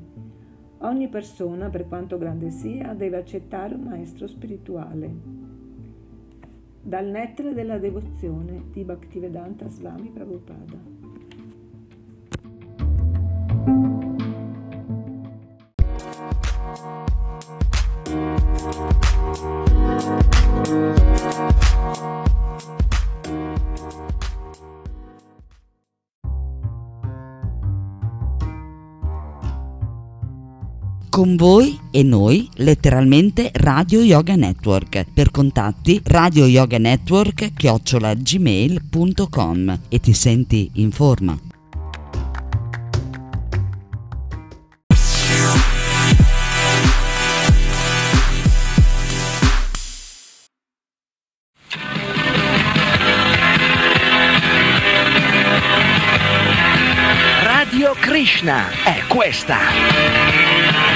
Ogni 0.79 1.09
persona, 1.09 1.71
per 1.71 1.87
quanto 1.87 2.19
grande 2.19 2.51
sia, 2.51 2.93
deve 2.95 3.17
accettare 3.17 3.75
un 3.75 3.83
maestro 3.83 4.27
spirituale. 4.27 5.15
Dal 6.83 7.07
nettare 7.07 7.55
della 7.55 7.79
devozione 7.79 8.65
di 8.73 8.83
Bhaktivedanta 8.83 9.69
Swami 9.69 10.11
Prabhupada. 10.11 11.06
Con 31.17 31.33
voi 31.35 31.81
e 31.91 32.03
noi, 32.03 32.47
letteralmente 32.57 33.51
Radio 33.55 34.03
Yoga 34.03 34.37
Network. 34.37 35.07
Per 35.15 35.31
contatti 35.31 35.99
Radio 36.05 36.45
Yoga 36.45 36.77
Network 36.77 37.55
chiocciolagmail.com 37.55 39.81
e 39.89 39.99
ti 39.99 40.13
senti 40.13 40.71
in 40.75 40.91
forma. 40.91 41.35
Radio 57.43 57.95
Krishna 57.95 58.69
è 58.85 59.07
questa. 59.09 60.96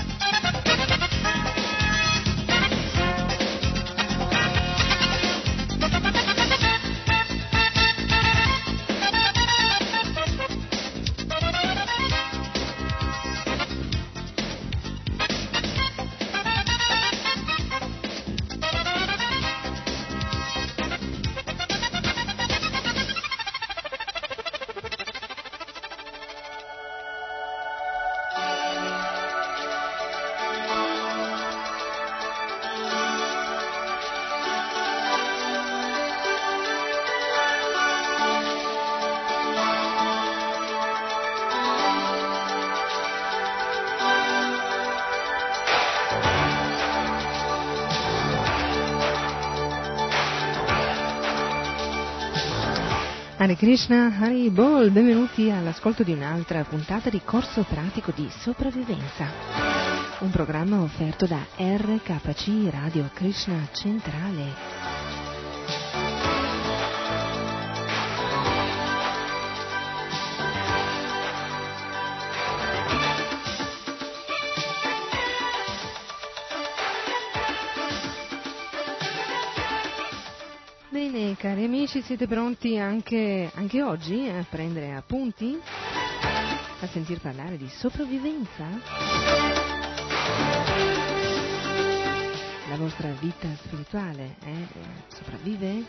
Hare 53.51 53.59
Krishna, 53.59 54.15
Hari 54.17 54.49
Bol, 54.49 54.91
benvenuti 54.91 55.51
all'ascolto 55.51 56.03
di 56.03 56.13
un'altra 56.13 56.63
puntata 56.63 57.09
di 57.09 57.19
Corso 57.21 57.63
Pratico 57.63 58.13
di 58.15 58.29
Sopravvivenza, 58.29 59.25
un 60.19 60.29
programma 60.29 60.81
offerto 60.81 61.25
da 61.25 61.45
RKC 61.57 62.69
Radio 62.69 63.09
Krishna 63.13 63.67
Centrale. 63.73 64.90
Cari 81.41 81.63
amici, 81.63 82.03
siete 82.03 82.27
pronti 82.27 82.77
anche, 82.77 83.49
anche 83.55 83.81
oggi 83.81 84.29
a 84.29 84.45
prendere 84.47 84.93
appunti? 84.93 85.59
A 86.81 86.85
sentir 86.85 87.19
parlare 87.19 87.57
di 87.57 87.67
sopravvivenza? 87.67 88.67
La 92.69 92.77
vostra 92.77 93.09
vita 93.19 93.47
spirituale 93.63 94.35
eh, 94.43 94.67
sopravvive? 95.07 95.83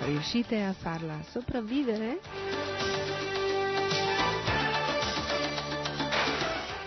Riuscite 0.00 0.60
a 0.60 0.72
farla 0.72 1.20
sopravvivere? 1.30 2.18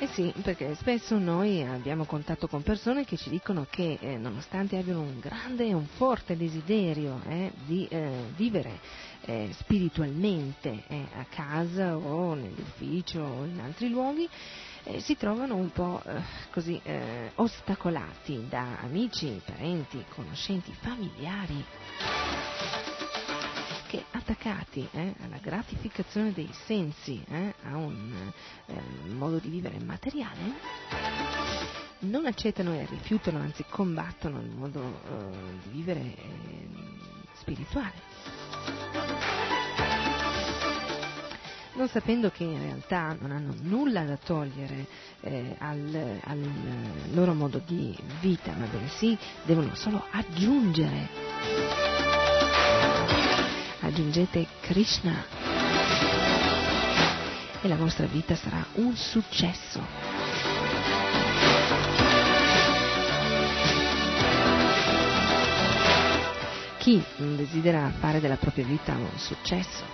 Eh 0.03 0.07
sì, 0.07 0.33
perché 0.41 0.75
spesso 0.75 1.17
noi 1.17 1.63
abbiamo 1.63 2.03
contatto 2.03 2.49
con 2.49 2.61
persone 2.61 3.05
che 3.05 3.15
ci 3.15 3.29
dicono 3.29 3.65
che 3.69 3.97
eh, 4.01 4.17
nonostante 4.17 4.77
abbiano 4.77 4.99
un 4.99 5.17
grande 5.21 5.65
e 5.65 5.73
un 5.73 5.85
forte 5.85 6.35
desiderio 6.35 7.21
eh, 7.25 7.53
di 7.65 7.87
eh, 7.89 8.25
vivere 8.35 8.81
eh, 9.21 9.47
spiritualmente 9.53 10.83
eh, 10.89 11.05
a 11.15 11.25
casa 11.29 11.95
o 11.95 12.33
nell'ufficio 12.33 13.21
o 13.21 13.45
in 13.45 13.61
altri 13.63 13.87
luoghi, 13.87 14.27
eh, 14.83 14.99
si 14.99 15.15
trovano 15.15 15.55
un 15.55 15.71
po' 15.71 16.03
così 16.51 16.81
ostacolati 17.35 18.45
da 18.49 18.79
amici, 18.81 19.39
parenti, 19.45 20.03
conoscenti, 20.09 20.73
familiari 20.81 21.63
che 23.93 24.03
attaccati 24.09 24.87
eh, 24.91 25.13
alla 25.23 25.37
gratificazione 25.37 26.33
dei 26.33 26.49
sensi, 26.65 27.23
eh, 27.29 27.53
a 27.61 27.77
un 27.77 28.31
modo 29.33 29.39
di 29.39 29.49
vivere 29.49 29.79
materiale, 29.79 30.39
non 31.99 32.25
accettano 32.25 32.73
e 32.73 32.85
rifiutano, 32.85 33.39
anzi 33.39 33.65
combattono 33.67 34.39
il 34.39 34.49
modo 34.49 34.99
di 35.63 35.69
vivere 35.71 36.15
spirituale. 37.33 38.11
non 41.75 41.87
sapendo 41.87 42.29
che 42.29 42.43
in 42.43 42.59
realtà 42.59 43.17
non 43.19 43.31
hanno 43.31 43.55
nulla 43.61 44.03
da 44.03 44.15
togliere 44.15 44.85
eh, 45.21 45.55
al, 45.57 46.19
al, 46.23 46.51
loro 47.13 47.33
modo 47.33 47.59
di 47.65 47.97
vita, 48.19 48.53
ma 48.53 48.67
bensì 48.67 49.17
devono 49.43 49.73
solo 49.73 50.05
aggiungere. 50.11 51.09
Aggiungete 53.79 54.45
Krishna 54.61 55.52
e 57.63 57.67
la 57.69 57.77
vostra 57.77 58.05
vita 58.05 58.35
sarà 58.35 58.65
un 58.73 58.93
successo. 58.93 59.81
Chi 66.77 67.01
desidera 67.15 67.89
fare 67.97 68.19
della 68.19 68.35
propria 68.35 68.65
vita 68.65 68.91
un 68.91 69.17
successo 69.17 69.93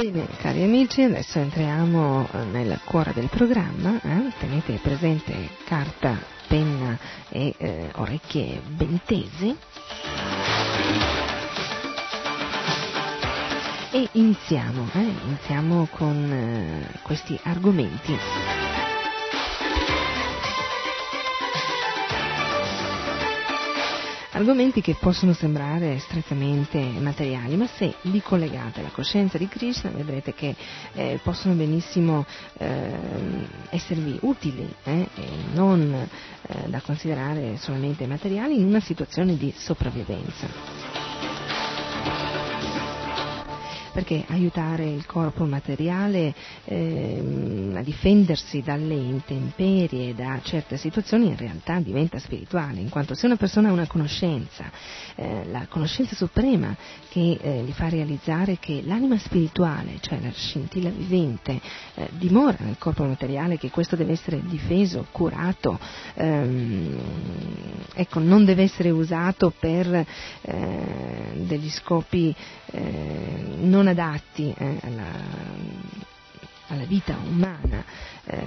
Bene, 0.00 0.26
cari 0.38 0.62
amici, 0.62 1.02
adesso 1.02 1.40
entriamo 1.40 2.26
eh, 2.32 2.44
nel 2.44 2.80
cuore 2.84 3.12
del 3.12 3.28
programma. 3.28 4.00
Eh? 4.02 4.32
Tenete 4.38 4.78
presente 4.82 5.50
carta, 5.66 6.18
penna 6.48 6.98
e 7.28 7.54
eh, 7.58 7.90
orecchie 7.96 8.62
bentesi. 8.66 9.54
E 13.92 14.08
iniziamo, 14.12 14.88
eh? 14.94 15.12
iniziamo 15.26 15.86
con 15.90 16.32
eh, 16.32 16.98
questi 17.02 17.38
argomenti. 17.42 18.69
Argomenti 24.40 24.80
che 24.80 24.96
possono 24.98 25.34
sembrare 25.34 25.98
strettamente 25.98 26.78
materiali, 26.78 27.56
ma 27.56 27.66
se 27.66 27.96
li 28.04 28.22
collegate 28.22 28.80
alla 28.80 28.88
coscienza 28.88 29.36
di 29.36 29.46
Krishna 29.48 29.90
vedrete 29.90 30.32
che 30.32 30.56
eh, 30.94 31.20
possono 31.22 31.52
benissimo 31.52 32.24
eh, 32.56 32.90
esservi 33.68 34.18
utili 34.22 34.66
eh, 34.84 35.06
e 35.14 35.28
non 35.52 35.92
eh, 35.92 36.68
da 36.70 36.80
considerare 36.80 37.58
solamente 37.58 38.06
materiali 38.06 38.58
in 38.58 38.64
una 38.64 38.80
situazione 38.80 39.36
di 39.36 39.52
sopravvivenza 39.54 41.09
perché 44.00 44.24
aiutare 44.28 44.88
il 44.88 45.04
corpo 45.04 45.44
materiale 45.44 46.34
eh, 46.64 47.72
a 47.74 47.82
difendersi 47.82 48.62
dalle 48.62 48.94
intemperie, 48.94 50.14
da 50.14 50.40
certe 50.42 50.78
situazioni, 50.78 51.26
in 51.26 51.36
realtà 51.36 51.78
diventa 51.80 52.18
spirituale, 52.18 52.80
in 52.80 52.88
quanto 52.88 53.14
se 53.14 53.26
una 53.26 53.36
persona 53.36 53.68
ha 53.68 53.72
una 53.72 53.86
conoscenza, 53.86 54.70
eh, 55.16 55.44
la 55.50 55.66
conoscenza 55.68 56.14
suprema 56.14 56.74
che 57.10 57.38
eh, 57.38 57.62
gli 57.62 57.72
fa 57.72 57.90
realizzare 57.90 58.56
che 58.58 58.82
l'anima 58.86 59.18
spirituale, 59.18 59.98
cioè 60.00 60.18
la 60.18 60.32
scintilla 60.32 60.88
vivente, 60.88 61.60
eh, 61.94 62.08
dimora 62.12 62.56
nel 62.60 62.78
corpo 62.78 63.04
materiale, 63.04 63.58
che 63.58 63.68
questo 63.68 63.96
deve 63.96 64.12
essere 64.12 64.40
difeso, 64.42 65.06
curato, 65.10 65.78
ehm, 66.14 66.96
ecco, 67.92 68.18
non 68.18 68.46
deve 68.46 68.62
essere 68.62 68.88
usato 68.88 69.52
per 69.58 70.06
eh, 70.40 71.32
degli 71.34 71.68
scopi 71.68 72.34
eh, 72.72 73.56
non 73.60 73.88
adatti 73.90 74.54
eh, 74.56 74.78
alla, 74.82 75.08
alla, 76.68 76.84
vita 76.84 77.16
umana, 77.22 77.84
eh, 78.24 78.42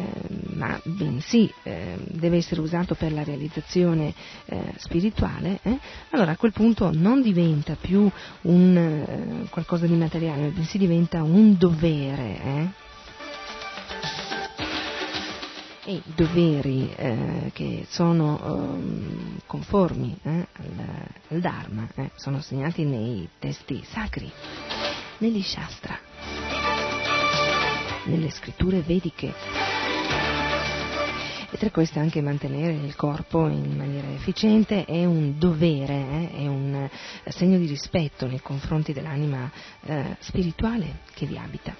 ma 0.55 0.79
bensì 0.83 1.51
eh, 1.63 1.97
deve 2.07 2.37
essere 2.37 2.61
usato 2.61 2.95
per 2.95 3.11
la 3.11 3.23
realizzazione 3.23 4.13
eh, 4.45 4.73
spirituale, 4.77 5.59
eh, 5.63 5.79
allora 6.11 6.31
a 6.31 6.37
quel 6.37 6.53
punto 6.53 6.91
non 6.93 7.21
diventa 7.21 7.75
più 7.75 8.09
un, 8.41 9.45
qualcosa 9.49 9.85
di 9.85 9.95
materiale, 9.95 10.49
bensì 10.49 10.77
diventa 10.77 11.23
un 11.23 11.57
dovere 11.57 12.81
e 15.85 15.93
i 15.93 16.01
doveri 16.15 16.93
eh, 16.95 17.51
che 17.53 17.85
sono 17.89 18.39
eh, 18.39 19.41
conformi 19.45 20.17
eh, 20.23 20.47
al, 20.53 21.07
al, 21.29 21.39
Dharma 21.39 21.87
eh, 21.95 22.11
sono 22.15 22.39
segnati 22.41 22.85
nei 22.85 23.27
testi 23.37 23.83
sacri, 23.85 24.31
negli 25.23 25.41
Shastra, 25.41 25.97
nelle 28.07 28.29
scritture 28.29 28.81
vediche. 28.81 29.33
E 31.49 31.57
tra 31.57 31.69
queste 31.69 31.99
anche 31.99 32.21
mantenere 32.21 32.73
il 32.73 32.93
corpo 32.97 33.47
in 33.47 33.77
maniera 33.77 34.11
efficiente 34.11 34.83
è 34.83 35.05
un 35.05 35.37
dovere, 35.37 35.93
eh, 35.93 36.31
è 36.39 36.47
un 36.47 36.89
segno 37.27 37.57
di 37.57 37.67
rispetto 37.67 38.27
nei 38.27 38.41
confronti 38.41 38.91
dell'anima 38.91 39.49
eh, 39.85 40.17
spirituale 40.19 40.99
che 41.13 41.25
vi 41.25 41.37
abita. 41.37 41.73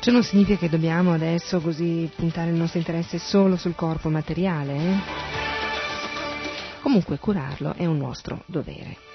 Ciò 0.00 0.10
non 0.10 0.22
significa 0.22 0.58
che 0.58 0.68
dobbiamo 0.68 1.14
adesso 1.14 1.60
così 1.60 2.10
puntare 2.14 2.50
il 2.50 2.56
nostro 2.56 2.78
interesse 2.78 3.18
solo 3.18 3.56
sul 3.56 3.74
corpo 3.74 4.10
materiale. 4.10 4.74
Eh? 4.74 4.96
Comunque 6.82 7.18
curarlo 7.18 7.72
è 7.74 7.86
un 7.86 7.96
nostro 7.96 8.42
dovere. 8.46 9.11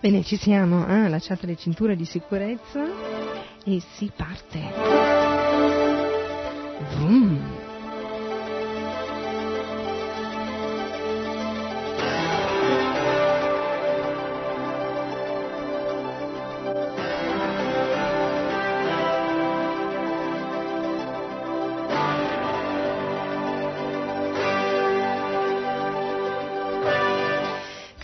Bene, 0.00 0.24
ci 0.24 0.38
siamo, 0.38 0.86
eh? 0.86 1.10
lasciate 1.10 1.44
le 1.44 1.56
cinture 1.56 1.94
di 1.94 2.06
sicurezza 2.06 2.82
e 3.64 3.82
si 3.96 4.10
parte. 4.16 4.58
Vroom. 6.94 7.59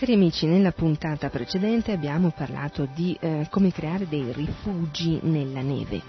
Cari 0.07 0.19
amici, 0.19 0.45
nella 0.45 0.71
puntata 0.71 1.29
precedente 1.29 1.91
abbiamo 1.91 2.31
parlato 2.31 2.87
di 2.95 3.17
eh, 3.19 3.45
come 3.49 3.73
creare 3.73 4.07
dei 4.07 4.31
rifugi 4.31 5.19
nella 5.23 5.59
neve. 5.59 6.01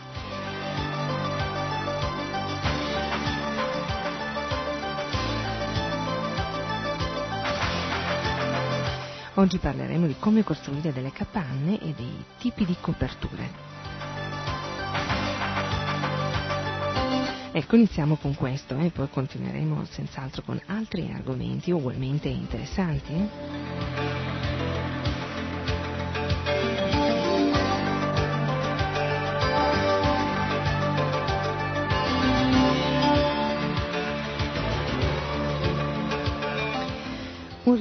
Oggi 9.35 9.59
parleremo 9.59 10.07
di 10.07 10.15
come 10.20 10.45
costruire 10.45 10.93
delle 10.93 11.11
capanne 11.11 11.81
e 11.81 11.93
dei 11.97 12.25
tipi 12.39 12.65
di 12.65 12.77
coperture. 12.81 13.68
Ecco, 17.59 17.74
iniziamo 17.74 18.14
con 18.14 18.36
questo 18.36 18.78
e 18.78 18.90
poi 18.90 19.09
continueremo 19.10 19.85
senz'altro 19.85 20.43
con 20.43 20.62
altri 20.66 21.10
argomenti 21.12 21.72
ugualmente 21.72 22.28
interessanti. 22.28 24.57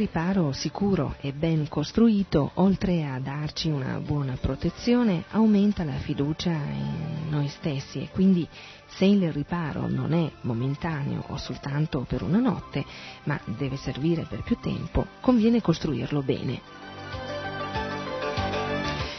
Riparo 0.07 0.53
sicuro 0.53 1.15
e 1.19 1.33
ben 1.33 1.67
costruito, 1.67 2.51
oltre 2.55 3.03
a 3.03 3.19
darci 3.19 3.67
una 3.67 3.99
buona 3.99 4.37
protezione, 4.39 5.25
aumenta 5.31 5.83
la 5.83 5.97
fiducia 5.97 6.51
in 6.51 7.27
noi 7.29 7.49
stessi 7.49 7.99
e 7.99 8.09
quindi 8.09 8.47
se 8.85 9.03
il 9.03 9.29
riparo 9.33 9.89
non 9.89 10.13
è 10.13 10.31
momentaneo 10.41 11.25
o 11.27 11.37
soltanto 11.37 12.05
per 12.07 12.21
una 12.23 12.39
notte, 12.39 12.85
ma 13.23 13.37
deve 13.57 13.75
servire 13.75 14.25
per 14.29 14.43
più 14.43 14.57
tempo, 14.61 15.05
conviene 15.19 15.61
costruirlo 15.61 16.21
bene. 16.21 16.86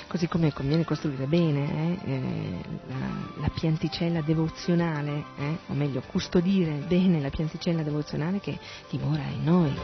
Così 0.09 0.27
come 0.27 0.53
conviene 0.53 0.85
costruire 0.85 1.27
bene 1.27 1.99
eh, 2.05 2.11
eh, 2.11 2.65
la, 2.89 3.41
la, 3.43 3.49
pianticella 3.51 4.23
devozionale, 4.23 5.25
eh, 5.39 5.59
o 5.67 5.75
meglio 5.75 6.03
custodire 6.07 6.83
bene 6.89 7.21
la 7.21 7.31
pianticella 7.31 7.83
devozionale 7.83 8.41
che 8.41 8.59
dimora 8.89 9.23
in 9.25 9.45
noi 9.45 9.77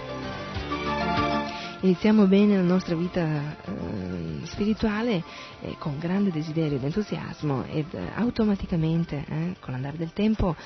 iniziamo 1.85 2.27
bene 2.27 2.57
la 2.57 2.63
nostra 2.63 2.95
vita 2.95 3.23
eh, 3.23 4.47
spirituale 4.47 5.23
eh, 5.61 5.77
con 5.79 5.99
grande 5.99 6.31
desiderio 6.31 6.79
ed 6.79 6.85
entusiasmo 6.85 7.65
ed 7.65 7.93
eh, 7.93 8.09
automaticamente 8.15 9.25
con 9.61 9.73
l'andare 9.73 9.97
del 9.97 10.13
tempo 10.13 10.57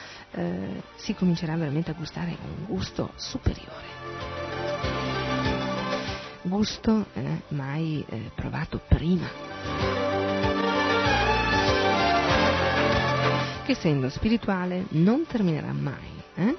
si 0.97 1.15
comincerà 1.15 1.57
veramente 1.57 1.91
a 1.91 1.95
gustare 1.95 2.37
un 2.41 2.67
gusto 2.67 3.11
superiore. 3.17 4.98
Gusto 6.49 7.05
eh, 7.13 7.43
mai 7.49 8.03
provato 8.35 8.81
prima. 8.89 9.29
Che 13.65 13.73
essendo 13.73 14.09
spirituale 14.09 14.87
non 14.91 15.27
terminerà 15.27 15.73
mai. 15.73 16.23
Eh? 16.37 16.57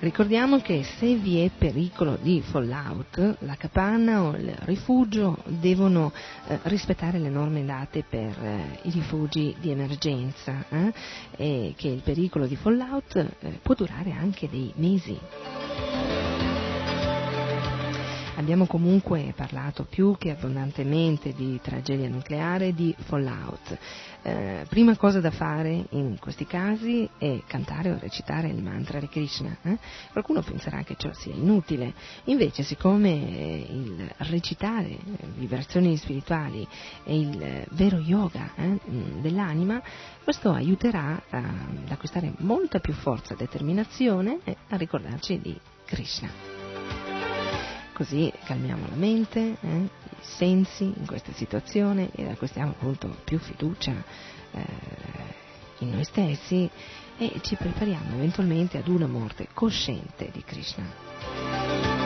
Ricordiamo 0.00 0.60
che 0.60 0.82
se 0.82 1.16
vi 1.16 1.44
è 1.44 1.50
pericolo 1.50 2.16
di 2.18 2.40
fallout, 2.40 3.36
la 3.40 3.54
capanna 3.56 4.22
o 4.22 4.34
il 4.34 4.50
rifugio 4.60 5.36
devono 5.44 6.10
eh, 6.46 6.58
rispettare 6.62 7.18
le 7.18 7.28
norme 7.28 7.66
date 7.66 8.02
per 8.08 8.34
eh, 8.42 8.78
i 8.84 8.90
rifugi 8.92 9.54
di 9.60 9.70
emergenza 9.70 10.64
eh, 10.70 10.92
e 11.36 11.74
che 11.76 11.88
il 11.88 12.00
pericolo 12.00 12.46
di 12.46 12.56
fallout 12.56 13.14
eh, 13.40 13.58
può 13.60 13.74
durare 13.74 14.12
anche 14.12 14.48
dei 14.48 14.72
mesi. 14.76 15.18
Abbiamo 18.40 18.64
comunque 18.64 19.34
parlato 19.36 19.84
più 19.84 20.16
che 20.16 20.30
abbondantemente 20.30 21.34
di 21.34 21.60
tragedia 21.62 22.08
nucleare 22.08 22.68
e 22.68 22.74
di 22.74 22.94
fallout. 22.98 23.76
Eh, 24.22 24.64
prima 24.66 24.96
cosa 24.96 25.20
da 25.20 25.30
fare 25.30 25.84
in 25.90 26.16
questi 26.18 26.46
casi 26.46 27.06
è 27.18 27.42
cantare 27.46 27.90
o 27.90 27.98
recitare 27.98 28.48
il 28.48 28.62
mantra 28.62 28.98
di 28.98 29.08
Krishna. 29.08 29.54
Eh? 29.60 29.76
Qualcuno 30.12 30.40
penserà 30.40 30.82
che 30.84 30.94
ciò 30.96 31.12
sia 31.12 31.34
inutile, 31.34 31.92
invece 32.24 32.62
siccome 32.62 33.10
il 33.10 34.10
recitare 34.16 34.96
vibrazioni 35.36 35.94
spirituali 35.98 36.66
è 37.04 37.12
il 37.12 37.66
vero 37.72 37.98
yoga 37.98 38.52
eh, 38.56 38.80
dell'anima, 39.20 39.82
questo 40.24 40.50
aiuterà 40.50 41.24
ad 41.28 41.90
acquistare 41.90 42.32
molta 42.38 42.78
più 42.78 42.94
forza 42.94 43.34
e 43.34 43.36
determinazione 43.36 44.38
e 44.44 44.56
a 44.70 44.76
ricordarci 44.76 45.38
di 45.38 45.60
Krishna. 45.84 46.59
Così 48.00 48.32
calmiamo 48.46 48.86
la 48.88 48.96
mente, 48.96 49.58
eh, 49.60 49.76
i 49.76 49.88
sensi 50.20 50.84
in 50.84 51.04
questa 51.04 51.32
situazione 51.34 52.08
e 52.14 52.30
acquistiamo 52.30 52.70
appunto 52.70 53.14
più 53.24 53.38
fiducia 53.38 53.92
eh, 54.52 54.64
in 55.80 55.90
noi 55.90 56.04
stessi 56.04 56.70
e 57.18 57.40
ci 57.42 57.56
prepariamo 57.56 58.14
eventualmente 58.14 58.78
ad 58.78 58.88
una 58.88 59.06
morte 59.06 59.48
cosciente 59.52 60.30
di 60.32 60.42
Krishna. 60.42 61.99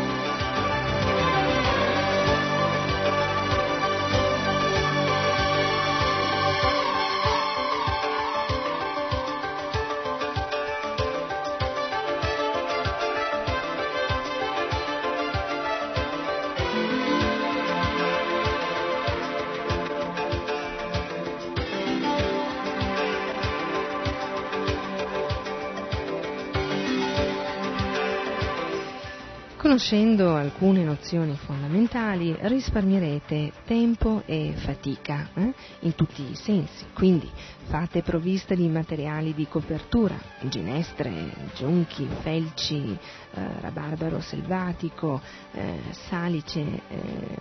Conoscendo 29.74 30.36
alcune 30.36 30.84
nozioni 30.84 31.36
fondamentali 31.36 32.32
risparmierete 32.42 33.50
tempo 33.64 34.22
e 34.24 34.52
fatica 34.54 35.30
eh? 35.34 35.52
in 35.80 35.96
tutti 35.96 36.22
i 36.30 36.36
sensi, 36.36 36.84
quindi 36.92 37.28
fate 37.64 38.02
provvista 38.02 38.54
di 38.54 38.68
materiali 38.68 39.34
di 39.34 39.48
copertura, 39.48 40.16
ginestre, 40.42 41.50
giunchi, 41.56 42.08
felci, 42.20 42.96
eh, 43.34 43.60
rabarbaro 43.62 44.20
selvatico, 44.20 45.20
eh, 45.50 45.80
salice, 46.06 46.60
eh, 46.60 47.36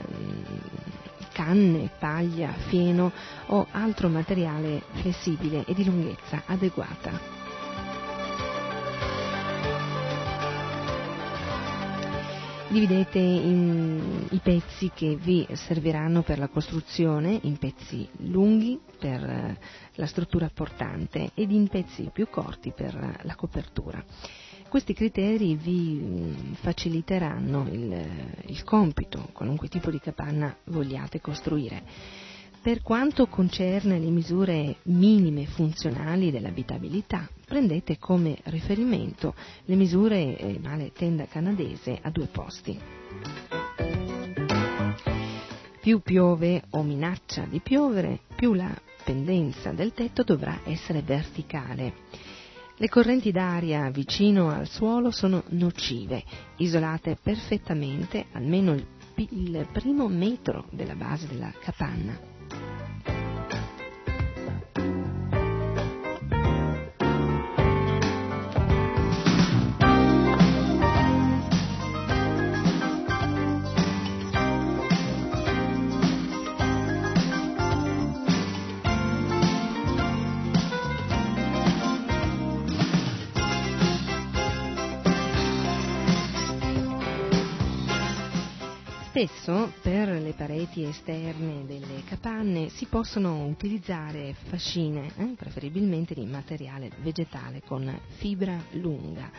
canne, 1.33 1.91
paglia, 1.99 2.51
fieno 2.67 3.11
o 3.45 3.67
altro 3.69 4.09
materiale 4.09 4.81
flessibile 4.93 5.65
e 5.67 5.75
di 5.75 5.85
lunghezza 5.85 6.41
adeguata. 6.47 7.42
Dividete 12.73 13.19
i 13.19 14.39
pezzi 14.41 14.89
che 14.95 15.15
vi 15.15 15.47
serviranno 15.51 16.23
per 16.23 16.39
la 16.39 16.47
costruzione 16.47 17.37
in 17.43 17.57
pezzi 17.57 18.09
lunghi 18.21 18.79
per 18.97 19.23
eh, 19.23 19.57
la 19.93 20.07
struttura 20.07 20.49
portante 20.51 21.29
ed 21.35 21.51
in 21.51 21.67
pezzi 21.67 22.09
più 22.11 22.27
corti 22.29 22.71
per 22.75 22.95
eh, 22.95 23.19
la 23.27 23.35
copertura. 23.35 24.03
Questi 24.67 24.93
criteri 24.95 25.53
vi 25.55 25.99
mm, 26.01 26.53
faciliteranno 26.53 27.67
il, 27.69 28.09
il 28.47 28.63
compito, 28.63 29.29
qualunque 29.33 29.67
tipo 29.67 29.91
di 29.91 29.99
capanna 29.99 30.55
vogliate 30.63 31.21
costruire. 31.21 31.83
Per 32.63 32.81
quanto 32.81 33.27
concerne 33.27 33.99
le 33.99 34.09
misure 34.09 34.77
minime 34.83 35.45
funzionali 35.45 36.31
dell'abitabilità, 36.31 37.27
prendete 37.45 37.97
come 37.97 38.37
riferimento 38.43 39.35
le 39.65 39.75
misure 39.75 40.37
eh, 40.37 40.59
male 40.63 40.93
tenda 40.93 41.25
canadese 41.25 41.99
a 42.01 42.09
due 42.09 42.27
posti. 42.27 42.79
Più 45.81 45.99
piove 45.99 46.63
o 46.69 46.83
minaccia 46.83 47.45
di 47.49 47.59
piovere, 47.59 48.21
più 48.33 48.53
la 48.53 48.73
pendenza 49.03 49.73
del 49.73 49.91
tetto 49.91 50.23
dovrà 50.23 50.61
essere 50.63 51.01
verticale. 51.01 51.95
Le 52.77 52.87
correnti 52.87 53.33
d'aria 53.33 53.89
vicino 53.89 54.49
al 54.49 54.69
suolo 54.69 55.11
sono 55.11 55.43
nocive, 55.49 56.23
isolate 56.59 57.17
perfettamente 57.21 58.27
almeno 58.31 58.71
il, 58.71 58.87
il 59.15 59.67
primo 59.73 60.07
metro 60.07 60.67
della 60.71 60.95
base 60.95 61.27
della 61.27 61.51
capanna. 61.59 62.32
Spesso 89.13 89.71
per 89.83 90.09
le 90.09 90.33
pareti 90.33 90.85
esterne 90.85 91.67
delle 91.67 92.03
capanne 92.03 92.69
si 92.69 92.87
possono 92.87 93.45
utilizzare 93.45 94.33
fascine, 94.47 95.11
eh, 95.17 95.35
preferibilmente 95.37 96.15
di 96.15 96.25
materiale 96.25 96.89
vegetale 97.03 97.61
con 97.63 97.95
fibra 98.17 98.57
lunga, 98.71 99.29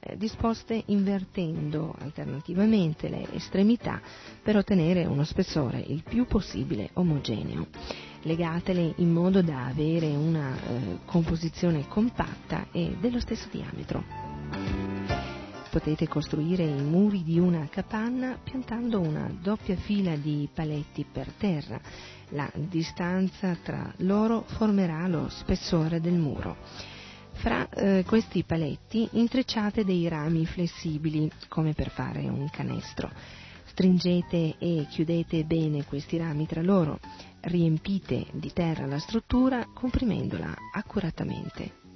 eh, 0.00 0.16
disposte 0.16 0.82
invertendo 0.86 1.94
alternativamente 1.98 3.10
le 3.10 3.30
estremità 3.34 4.00
per 4.42 4.56
ottenere 4.56 5.04
uno 5.04 5.24
spessore 5.24 5.78
il 5.78 6.02
più 6.02 6.24
possibile 6.24 6.88
omogeneo. 6.94 7.66
Legatele 8.22 8.94
in 8.96 9.12
modo 9.12 9.42
da 9.42 9.66
avere 9.66 10.06
una 10.06 10.56
eh, 10.56 10.98
composizione 11.04 11.86
compatta 11.86 12.68
e 12.72 12.96
dello 12.98 13.20
stesso 13.20 13.48
diametro 13.50 14.97
potete 15.70 16.08
costruire 16.08 16.64
i 16.64 16.82
muri 16.82 17.22
di 17.22 17.38
una 17.38 17.66
capanna 17.68 18.38
piantando 18.42 19.00
una 19.00 19.30
doppia 19.40 19.76
fila 19.76 20.14
di 20.16 20.48
paletti 20.52 21.04
per 21.10 21.30
terra. 21.32 21.80
La 22.30 22.50
distanza 22.54 23.56
tra 23.62 23.92
loro 23.98 24.42
formerà 24.46 25.06
lo 25.06 25.28
spessore 25.28 26.00
del 26.00 26.14
muro. 26.14 26.56
Fra 27.32 27.68
eh, 27.68 28.04
questi 28.06 28.42
paletti 28.42 29.08
intrecciate 29.12 29.84
dei 29.84 30.08
rami 30.08 30.44
flessibili, 30.44 31.30
come 31.48 31.72
per 31.72 31.90
fare 31.90 32.20
un 32.28 32.48
canestro. 32.50 33.10
Stringete 33.66 34.56
e 34.58 34.86
chiudete 34.90 35.44
bene 35.44 35.84
questi 35.84 36.16
rami 36.16 36.46
tra 36.46 36.62
loro. 36.62 36.98
Riempite 37.40 38.26
di 38.32 38.52
terra 38.52 38.86
la 38.86 38.98
struttura 38.98 39.66
comprimendola 39.72 40.52
accuratamente. 40.74 41.87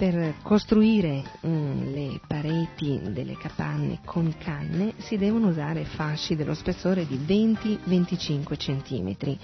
Per 0.00 0.36
costruire 0.40 1.22
mm, 1.46 1.92
le 1.92 2.20
pareti 2.26 2.98
delle 3.12 3.36
capanne 3.36 3.98
con 4.06 4.34
canne 4.38 4.94
si 4.96 5.18
devono 5.18 5.48
usare 5.48 5.84
fasci 5.84 6.36
dello 6.36 6.54
spessore 6.54 7.06
di 7.06 7.18
20-25 7.18 8.56
cm. 8.56 9.36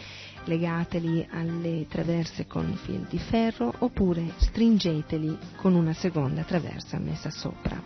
Legateli 0.45 1.27
alle 1.31 1.85
traverse 1.87 2.47
con 2.47 2.74
fil 2.74 3.05
di 3.07 3.19
ferro 3.19 3.70
oppure 3.81 4.33
stringeteli 4.39 5.37
con 5.57 5.74
una 5.74 5.93
seconda 5.93 6.41
traversa 6.41 6.99
messa 6.99 7.28
sopra. 7.28 7.78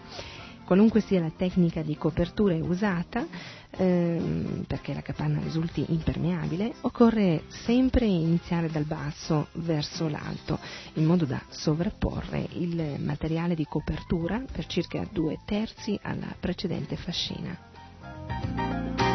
Qualunque 0.70 1.01
sia 1.01 1.18
la 1.18 1.32
tecnica 1.36 1.82
di 1.82 1.97
copertura 1.97 2.55
usata, 2.55 3.26
ehm, 3.70 4.62
perché 4.68 4.94
la 4.94 5.02
capanna 5.02 5.40
risulti 5.40 5.84
impermeabile, 5.88 6.74
occorre 6.82 7.42
sempre 7.48 8.06
iniziare 8.06 8.70
dal 8.70 8.84
basso 8.84 9.48
verso 9.55 10.06
l'alto, 10.06 10.60
in 10.92 11.06
modo 11.06 11.24
da 11.24 11.42
sovrapporre 11.48 12.47
il 12.52 13.01
materiale 13.01 13.56
di 13.56 13.66
copertura 13.68 14.44
per 14.52 14.66
circa 14.66 15.05
due 15.10 15.40
terzi 15.44 15.98
alla 16.02 16.32
precedente 16.38 16.94
fascina. 16.94 19.09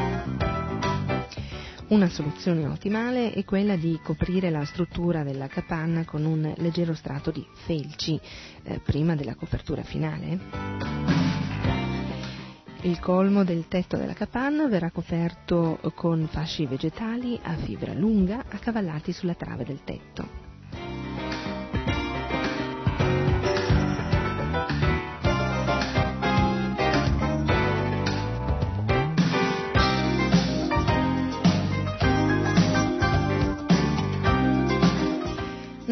Una 1.95 2.09
soluzione 2.09 2.67
ottimale 2.67 3.31
è 3.31 3.45
quella 3.45 3.77
di 3.77 3.97
coprire 4.03 4.49
la 4.49 4.65
struttura 4.65 5.23
della 5.23 5.47
capanna 5.47 6.03
con 6.03 6.25
un 6.25 6.53
leggero 6.57 6.93
strato 6.93 7.31
di 7.31 7.47
felci 7.65 8.19
eh, 8.63 8.81
prima 8.83 9.15
della 9.15 9.35
copertura 9.35 9.81
finale. 9.81 10.37
Il 12.81 12.99
colmo 12.99 13.45
del 13.45 13.69
tetto 13.69 13.95
della 13.95 14.11
capanna 14.11 14.67
verrà 14.67 14.91
coperto 14.91 15.79
con 15.95 16.27
fasci 16.29 16.65
vegetali 16.65 17.39
a 17.41 17.55
fibra 17.55 17.93
lunga 17.93 18.43
accavallati 18.49 19.13
sulla 19.13 19.35
trave 19.35 19.63
del 19.63 19.79
tetto. 19.85 20.44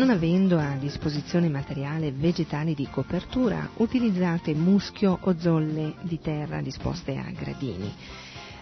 Non 0.03 0.15
avendo 0.15 0.59
a 0.59 0.75
disposizione 0.75 1.47
materiale 1.47 2.11
vegetale 2.11 2.73
di 2.73 2.89
copertura, 2.91 3.69
utilizzate 3.75 4.53
muschio 4.53 5.17
o 5.21 5.39
zolle 5.39 5.93
di 6.01 6.19
terra 6.19 6.59
disposte 6.59 7.15
a 7.15 7.31
gradini. 7.31 7.89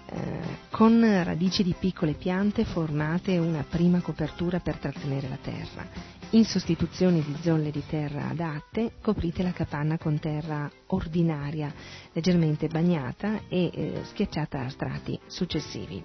Eh, 0.05 0.39
con 0.69 1.01
radici 1.01 1.63
di 1.63 1.73
piccole 1.73 2.13
piante 2.13 2.63
formate 2.63 3.39
una 3.39 3.65
prima 3.67 4.01
copertura 4.01 4.59
per 4.59 4.77
trattenere 4.77 5.29
la 5.29 5.39
terra. 5.41 5.87
In 6.29 6.45
sostituzione 6.45 7.23
di 7.23 7.35
zolle 7.41 7.71
di 7.71 7.81
terra 7.87 8.29
adatte, 8.29 8.91
coprite 9.01 9.41
la 9.41 9.51
capanna 9.51 9.97
con 9.97 10.19
terra 10.19 10.69
ordinaria, 10.89 11.73
leggermente 12.13 12.67
bagnata 12.67 13.47
e 13.49 13.71
eh, 13.73 14.01
schiacciata 14.03 14.59
a 14.59 14.69
strati 14.69 15.19
successivi. 15.25 16.03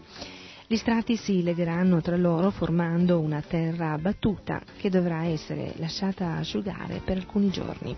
Gli 0.68 0.76
strati 0.76 1.16
si 1.16 1.44
legheranno 1.44 2.00
tra 2.00 2.16
loro 2.16 2.50
formando 2.50 3.20
una 3.20 3.40
terra 3.40 3.96
battuta 3.98 4.60
che 4.76 4.90
dovrà 4.90 5.24
essere 5.24 5.74
lasciata 5.76 6.32
asciugare 6.38 7.02
per 7.04 7.18
alcuni 7.18 7.50
giorni. 7.50 7.96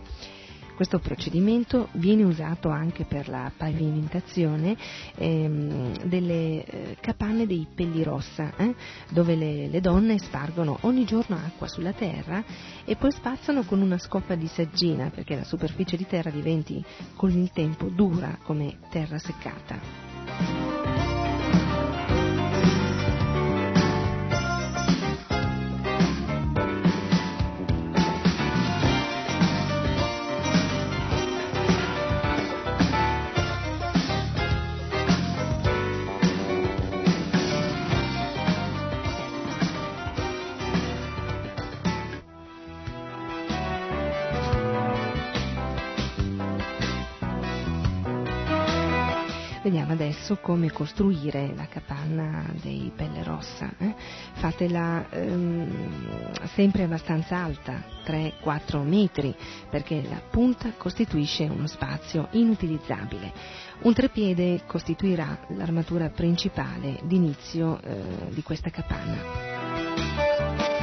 Questo 0.77 0.99
procedimento 0.99 1.89
viene 1.93 2.25
usato 2.25 2.69
anche 2.69 3.07
per 3.07 3.31
la 3.31 3.51
pavimentazione 3.57 4.77
ehm, 5.17 6.05
delle 6.05 6.65
eh, 6.65 6.97
capanne 7.01 7.47
dei 7.47 7.67
pelli 7.75 8.03
rossa, 8.03 8.55
eh, 8.59 8.75
dove 9.09 9.35
le, 9.35 9.69
le, 9.69 9.81
donne 9.81 10.19
spargono 10.19 10.77
ogni 10.83 11.07
giorno 11.07 11.37
acqua 11.37 11.67
sulla 11.69 11.95
terra 11.95 12.45
e 12.85 12.97
poi 12.97 13.11
spazzano 13.11 13.65
con 13.65 13.81
una 13.81 13.99
scoppa 13.99 14.35
di 14.35 14.47
saggina 14.47 15.09
perché 15.09 15.37
la 15.37 15.45
superficie 15.45 15.97
di 15.97 16.07
terra 16.07 16.31
diventi 16.31 16.85
con 17.17 17.31
il 17.31 17.51
tempo 17.51 17.89
dura 17.89 18.39
come 18.45 18.77
terra 18.91 19.19
seccata. 19.19 20.68
Come 50.49 50.73
costruire 50.73 51.53
la 51.55 51.67
capanna 51.67 52.43
dei 52.63 52.91
pelle 52.97 53.23
rossa. 53.23 53.71
Eh? 53.77 53.95
Fatela 54.33 55.07
ehm, 55.11 56.33
sempre 56.55 56.85
abbastanza 56.85 57.37
alta, 57.37 57.85
3-4 58.03 58.83
metri, 58.83 59.37
perché 59.69 60.03
la 60.09 60.23
punta 60.31 60.73
costituisce 60.79 61.45
uno 61.45 61.67
spazio 61.67 62.29
inutilizzabile. 62.31 63.31
Un 63.81 63.93
trepiede 63.93 64.63
costituirà 64.67 65.39
l'armatura 65.49 66.09
principale 66.09 66.99
d'inizio 67.03 67.79
eh, 67.83 68.31
di 68.31 68.43
questa 68.43 68.71
capanna. 68.71 70.78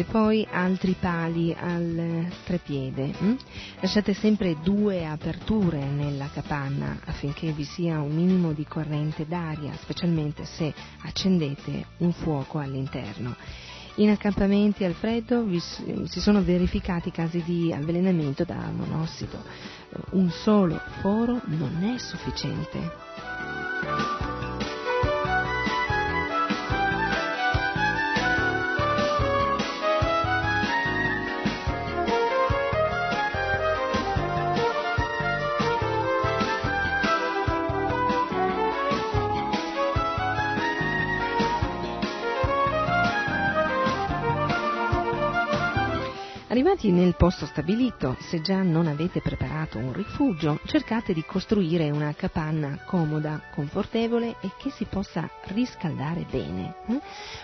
Aggiungete 0.00 0.04
poi 0.04 0.46
altri 0.50 0.96
pali 0.98 1.54
al 1.58 2.26
trepiede. 2.44 3.12
Hm? 3.18 3.36
Lasciate 3.80 4.14
sempre 4.14 4.56
due 4.62 5.06
aperture 5.06 5.84
nella 5.84 6.28
capanna 6.32 6.98
affinché 7.04 7.52
vi 7.52 7.64
sia 7.64 8.00
un 8.00 8.14
minimo 8.14 8.52
di 8.52 8.64
corrente 8.64 9.26
d'aria, 9.26 9.72
specialmente 9.80 10.44
se 10.44 10.72
accendete 11.02 11.86
un 11.98 12.12
fuoco 12.12 12.58
all'interno. 12.58 13.34
In 13.96 14.10
accampamenti 14.10 14.84
al 14.84 14.94
freddo 14.94 15.46
si 15.58 16.20
sono 16.20 16.42
verificati 16.42 17.10
casi 17.10 17.42
di 17.42 17.72
avvelenamento 17.72 18.44
da 18.44 18.70
monossido. 18.74 19.42
Un 20.10 20.30
solo 20.30 20.80
foro 21.00 21.40
non 21.46 21.92
è 21.94 21.98
sufficiente. 21.98 24.39
Arrivati 46.60 46.90
nel 46.90 47.16
posto 47.16 47.46
stabilito, 47.46 48.18
se 48.20 48.42
già 48.42 48.60
non 48.60 48.86
avete 48.86 49.22
preparato 49.22 49.78
un 49.78 49.94
rifugio, 49.94 50.60
cercate 50.66 51.14
di 51.14 51.24
costruire 51.24 51.88
una 51.88 52.12
capanna 52.12 52.80
comoda, 52.84 53.40
confortevole 53.54 54.36
e 54.42 54.50
che 54.58 54.68
si 54.68 54.84
possa 54.84 55.26
riscaldare 55.44 56.26
bene. 56.30 56.74
Hm? 56.84 56.96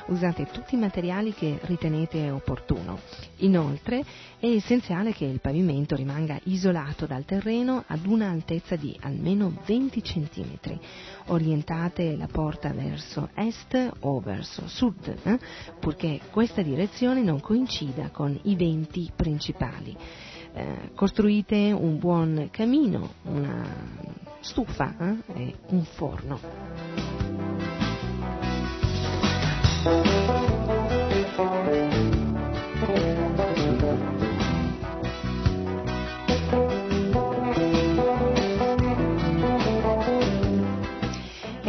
Usate 0.09 0.45
tutti 0.53 0.75
i 0.75 0.79
materiali 0.79 1.33
che 1.33 1.59
ritenete 1.63 2.29
opportuno. 2.29 3.01
Inoltre 3.37 4.05
è 4.39 4.47
essenziale 4.47 5.13
che 5.13 5.25
il 5.25 5.41
pavimento 5.41 5.97
rimanga 5.97 6.39
isolato 6.45 7.07
dal 7.07 7.25
terreno 7.25 7.83
ad 7.87 8.05
un'altezza 8.07 8.77
di 8.77 8.97
almeno 9.01 9.53
20 9.65 10.01
cm. 10.03 10.79
Orientate 11.27 12.17
la 12.17 12.27
porta 12.27 12.73
verso 12.73 13.31
est 13.35 13.93
o 14.01 14.21
verso 14.21 14.69
sud, 14.69 15.17
eh? 15.23 15.39
purché 15.81 16.21
questa 16.31 16.63
direzione 16.63 17.23
non 17.23 17.41
coincida 17.41 18.11
con 18.11 18.39
i 18.43 18.55
venti 18.57 19.11
principali. 19.15 19.97
Eh, 20.53 20.91
costruite 20.95 21.73
un 21.73 21.99
buon 21.99 22.49
camino, 22.51 23.15
una 23.23 23.65
stufa 24.41 24.95
eh, 24.99 25.17
e 25.35 25.55
un 25.69 25.85
forno. 25.85 26.41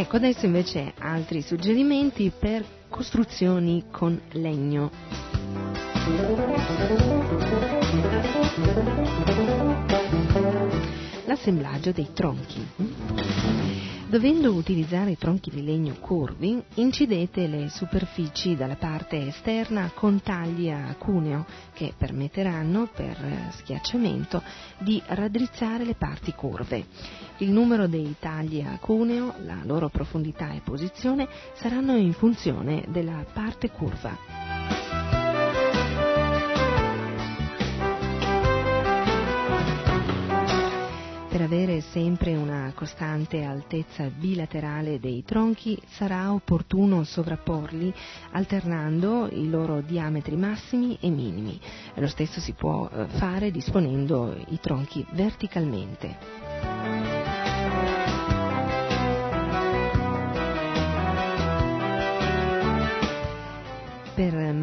Ecco, 0.07 0.15
adesso 0.15 0.45
invece 0.45 0.93
altri 0.99 1.41
suggerimenti 1.41 2.31
per 2.31 2.63
costruzioni 2.87 3.87
con 3.91 4.17
legno. 4.31 4.89
L'assemblaggio 11.25 11.91
dei 11.91 12.07
tronchi. 12.13 12.65
Dovendo 14.09 14.53
utilizzare 14.53 15.17
tronchi 15.17 15.49
di 15.49 15.61
legno 15.65 15.95
curvi, 15.99 16.63
incidete 16.75 17.45
le 17.45 17.67
superfici 17.67 18.55
dalla 18.55 18.77
parte 18.77 19.27
esterna 19.27 19.91
con 19.93 20.21
tagli 20.21 20.69
a 20.69 20.95
cuneo 20.97 21.45
che 21.73 21.93
permetteranno, 21.97 22.87
per 22.95 23.17
schiacciamento, 23.57 24.41
di 24.77 25.03
raddrizzare 25.07 25.83
le 25.83 25.95
parti 25.95 26.31
curve. 26.31 26.85
Il 27.39 27.51
numero 27.51 27.87
dei 27.87 28.15
tagli 28.17 28.61
a 28.61 28.77
cuneo, 28.79 29.33
la 29.43 29.59
loro 29.63 29.89
profondità 29.89 30.53
e 30.53 30.61
posizione 30.63 31.27
saranno 31.55 31.97
in 31.97 32.13
funzione 32.13 32.85
della 32.87 33.25
parte 33.33 33.69
curva. 33.69 34.96
Per 41.37 41.45
avere 41.45 41.81
sempre 41.81 42.35
una 42.35 42.71
costante 42.73 43.43
altezza 43.43 44.09
bilaterale 44.09 44.99
dei 44.99 45.23
tronchi 45.23 45.79
sarà 45.85 46.33
opportuno 46.33 47.03
sovrapporli 47.03 47.93
alternando 48.31 49.29
i 49.29 49.47
loro 49.47 49.81
diametri 49.81 50.35
massimi 50.35 50.97
e 50.99 51.11
minimi. 51.11 51.61
Lo 51.93 52.07
stesso 52.07 52.39
si 52.39 52.53
può 52.53 52.89
eh, 52.89 53.05
fare 53.19 53.51
disponendo 53.51 54.35
i 54.47 54.59
tronchi 54.59 55.05
verticalmente. 55.11 56.76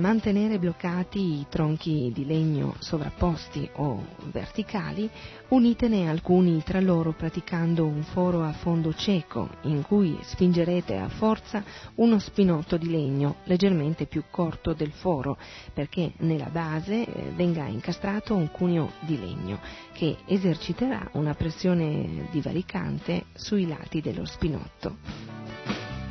Mantenere 0.05 0.59
bloccati 0.59 1.19
i 1.19 1.47
tronchi 1.49 2.13
di 2.13 2.27
legno 2.27 2.75
sovrapposti 2.79 3.67
o 3.77 4.05
verticali, 4.31 5.09
unitene 5.49 6.11
alcuni 6.11 6.63
tra 6.63 6.79
loro 6.79 7.13
praticando 7.13 7.87
un 7.87 8.03
foro 8.03 8.43
a 8.43 8.53
fondo 8.53 8.93
cieco 8.93 9.49
in 9.63 9.81
cui 9.81 10.19
spingerete 10.21 10.99
a 10.99 11.09
forza 11.09 11.65
uno 11.95 12.19
spinotto 12.19 12.77
di 12.77 12.91
legno 12.91 13.37
leggermente 13.45 14.05
più 14.05 14.25
corto 14.31 14.75
del 14.75 14.93
foro 14.93 15.39
perché 15.73 16.13
nella 16.19 16.51
base 16.51 17.07
eh, 17.07 17.33
venga 17.35 17.65
incastrato 17.65 18.35
un 18.35 18.51
cuneo 18.51 18.93
di 19.01 19.19
legno 19.19 19.59
che 19.95 20.19
eserciterà 20.27 21.09
una 21.13 21.33
pressione 21.33 22.29
divaricante 22.31 23.25
sui 23.33 23.67
lati 23.67 24.03
dello 24.03 24.27
spinotto. 24.27 26.04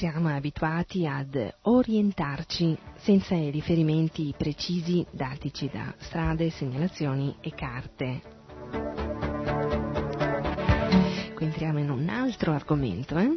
Siamo 0.00 0.34
abituati 0.34 1.06
ad 1.06 1.36
orientarci 1.60 2.74
senza 2.96 3.34
riferimenti 3.34 4.34
precisi 4.34 5.04
datici 5.10 5.68
da 5.70 5.92
strade, 5.98 6.48
segnalazioni 6.48 7.36
e 7.42 7.50
carte. 7.50 8.22
Qui 11.34 11.44
entriamo 11.44 11.80
in 11.80 11.90
un 11.90 12.08
altro 12.08 12.52
argomento, 12.52 13.18
eh? 13.18 13.28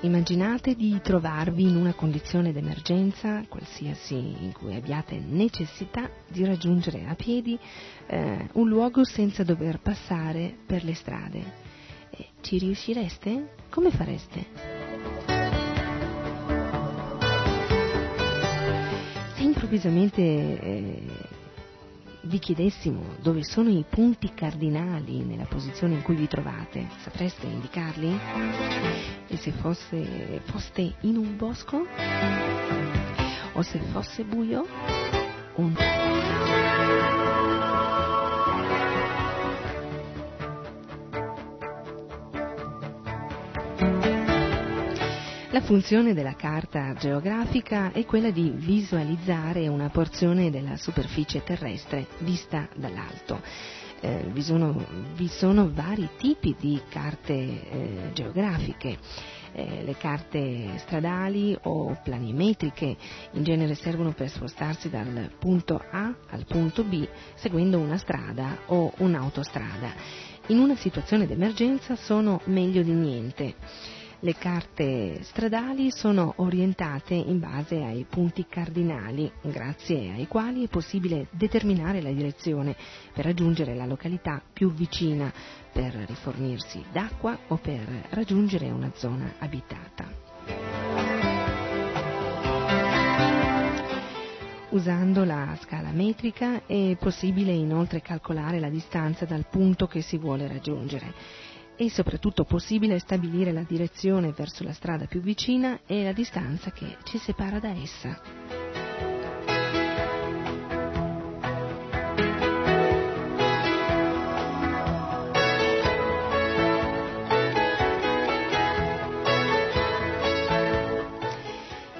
Immaginate 0.00 0.74
di 0.74 1.00
trovarvi 1.00 1.62
in 1.62 1.76
una 1.76 1.94
condizione 1.94 2.52
d'emergenza, 2.52 3.44
qualsiasi 3.48 4.16
in 4.16 4.50
cui 4.52 4.74
abbiate 4.74 5.20
necessità 5.20 6.10
di 6.26 6.44
raggiungere 6.44 7.06
a 7.06 7.14
piedi 7.14 7.56
eh, 8.08 8.48
un 8.54 8.68
luogo 8.68 9.04
senza 9.04 9.44
dover 9.44 9.78
passare 9.78 10.52
per 10.66 10.82
le 10.82 10.94
strade 10.94 11.61
ci 12.40 12.58
riuscireste? 12.58 13.54
Come 13.70 13.90
fareste? 13.90 14.46
Se 19.34 19.42
improvvisamente 19.42 20.20
eh, 20.20 21.02
vi 22.22 22.38
chiedessimo 22.38 23.16
dove 23.20 23.42
sono 23.42 23.68
i 23.70 23.84
punti 23.88 24.32
cardinali 24.34 25.24
nella 25.24 25.46
posizione 25.46 25.94
in 25.94 26.02
cui 26.02 26.14
vi 26.14 26.28
trovate, 26.28 26.88
sapreste 26.98 27.46
indicarli? 27.46 28.18
E 29.26 29.36
se 29.36 29.50
fosse, 29.52 30.40
foste 30.44 30.94
in 31.00 31.16
un 31.16 31.36
bosco? 31.36 31.86
O 33.54 33.62
se 33.62 33.78
fosse 33.90 34.24
buio? 34.24 34.66
Un... 35.56 35.74
La 45.52 45.60
funzione 45.60 46.14
della 46.14 46.34
carta 46.34 46.94
geografica 46.94 47.92
è 47.92 48.06
quella 48.06 48.30
di 48.30 48.50
visualizzare 48.54 49.68
una 49.68 49.90
porzione 49.90 50.50
della 50.50 50.78
superficie 50.78 51.44
terrestre 51.44 52.06
vista 52.20 52.70
dall'alto. 52.74 53.38
Eh, 54.00 54.30
vi, 54.32 54.40
sono, 54.40 54.82
vi, 55.14 55.28
sono, 55.28 55.70
vari 55.70 56.08
tipi 56.16 56.56
di 56.58 56.80
carte 56.88 57.34
eh, 57.34 58.10
geografiche. 58.14 58.96
Eh, 59.52 59.82
le 59.84 59.94
carte 59.98 60.78
stradali 60.78 61.54
o 61.64 61.98
planimetriche 62.02 62.96
in 63.32 63.44
genere 63.44 63.74
servono 63.74 64.12
per 64.12 64.30
spostarsi 64.30 64.88
dal 64.88 65.32
punto 65.38 65.84
A 65.90 66.14
al 66.30 66.46
punto 66.46 66.82
B 66.82 67.06
seguendo 67.34 67.78
una 67.78 67.98
strada 67.98 68.60
o 68.68 68.90
un'autostrada. 68.96 69.92
In 70.46 70.60
una 70.60 70.76
situazione 70.76 71.26
d'emergenza 71.26 71.94
sono 71.94 72.40
meglio 72.46 72.82
di 72.82 72.92
niente. 72.92 74.00
Le 74.24 74.34
carte 74.34 75.24
stradali 75.24 75.90
sono 75.90 76.34
orientate 76.36 77.12
in 77.14 77.40
base 77.40 77.82
ai 77.82 78.06
punti 78.08 78.46
cardinali, 78.48 79.28
grazie 79.42 80.12
ai 80.12 80.28
quali 80.28 80.64
è 80.64 80.68
possibile 80.68 81.26
determinare 81.32 82.00
la 82.00 82.12
direzione 82.12 82.76
per 83.12 83.24
raggiungere 83.24 83.74
la 83.74 83.84
località 83.84 84.40
più 84.52 84.72
vicina, 84.72 85.32
per 85.72 85.94
rifornirsi 86.06 86.84
d'acqua 86.92 87.36
o 87.48 87.56
per 87.56 87.80
raggiungere 88.10 88.70
una 88.70 88.92
zona 88.94 89.32
abitata. 89.40 90.08
Usando 94.68 95.24
la 95.24 95.58
scala 95.60 95.90
metrica 95.90 96.64
è 96.64 96.96
possibile 96.96 97.50
inoltre 97.50 98.00
calcolare 98.00 98.60
la 98.60 98.70
distanza 98.70 99.24
dal 99.24 99.46
punto 99.50 99.88
che 99.88 100.00
si 100.00 100.16
vuole 100.16 100.46
raggiungere 100.46 101.12
e 101.82 101.90
soprattutto 101.90 102.44
possibile 102.44 103.00
stabilire 103.00 103.50
la 103.50 103.64
direzione 103.64 104.30
verso 104.30 104.62
la 104.62 104.72
strada 104.72 105.06
più 105.06 105.20
vicina 105.20 105.80
e 105.84 106.04
la 106.04 106.12
distanza 106.12 106.70
che 106.70 106.96
ci 107.02 107.18
separa 107.18 107.58
da 107.58 107.70
essa. 107.70 108.20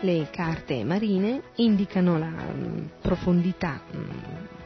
Le 0.01 0.29
carte 0.31 0.85
marine 0.85 1.43
indicano 1.57 2.19
la 2.19 2.27
mh, 2.29 2.91
profondità 3.01 3.81
mh, 3.91 4.62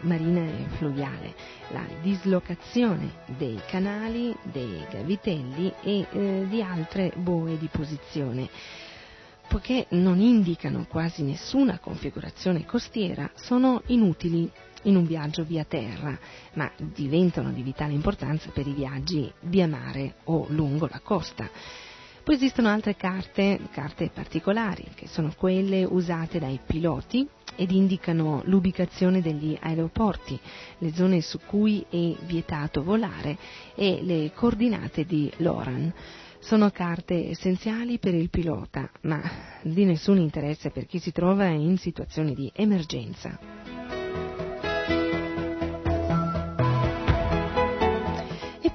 marina 0.00 0.42
e 0.42 0.66
fluviale, 0.76 1.34
la 1.68 1.84
dislocazione 2.02 3.24
dei 3.36 3.60
canali, 3.66 4.34
dei 4.42 4.84
gavitelli 4.90 5.72
e 5.82 6.06
eh, 6.10 6.46
di 6.48 6.62
altre 6.62 7.12
boe 7.16 7.58
di 7.58 7.68
posizione. 7.70 8.48
Poiché 9.48 9.86
non 9.90 10.20
indicano 10.20 10.84
quasi 10.86 11.22
nessuna 11.22 11.78
configurazione 11.78 12.66
costiera, 12.66 13.30
sono 13.34 13.82
inutili 13.86 14.50
in 14.82 14.96
un 14.96 15.06
viaggio 15.06 15.42
via 15.42 15.64
terra, 15.64 16.16
ma 16.54 16.70
diventano 16.76 17.50
di 17.50 17.62
vitale 17.62 17.92
importanza 17.92 18.50
per 18.50 18.66
i 18.66 18.74
viaggi 18.74 19.32
via 19.40 19.66
mare 19.66 20.16
o 20.24 20.46
lungo 20.50 20.86
la 20.86 21.00
costa. 21.00 21.48
Poi 22.22 22.34
esistono 22.34 22.68
altre 22.68 22.94
carte, 22.94 23.58
carte 23.72 24.10
particolari, 24.12 24.86
che 24.94 25.08
sono 25.08 25.32
quelle 25.34 25.84
usate 25.84 26.38
dai 26.38 26.60
piloti 26.64 27.26
ed 27.58 27.72
indicano 27.72 28.42
l'ubicazione 28.44 29.20
degli 29.20 29.58
aeroporti, 29.60 30.38
le 30.78 30.94
zone 30.94 31.20
su 31.20 31.40
cui 31.44 31.84
è 31.90 32.14
vietato 32.24 32.84
volare 32.84 33.36
e 33.74 33.98
le 34.02 34.30
coordinate 34.32 35.04
di 35.04 35.28
LORAN. 35.38 35.92
Sono 36.38 36.70
carte 36.70 37.30
essenziali 37.30 37.98
per 37.98 38.14
il 38.14 38.30
pilota, 38.30 38.88
ma 39.02 39.20
di 39.62 39.84
nessun 39.84 40.18
interesse 40.18 40.70
per 40.70 40.86
chi 40.86 41.00
si 41.00 41.10
trova 41.10 41.46
in 41.46 41.76
situazioni 41.78 42.32
di 42.32 42.48
emergenza. 42.54 43.57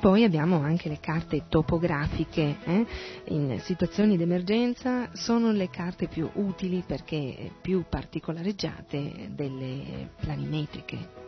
Poi 0.03 0.25
abbiamo 0.25 0.59
anche 0.59 0.89
le 0.89 0.99
carte 0.99 1.45
topografiche, 1.47 2.57
eh? 2.65 2.85
in 3.29 3.57
situazioni 3.61 4.17
di 4.17 4.23
emergenza 4.23 5.07
sono 5.13 5.53
le 5.53 5.69
carte 5.69 6.09
più 6.09 6.29
utili 6.33 6.83
perché 6.85 7.51
più 7.61 7.85
particolareggiate 7.87 9.29
delle 9.31 10.09
planimetriche 10.19 11.21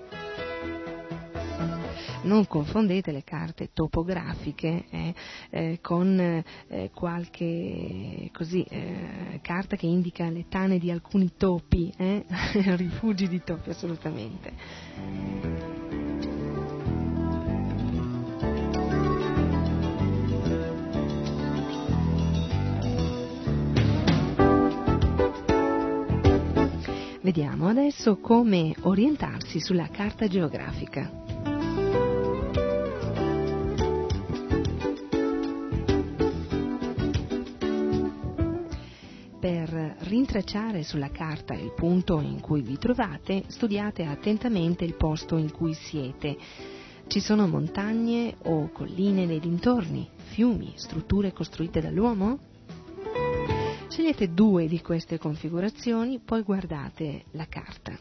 non 2.24 2.48
confondete 2.48 3.14
le 3.14 3.24
carte 3.24 3.70
topografiche 3.72 4.84
eh, 4.90 5.14
eh, 5.52 5.80
con 5.80 6.20
eh, 6.20 6.90
qualche 6.94 8.30
così, 8.34 8.62
eh, 8.64 9.40
carta 9.42 9.78
che 9.78 9.86
indica 9.86 10.30
le 10.30 10.48
tane 10.50 10.80
di 10.80 10.92
alcuni 10.92 11.32
topi, 11.38 11.94
eh, 11.96 12.26
rifugi 12.76 13.30
di 13.30 13.42
topi 13.42 13.70
assolutamente. 13.70 15.85
Vediamo 27.26 27.70
adesso 27.70 28.18
come 28.18 28.76
orientarsi 28.82 29.60
sulla 29.60 29.88
carta 29.88 30.28
geografica. 30.28 31.10
Per 39.40 39.96
rintracciare 40.02 40.84
sulla 40.84 41.10
carta 41.10 41.56
il 41.56 41.74
punto 41.74 42.22
in 42.22 42.40
cui 42.42 42.62
vi 42.62 42.78
trovate, 42.78 43.46
studiate 43.48 44.04
attentamente 44.04 44.86
il 44.86 44.94
posto 44.94 45.38
in 45.38 45.52
cui 45.52 45.74
siete. 45.74 46.38
Ci 47.08 47.20
sono 47.20 47.48
montagne 47.48 48.36
o 48.44 48.70
colline 48.72 49.26
nei 49.26 49.40
dintorni, 49.40 50.08
fiumi, 50.16 50.74
strutture 50.76 51.34
costruite 51.34 51.82
dall'uomo? 51.82 52.54
Scegliete 53.88 54.34
due 54.34 54.68
di 54.68 54.82
queste 54.82 55.18
configurazioni, 55.18 56.20
poi 56.20 56.42
guardate 56.42 57.26
la 57.32 57.46
carta. 57.48 57.98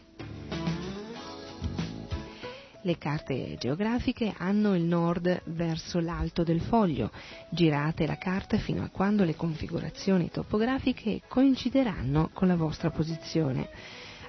Le 2.81 2.97
carte 2.97 3.55
geografiche 3.57 4.33
hanno 4.37 4.75
il 4.75 4.83
nord 4.83 5.41
verso 5.45 5.99
l'alto 5.99 6.43
del 6.43 6.61
foglio. 6.61 7.11
Girate 7.49 8.05
la 8.05 8.17
carta 8.17 8.57
fino 8.57 8.83
a 8.83 8.89
quando 8.89 9.23
le 9.23 9.35
configurazioni 9.35 10.29
topografiche 10.29 11.21
coincideranno 11.27 12.29
con 12.33 12.47
la 12.47 12.55
vostra 12.55 12.91
posizione. 12.91 13.69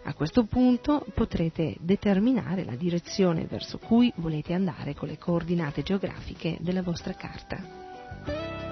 A 0.04 0.14
questo 0.14 0.44
punto 0.44 1.04
potrete 1.12 1.76
determinare 1.80 2.64
la 2.64 2.76
direzione 2.76 3.44
verso 3.44 3.78
cui 3.78 4.12
volete 4.16 4.52
andare 4.52 4.94
con 4.94 5.08
le 5.08 5.18
coordinate 5.18 5.82
geografiche 5.82 6.56
della 6.60 6.82
vostra 6.82 7.12
carta. 7.14 8.65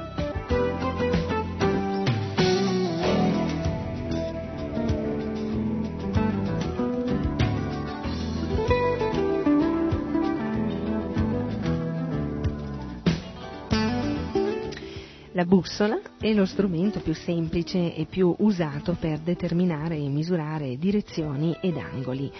La 15.36 15.44
bussola 15.44 16.00
è 16.20 16.32
lo 16.32 16.46
strumento 16.46 17.00
più 17.00 17.12
semplice 17.12 17.92
e 17.92 18.06
più 18.08 18.32
usato 18.38 18.96
per 18.96 19.18
determinare 19.18 19.96
e 19.96 20.08
misurare 20.08 20.78
direzioni 20.78 21.56
ed 21.60 21.76
angoli. 21.76 22.30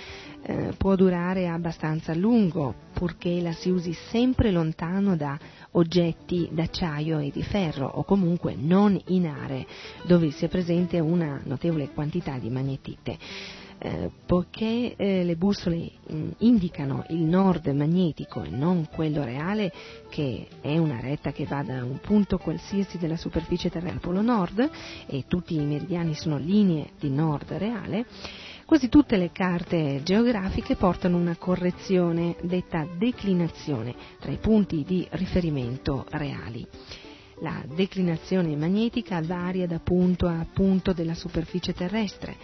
Eh, 0.42 0.74
può 0.78 0.94
durare 0.94 1.48
abbastanza 1.48 2.12
a 2.12 2.14
lungo 2.14 2.72
purché 2.92 3.40
la 3.40 3.52
si 3.52 3.68
usi 3.70 3.92
sempre 4.10 4.52
lontano 4.52 5.16
da 5.16 5.36
oggetti 5.72 6.48
d'acciaio 6.52 7.18
e 7.18 7.32
di 7.32 7.42
ferro 7.42 7.88
o 7.88 8.04
comunque 8.04 8.54
non 8.56 8.96
in 9.06 9.26
aree 9.26 9.66
dove 10.04 10.30
sia 10.30 10.46
presente 10.46 11.00
una 11.00 11.40
notevole 11.42 11.88
quantità 11.88 12.38
di 12.38 12.48
magnetite. 12.48 13.18
Eh, 13.86 14.10
poiché 14.24 14.94
eh, 14.96 15.24
le 15.24 15.36
bussole 15.36 15.76
mh, 15.76 16.16
mm, 16.16 16.30
indicano 16.38 17.04
il 17.10 17.20
nord 17.20 17.66
magnetico 17.66 18.42
e 18.42 18.48
non 18.48 18.88
quello 18.90 19.22
reale, 19.22 19.70
che 20.08 20.48
è 20.62 20.78
una 20.78 21.00
retta 21.00 21.32
che 21.32 21.44
va 21.44 21.62
da 21.62 21.84
un 21.84 21.98
punto 22.00 22.38
qualsiasi 22.38 22.96
della 22.96 23.18
superficie 23.18 23.68
terrestre 23.68 23.96
al 23.96 24.00
polo 24.00 24.22
nord 24.22 24.70
e 25.04 25.24
tutti 25.28 25.54
i 25.54 25.66
meridiani 25.66 26.14
sono 26.14 26.38
linee 26.38 26.92
di 26.98 27.10
nord 27.10 27.52
reale, 27.52 28.06
Quasi 28.64 28.88
tutte 28.88 29.18
le 29.18 29.30
carte 29.30 30.00
geografiche 30.02 30.74
portano 30.74 31.18
una 31.18 31.36
correzione 31.36 32.36
detta 32.40 32.88
declinazione 32.96 33.94
tra 34.18 34.32
i 34.32 34.38
punti 34.38 34.84
di 34.86 35.06
riferimento 35.10 36.06
reali. 36.08 36.66
La 37.40 37.62
declinazione 37.66 38.56
magnetica 38.56 39.20
varia 39.20 39.66
da 39.66 39.80
punto 39.80 40.26
a 40.26 40.46
punto 40.50 40.94
della 40.94 41.14
superficie 41.14 41.74
terrestre 41.74 42.36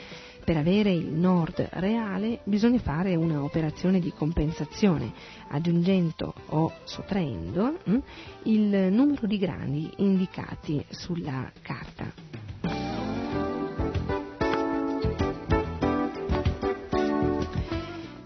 per 0.50 0.58
avere 0.58 0.90
il 0.90 1.12
nord 1.12 1.64
reale 1.74 2.40
bisogna 2.42 2.80
fare 2.80 3.14
un'operazione 3.14 4.00
di 4.00 4.12
compensazione, 4.12 5.12
aggiungendo 5.46 6.34
o 6.46 6.72
sottraendo 6.82 7.78
hm, 7.84 7.98
il 8.46 8.88
numero 8.90 9.28
di 9.28 9.38
gradi 9.38 9.88
indicati 9.98 10.84
sulla 10.88 11.48
carta. 11.62 12.12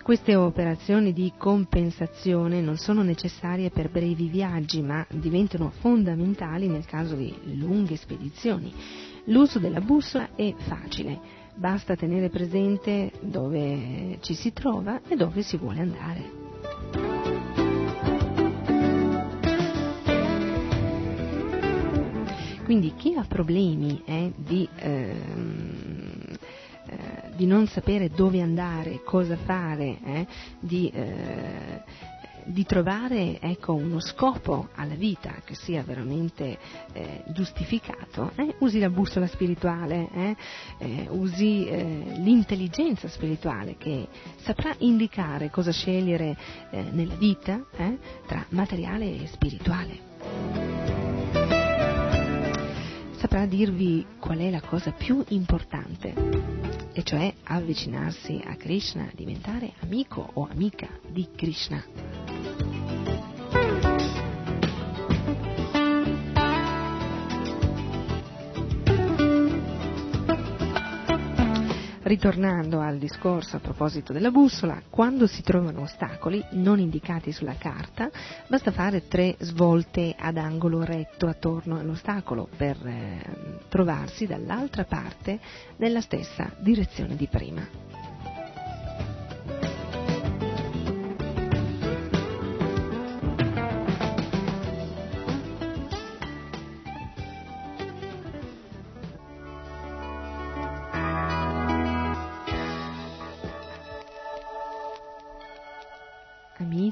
Queste 0.03 0.35
operazioni 0.35 1.13
di 1.13 1.31
compensazione 1.37 2.63
non 2.63 2.79
sono 2.79 3.03
necessarie 3.03 3.69
per 3.69 3.91
brevi 3.91 4.29
viaggi, 4.29 4.81
ma 4.81 5.05
diventano 5.11 5.71
fondamentali 5.79 6.69
nel 6.69 6.87
caso 6.87 7.17
di 7.17 7.35
lunghe 7.59 7.97
spedizioni. 7.97 8.73
L'uso 9.27 9.59
della 9.59 9.81
bussola 9.81 10.35
è 10.35 10.55
facile, 10.57 11.44
basta 11.55 11.97
tenere 11.97 12.29
presente 12.29 13.13
dove 13.21 14.19
ci 14.21 14.35
si 14.35 14.53
trova 14.53 15.01
e 15.07 15.17
dove 15.17 15.43
si 15.43 15.57
vuole 15.57 15.81
andare. 15.81 16.43
Quindi 22.65 22.95
chi 22.97 23.15
ha 23.15 23.25
problemi 23.29 24.03
eh, 24.07 24.33
di, 24.35 24.67
ehm, 24.77 26.23
eh, 26.87 27.31
di, 27.37 27.47
non 27.47 27.67
sapere 27.67 28.09
dove 28.09 28.41
andare, 28.41 29.03
cosa 29.05 29.37
fare, 29.37 29.99
eh, 30.03 30.27
di 30.61 30.89
eh, 30.89 31.83
di 32.45 32.65
trovare 32.65 33.41
ecco, 33.41 33.75
uno 33.75 34.01
scopo 34.01 34.69
alla 34.75 34.95
vita 34.95 35.35
che 35.45 35.55
sia 35.55 35.83
veramente 35.83 36.59
eh, 36.93 37.23
giustificato, 37.29 38.33
eh? 38.37 38.55
usi 38.59 38.79
la 38.79 38.91
bussola 38.91 39.27
spirituale, 39.27 40.09
eh? 40.13 40.37
eh 40.79 41.07
usi 41.11 41.67
eh, 41.67 42.15
l'intelligenza 42.17 43.09
spirituale 43.09 43.77
che 43.77 44.09
saprà 44.43 44.75
indicare 44.79 45.51
cosa 45.51 45.73
scegliere 45.73 46.37
eh, 46.71 46.83
nella 46.91 47.15
vita 47.15 47.65
tra 48.27 48.45
materiale 48.51 49.23
e 49.23 49.27
spirituale. 49.27 51.04
Saprà 53.25 53.47
dirvi 53.47 54.05
qual 54.21 54.37
è 54.37 54.51
la 54.51 54.61
cosa 54.61 54.91
più 54.91 55.25
importante, 55.29 56.13
e 56.93 57.03
cioè 57.05 57.33
avvicinarsi 57.45 58.39
a 58.45 58.55
Krishna, 58.55 59.11
diventare 59.15 59.73
amico 59.81 60.29
o 60.35 60.47
amica 60.47 60.89
di 61.09 61.27
Krishna. 61.35 62.74
Ritornando 72.05 72.81
al 72.81 72.99
discorso 72.99 73.57
a 73.57 73.61
proposito 73.61 74.13
della 74.13 74.31
bussola, 74.31 74.83
quando 74.91 75.27
si 75.27 75.41
trovano 75.41 75.81
ostacoli 75.81 76.45
non 76.51 76.79
indicati 76.79 77.33
sulla 77.33 77.55
carta, 77.57 78.11
basta 78.47 78.73
fare 78.73 79.09
tre 79.09 79.37
svolte 79.39 80.15
ad 80.19 80.37
angolo 80.37 80.85
retto 80.85 81.29
attorno 81.29 81.79
all'ostacolo 81.79 82.47
per 82.55 82.77
eh, 82.85 83.23
trovarsi 83.71 84.27
dall'altra 84.27 84.85
parte 84.85 85.41
nella 85.77 86.03
stessa 86.03 86.55
direzione 86.59 87.17
di 87.17 87.27
prima. 87.27 88.04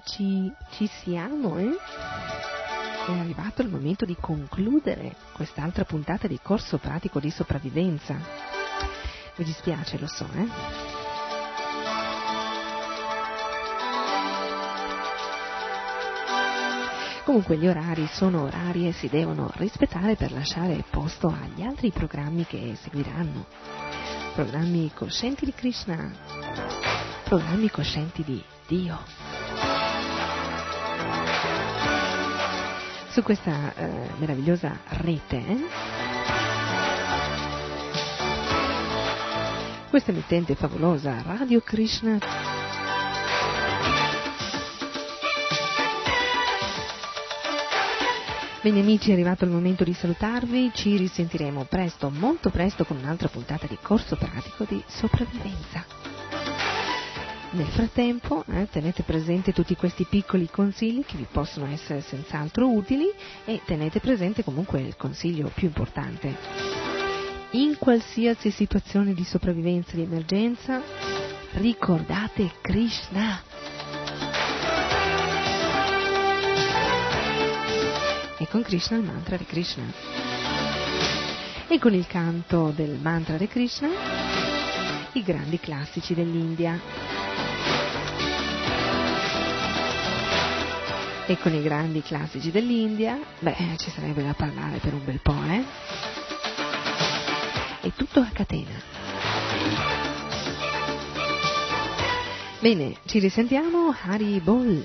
Ci, 0.05 0.53
ci 0.71 0.87
siamo, 1.03 1.59
eh? 1.59 1.77
È 3.07 3.11
arrivato 3.11 3.63
il 3.63 3.69
momento 3.69 4.05
di 4.05 4.17
concludere 4.19 5.17
quest'altra 5.33 5.85
puntata 5.85 6.27
di 6.27 6.39
corso 6.43 6.79
pratico 6.79 7.19
di 7.19 7.31
sopravvivenza. 7.31 8.15
Mi 9.37 9.45
dispiace, 9.45 9.99
lo 9.99 10.07
so, 10.07 10.27
eh? 10.35 10.91
Comunque 17.25 17.57
gli 17.57 17.69
orari 17.69 18.09
sono 18.13 18.43
orari 18.43 18.89
e 18.89 18.93
si 18.93 19.09
devono 19.09 19.51
rispettare 19.55 20.17
per 20.17 20.33
lasciare 20.33 20.85
posto 20.91 21.29
agli 21.29 21.63
altri 21.63 21.91
programmi 21.91 22.45
che 22.45 22.77
seguiranno. 22.81 23.47
Programmi 24.35 24.91
coscienti 24.93 25.45
di 25.45 25.53
Krishna, 25.53 26.13
programmi 27.25 27.71
coscienti 27.71 28.25
di 28.25 28.43
Dio. 28.67 29.42
Su 33.13 33.23
questa 33.23 33.75
eh, 33.75 34.09
meravigliosa 34.17 34.79
rete, 34.89 35.37
eh? 35.37 35.59
questa 39.91 40.13
emittente 40.13 40.55
favolosa 40.55 41.21
Radio 41.21 41.61
Krishna 41.61 42.19
Bene 48.63 48.81
amici, 48.81 49.11
è 49.11 49.13
arrivato 49.13 49.45
il 49.45 49.51
momento 49.51 49.85
di 49.85 49.93
salutarvi, 49.93 50.71
ci 50.73 50.97
risentiremo 50.97 51.65
presto, 51.65 52.09
molto 52.09 52.49
presto, 52.49 52.87
con 52.87 52.97
un'altra 52.97 53.29
puntata 53.29 53.67
di 53.67 53.77
corso 53.83 54.17
pratico 54.17 54.65
di 54.67 54.83
sopravvivenza. 54.87 56.02
Nel 57.55 57.67
frattempo 57.67 58.45
eh, 58.49 58.67
tenete 58.71 59.03
presente 59.03 59.53
tutti 59.53 59.77
questi 59.77 60.07
piccoli 60.09 60.49
consigli 60.49 61.05
che 61.05 61.19
vi 61.19 61.27
possono 61.31 61.67
essere 61.67 62.01
senz'altro 62.01 62.71
utili 62.71 63.11
e 63.45 63.61
tenete 63.67 64.01
presente 64.01 64.43
comunque 64.43 64.81
il 64.81 64.97
consiglio 64.97 65.51
più 65.55 65.67
importante. 65.67 66.35
In 67.51 67.77
qualsiasi 67.79 68.51
situazione 68.51 69.13
di 69.13 69.23
sopravvivenza 69.25 69.95
di 69.95 70.03
emergenza, 70.03 70.81
ricordate 71.53 72.53
Krishna. 72.63 73.43
e 78.39 78.49
con 78.49 78.63
Krishna 78.63 78.97
il 78.97 79.05
mantra 79.05 79.37
di 79.37 79.45
Krishna. 79.45 79.85
E 81.69 81.79
con 81.79 81.95
il 81.95 82.07
canto 82.07 82.73
del 82.75 82.99
mantra 83.01 83.37
di 83.37 83.47
Krishna 83.47 83.89
i 85.13 85.23
grandi 85.23 85.61
classici 85.61 86.15
dell'India. 86.15 87.12
E 91.33 91.39
con 91.39 91.55
i 91.55 91.63
grandi 91.63 92.03
classici 92.03 92.51
dell'India, 92.51 93.19
beh, 93.39 93.57
ci 93.79 93.89
sarebbe 93.89 94.23
da 94.23 94.35
parlare 94.35 94.77
per 94.81 94.93
un 94.93 95.03
bel 95.03 95.19
po', 95.23 95.43
eh? 95.49 95.65
E 97.81 97.93
tutto 97.97 98.21
a 98.21 98.29
catena. 98.31 98.79
Bene, 102.59 102.97
ci 103.07 103.19
risentiamo, 103.19 103.97
Hari 103.99 104.41
Bol. 104.41 104.85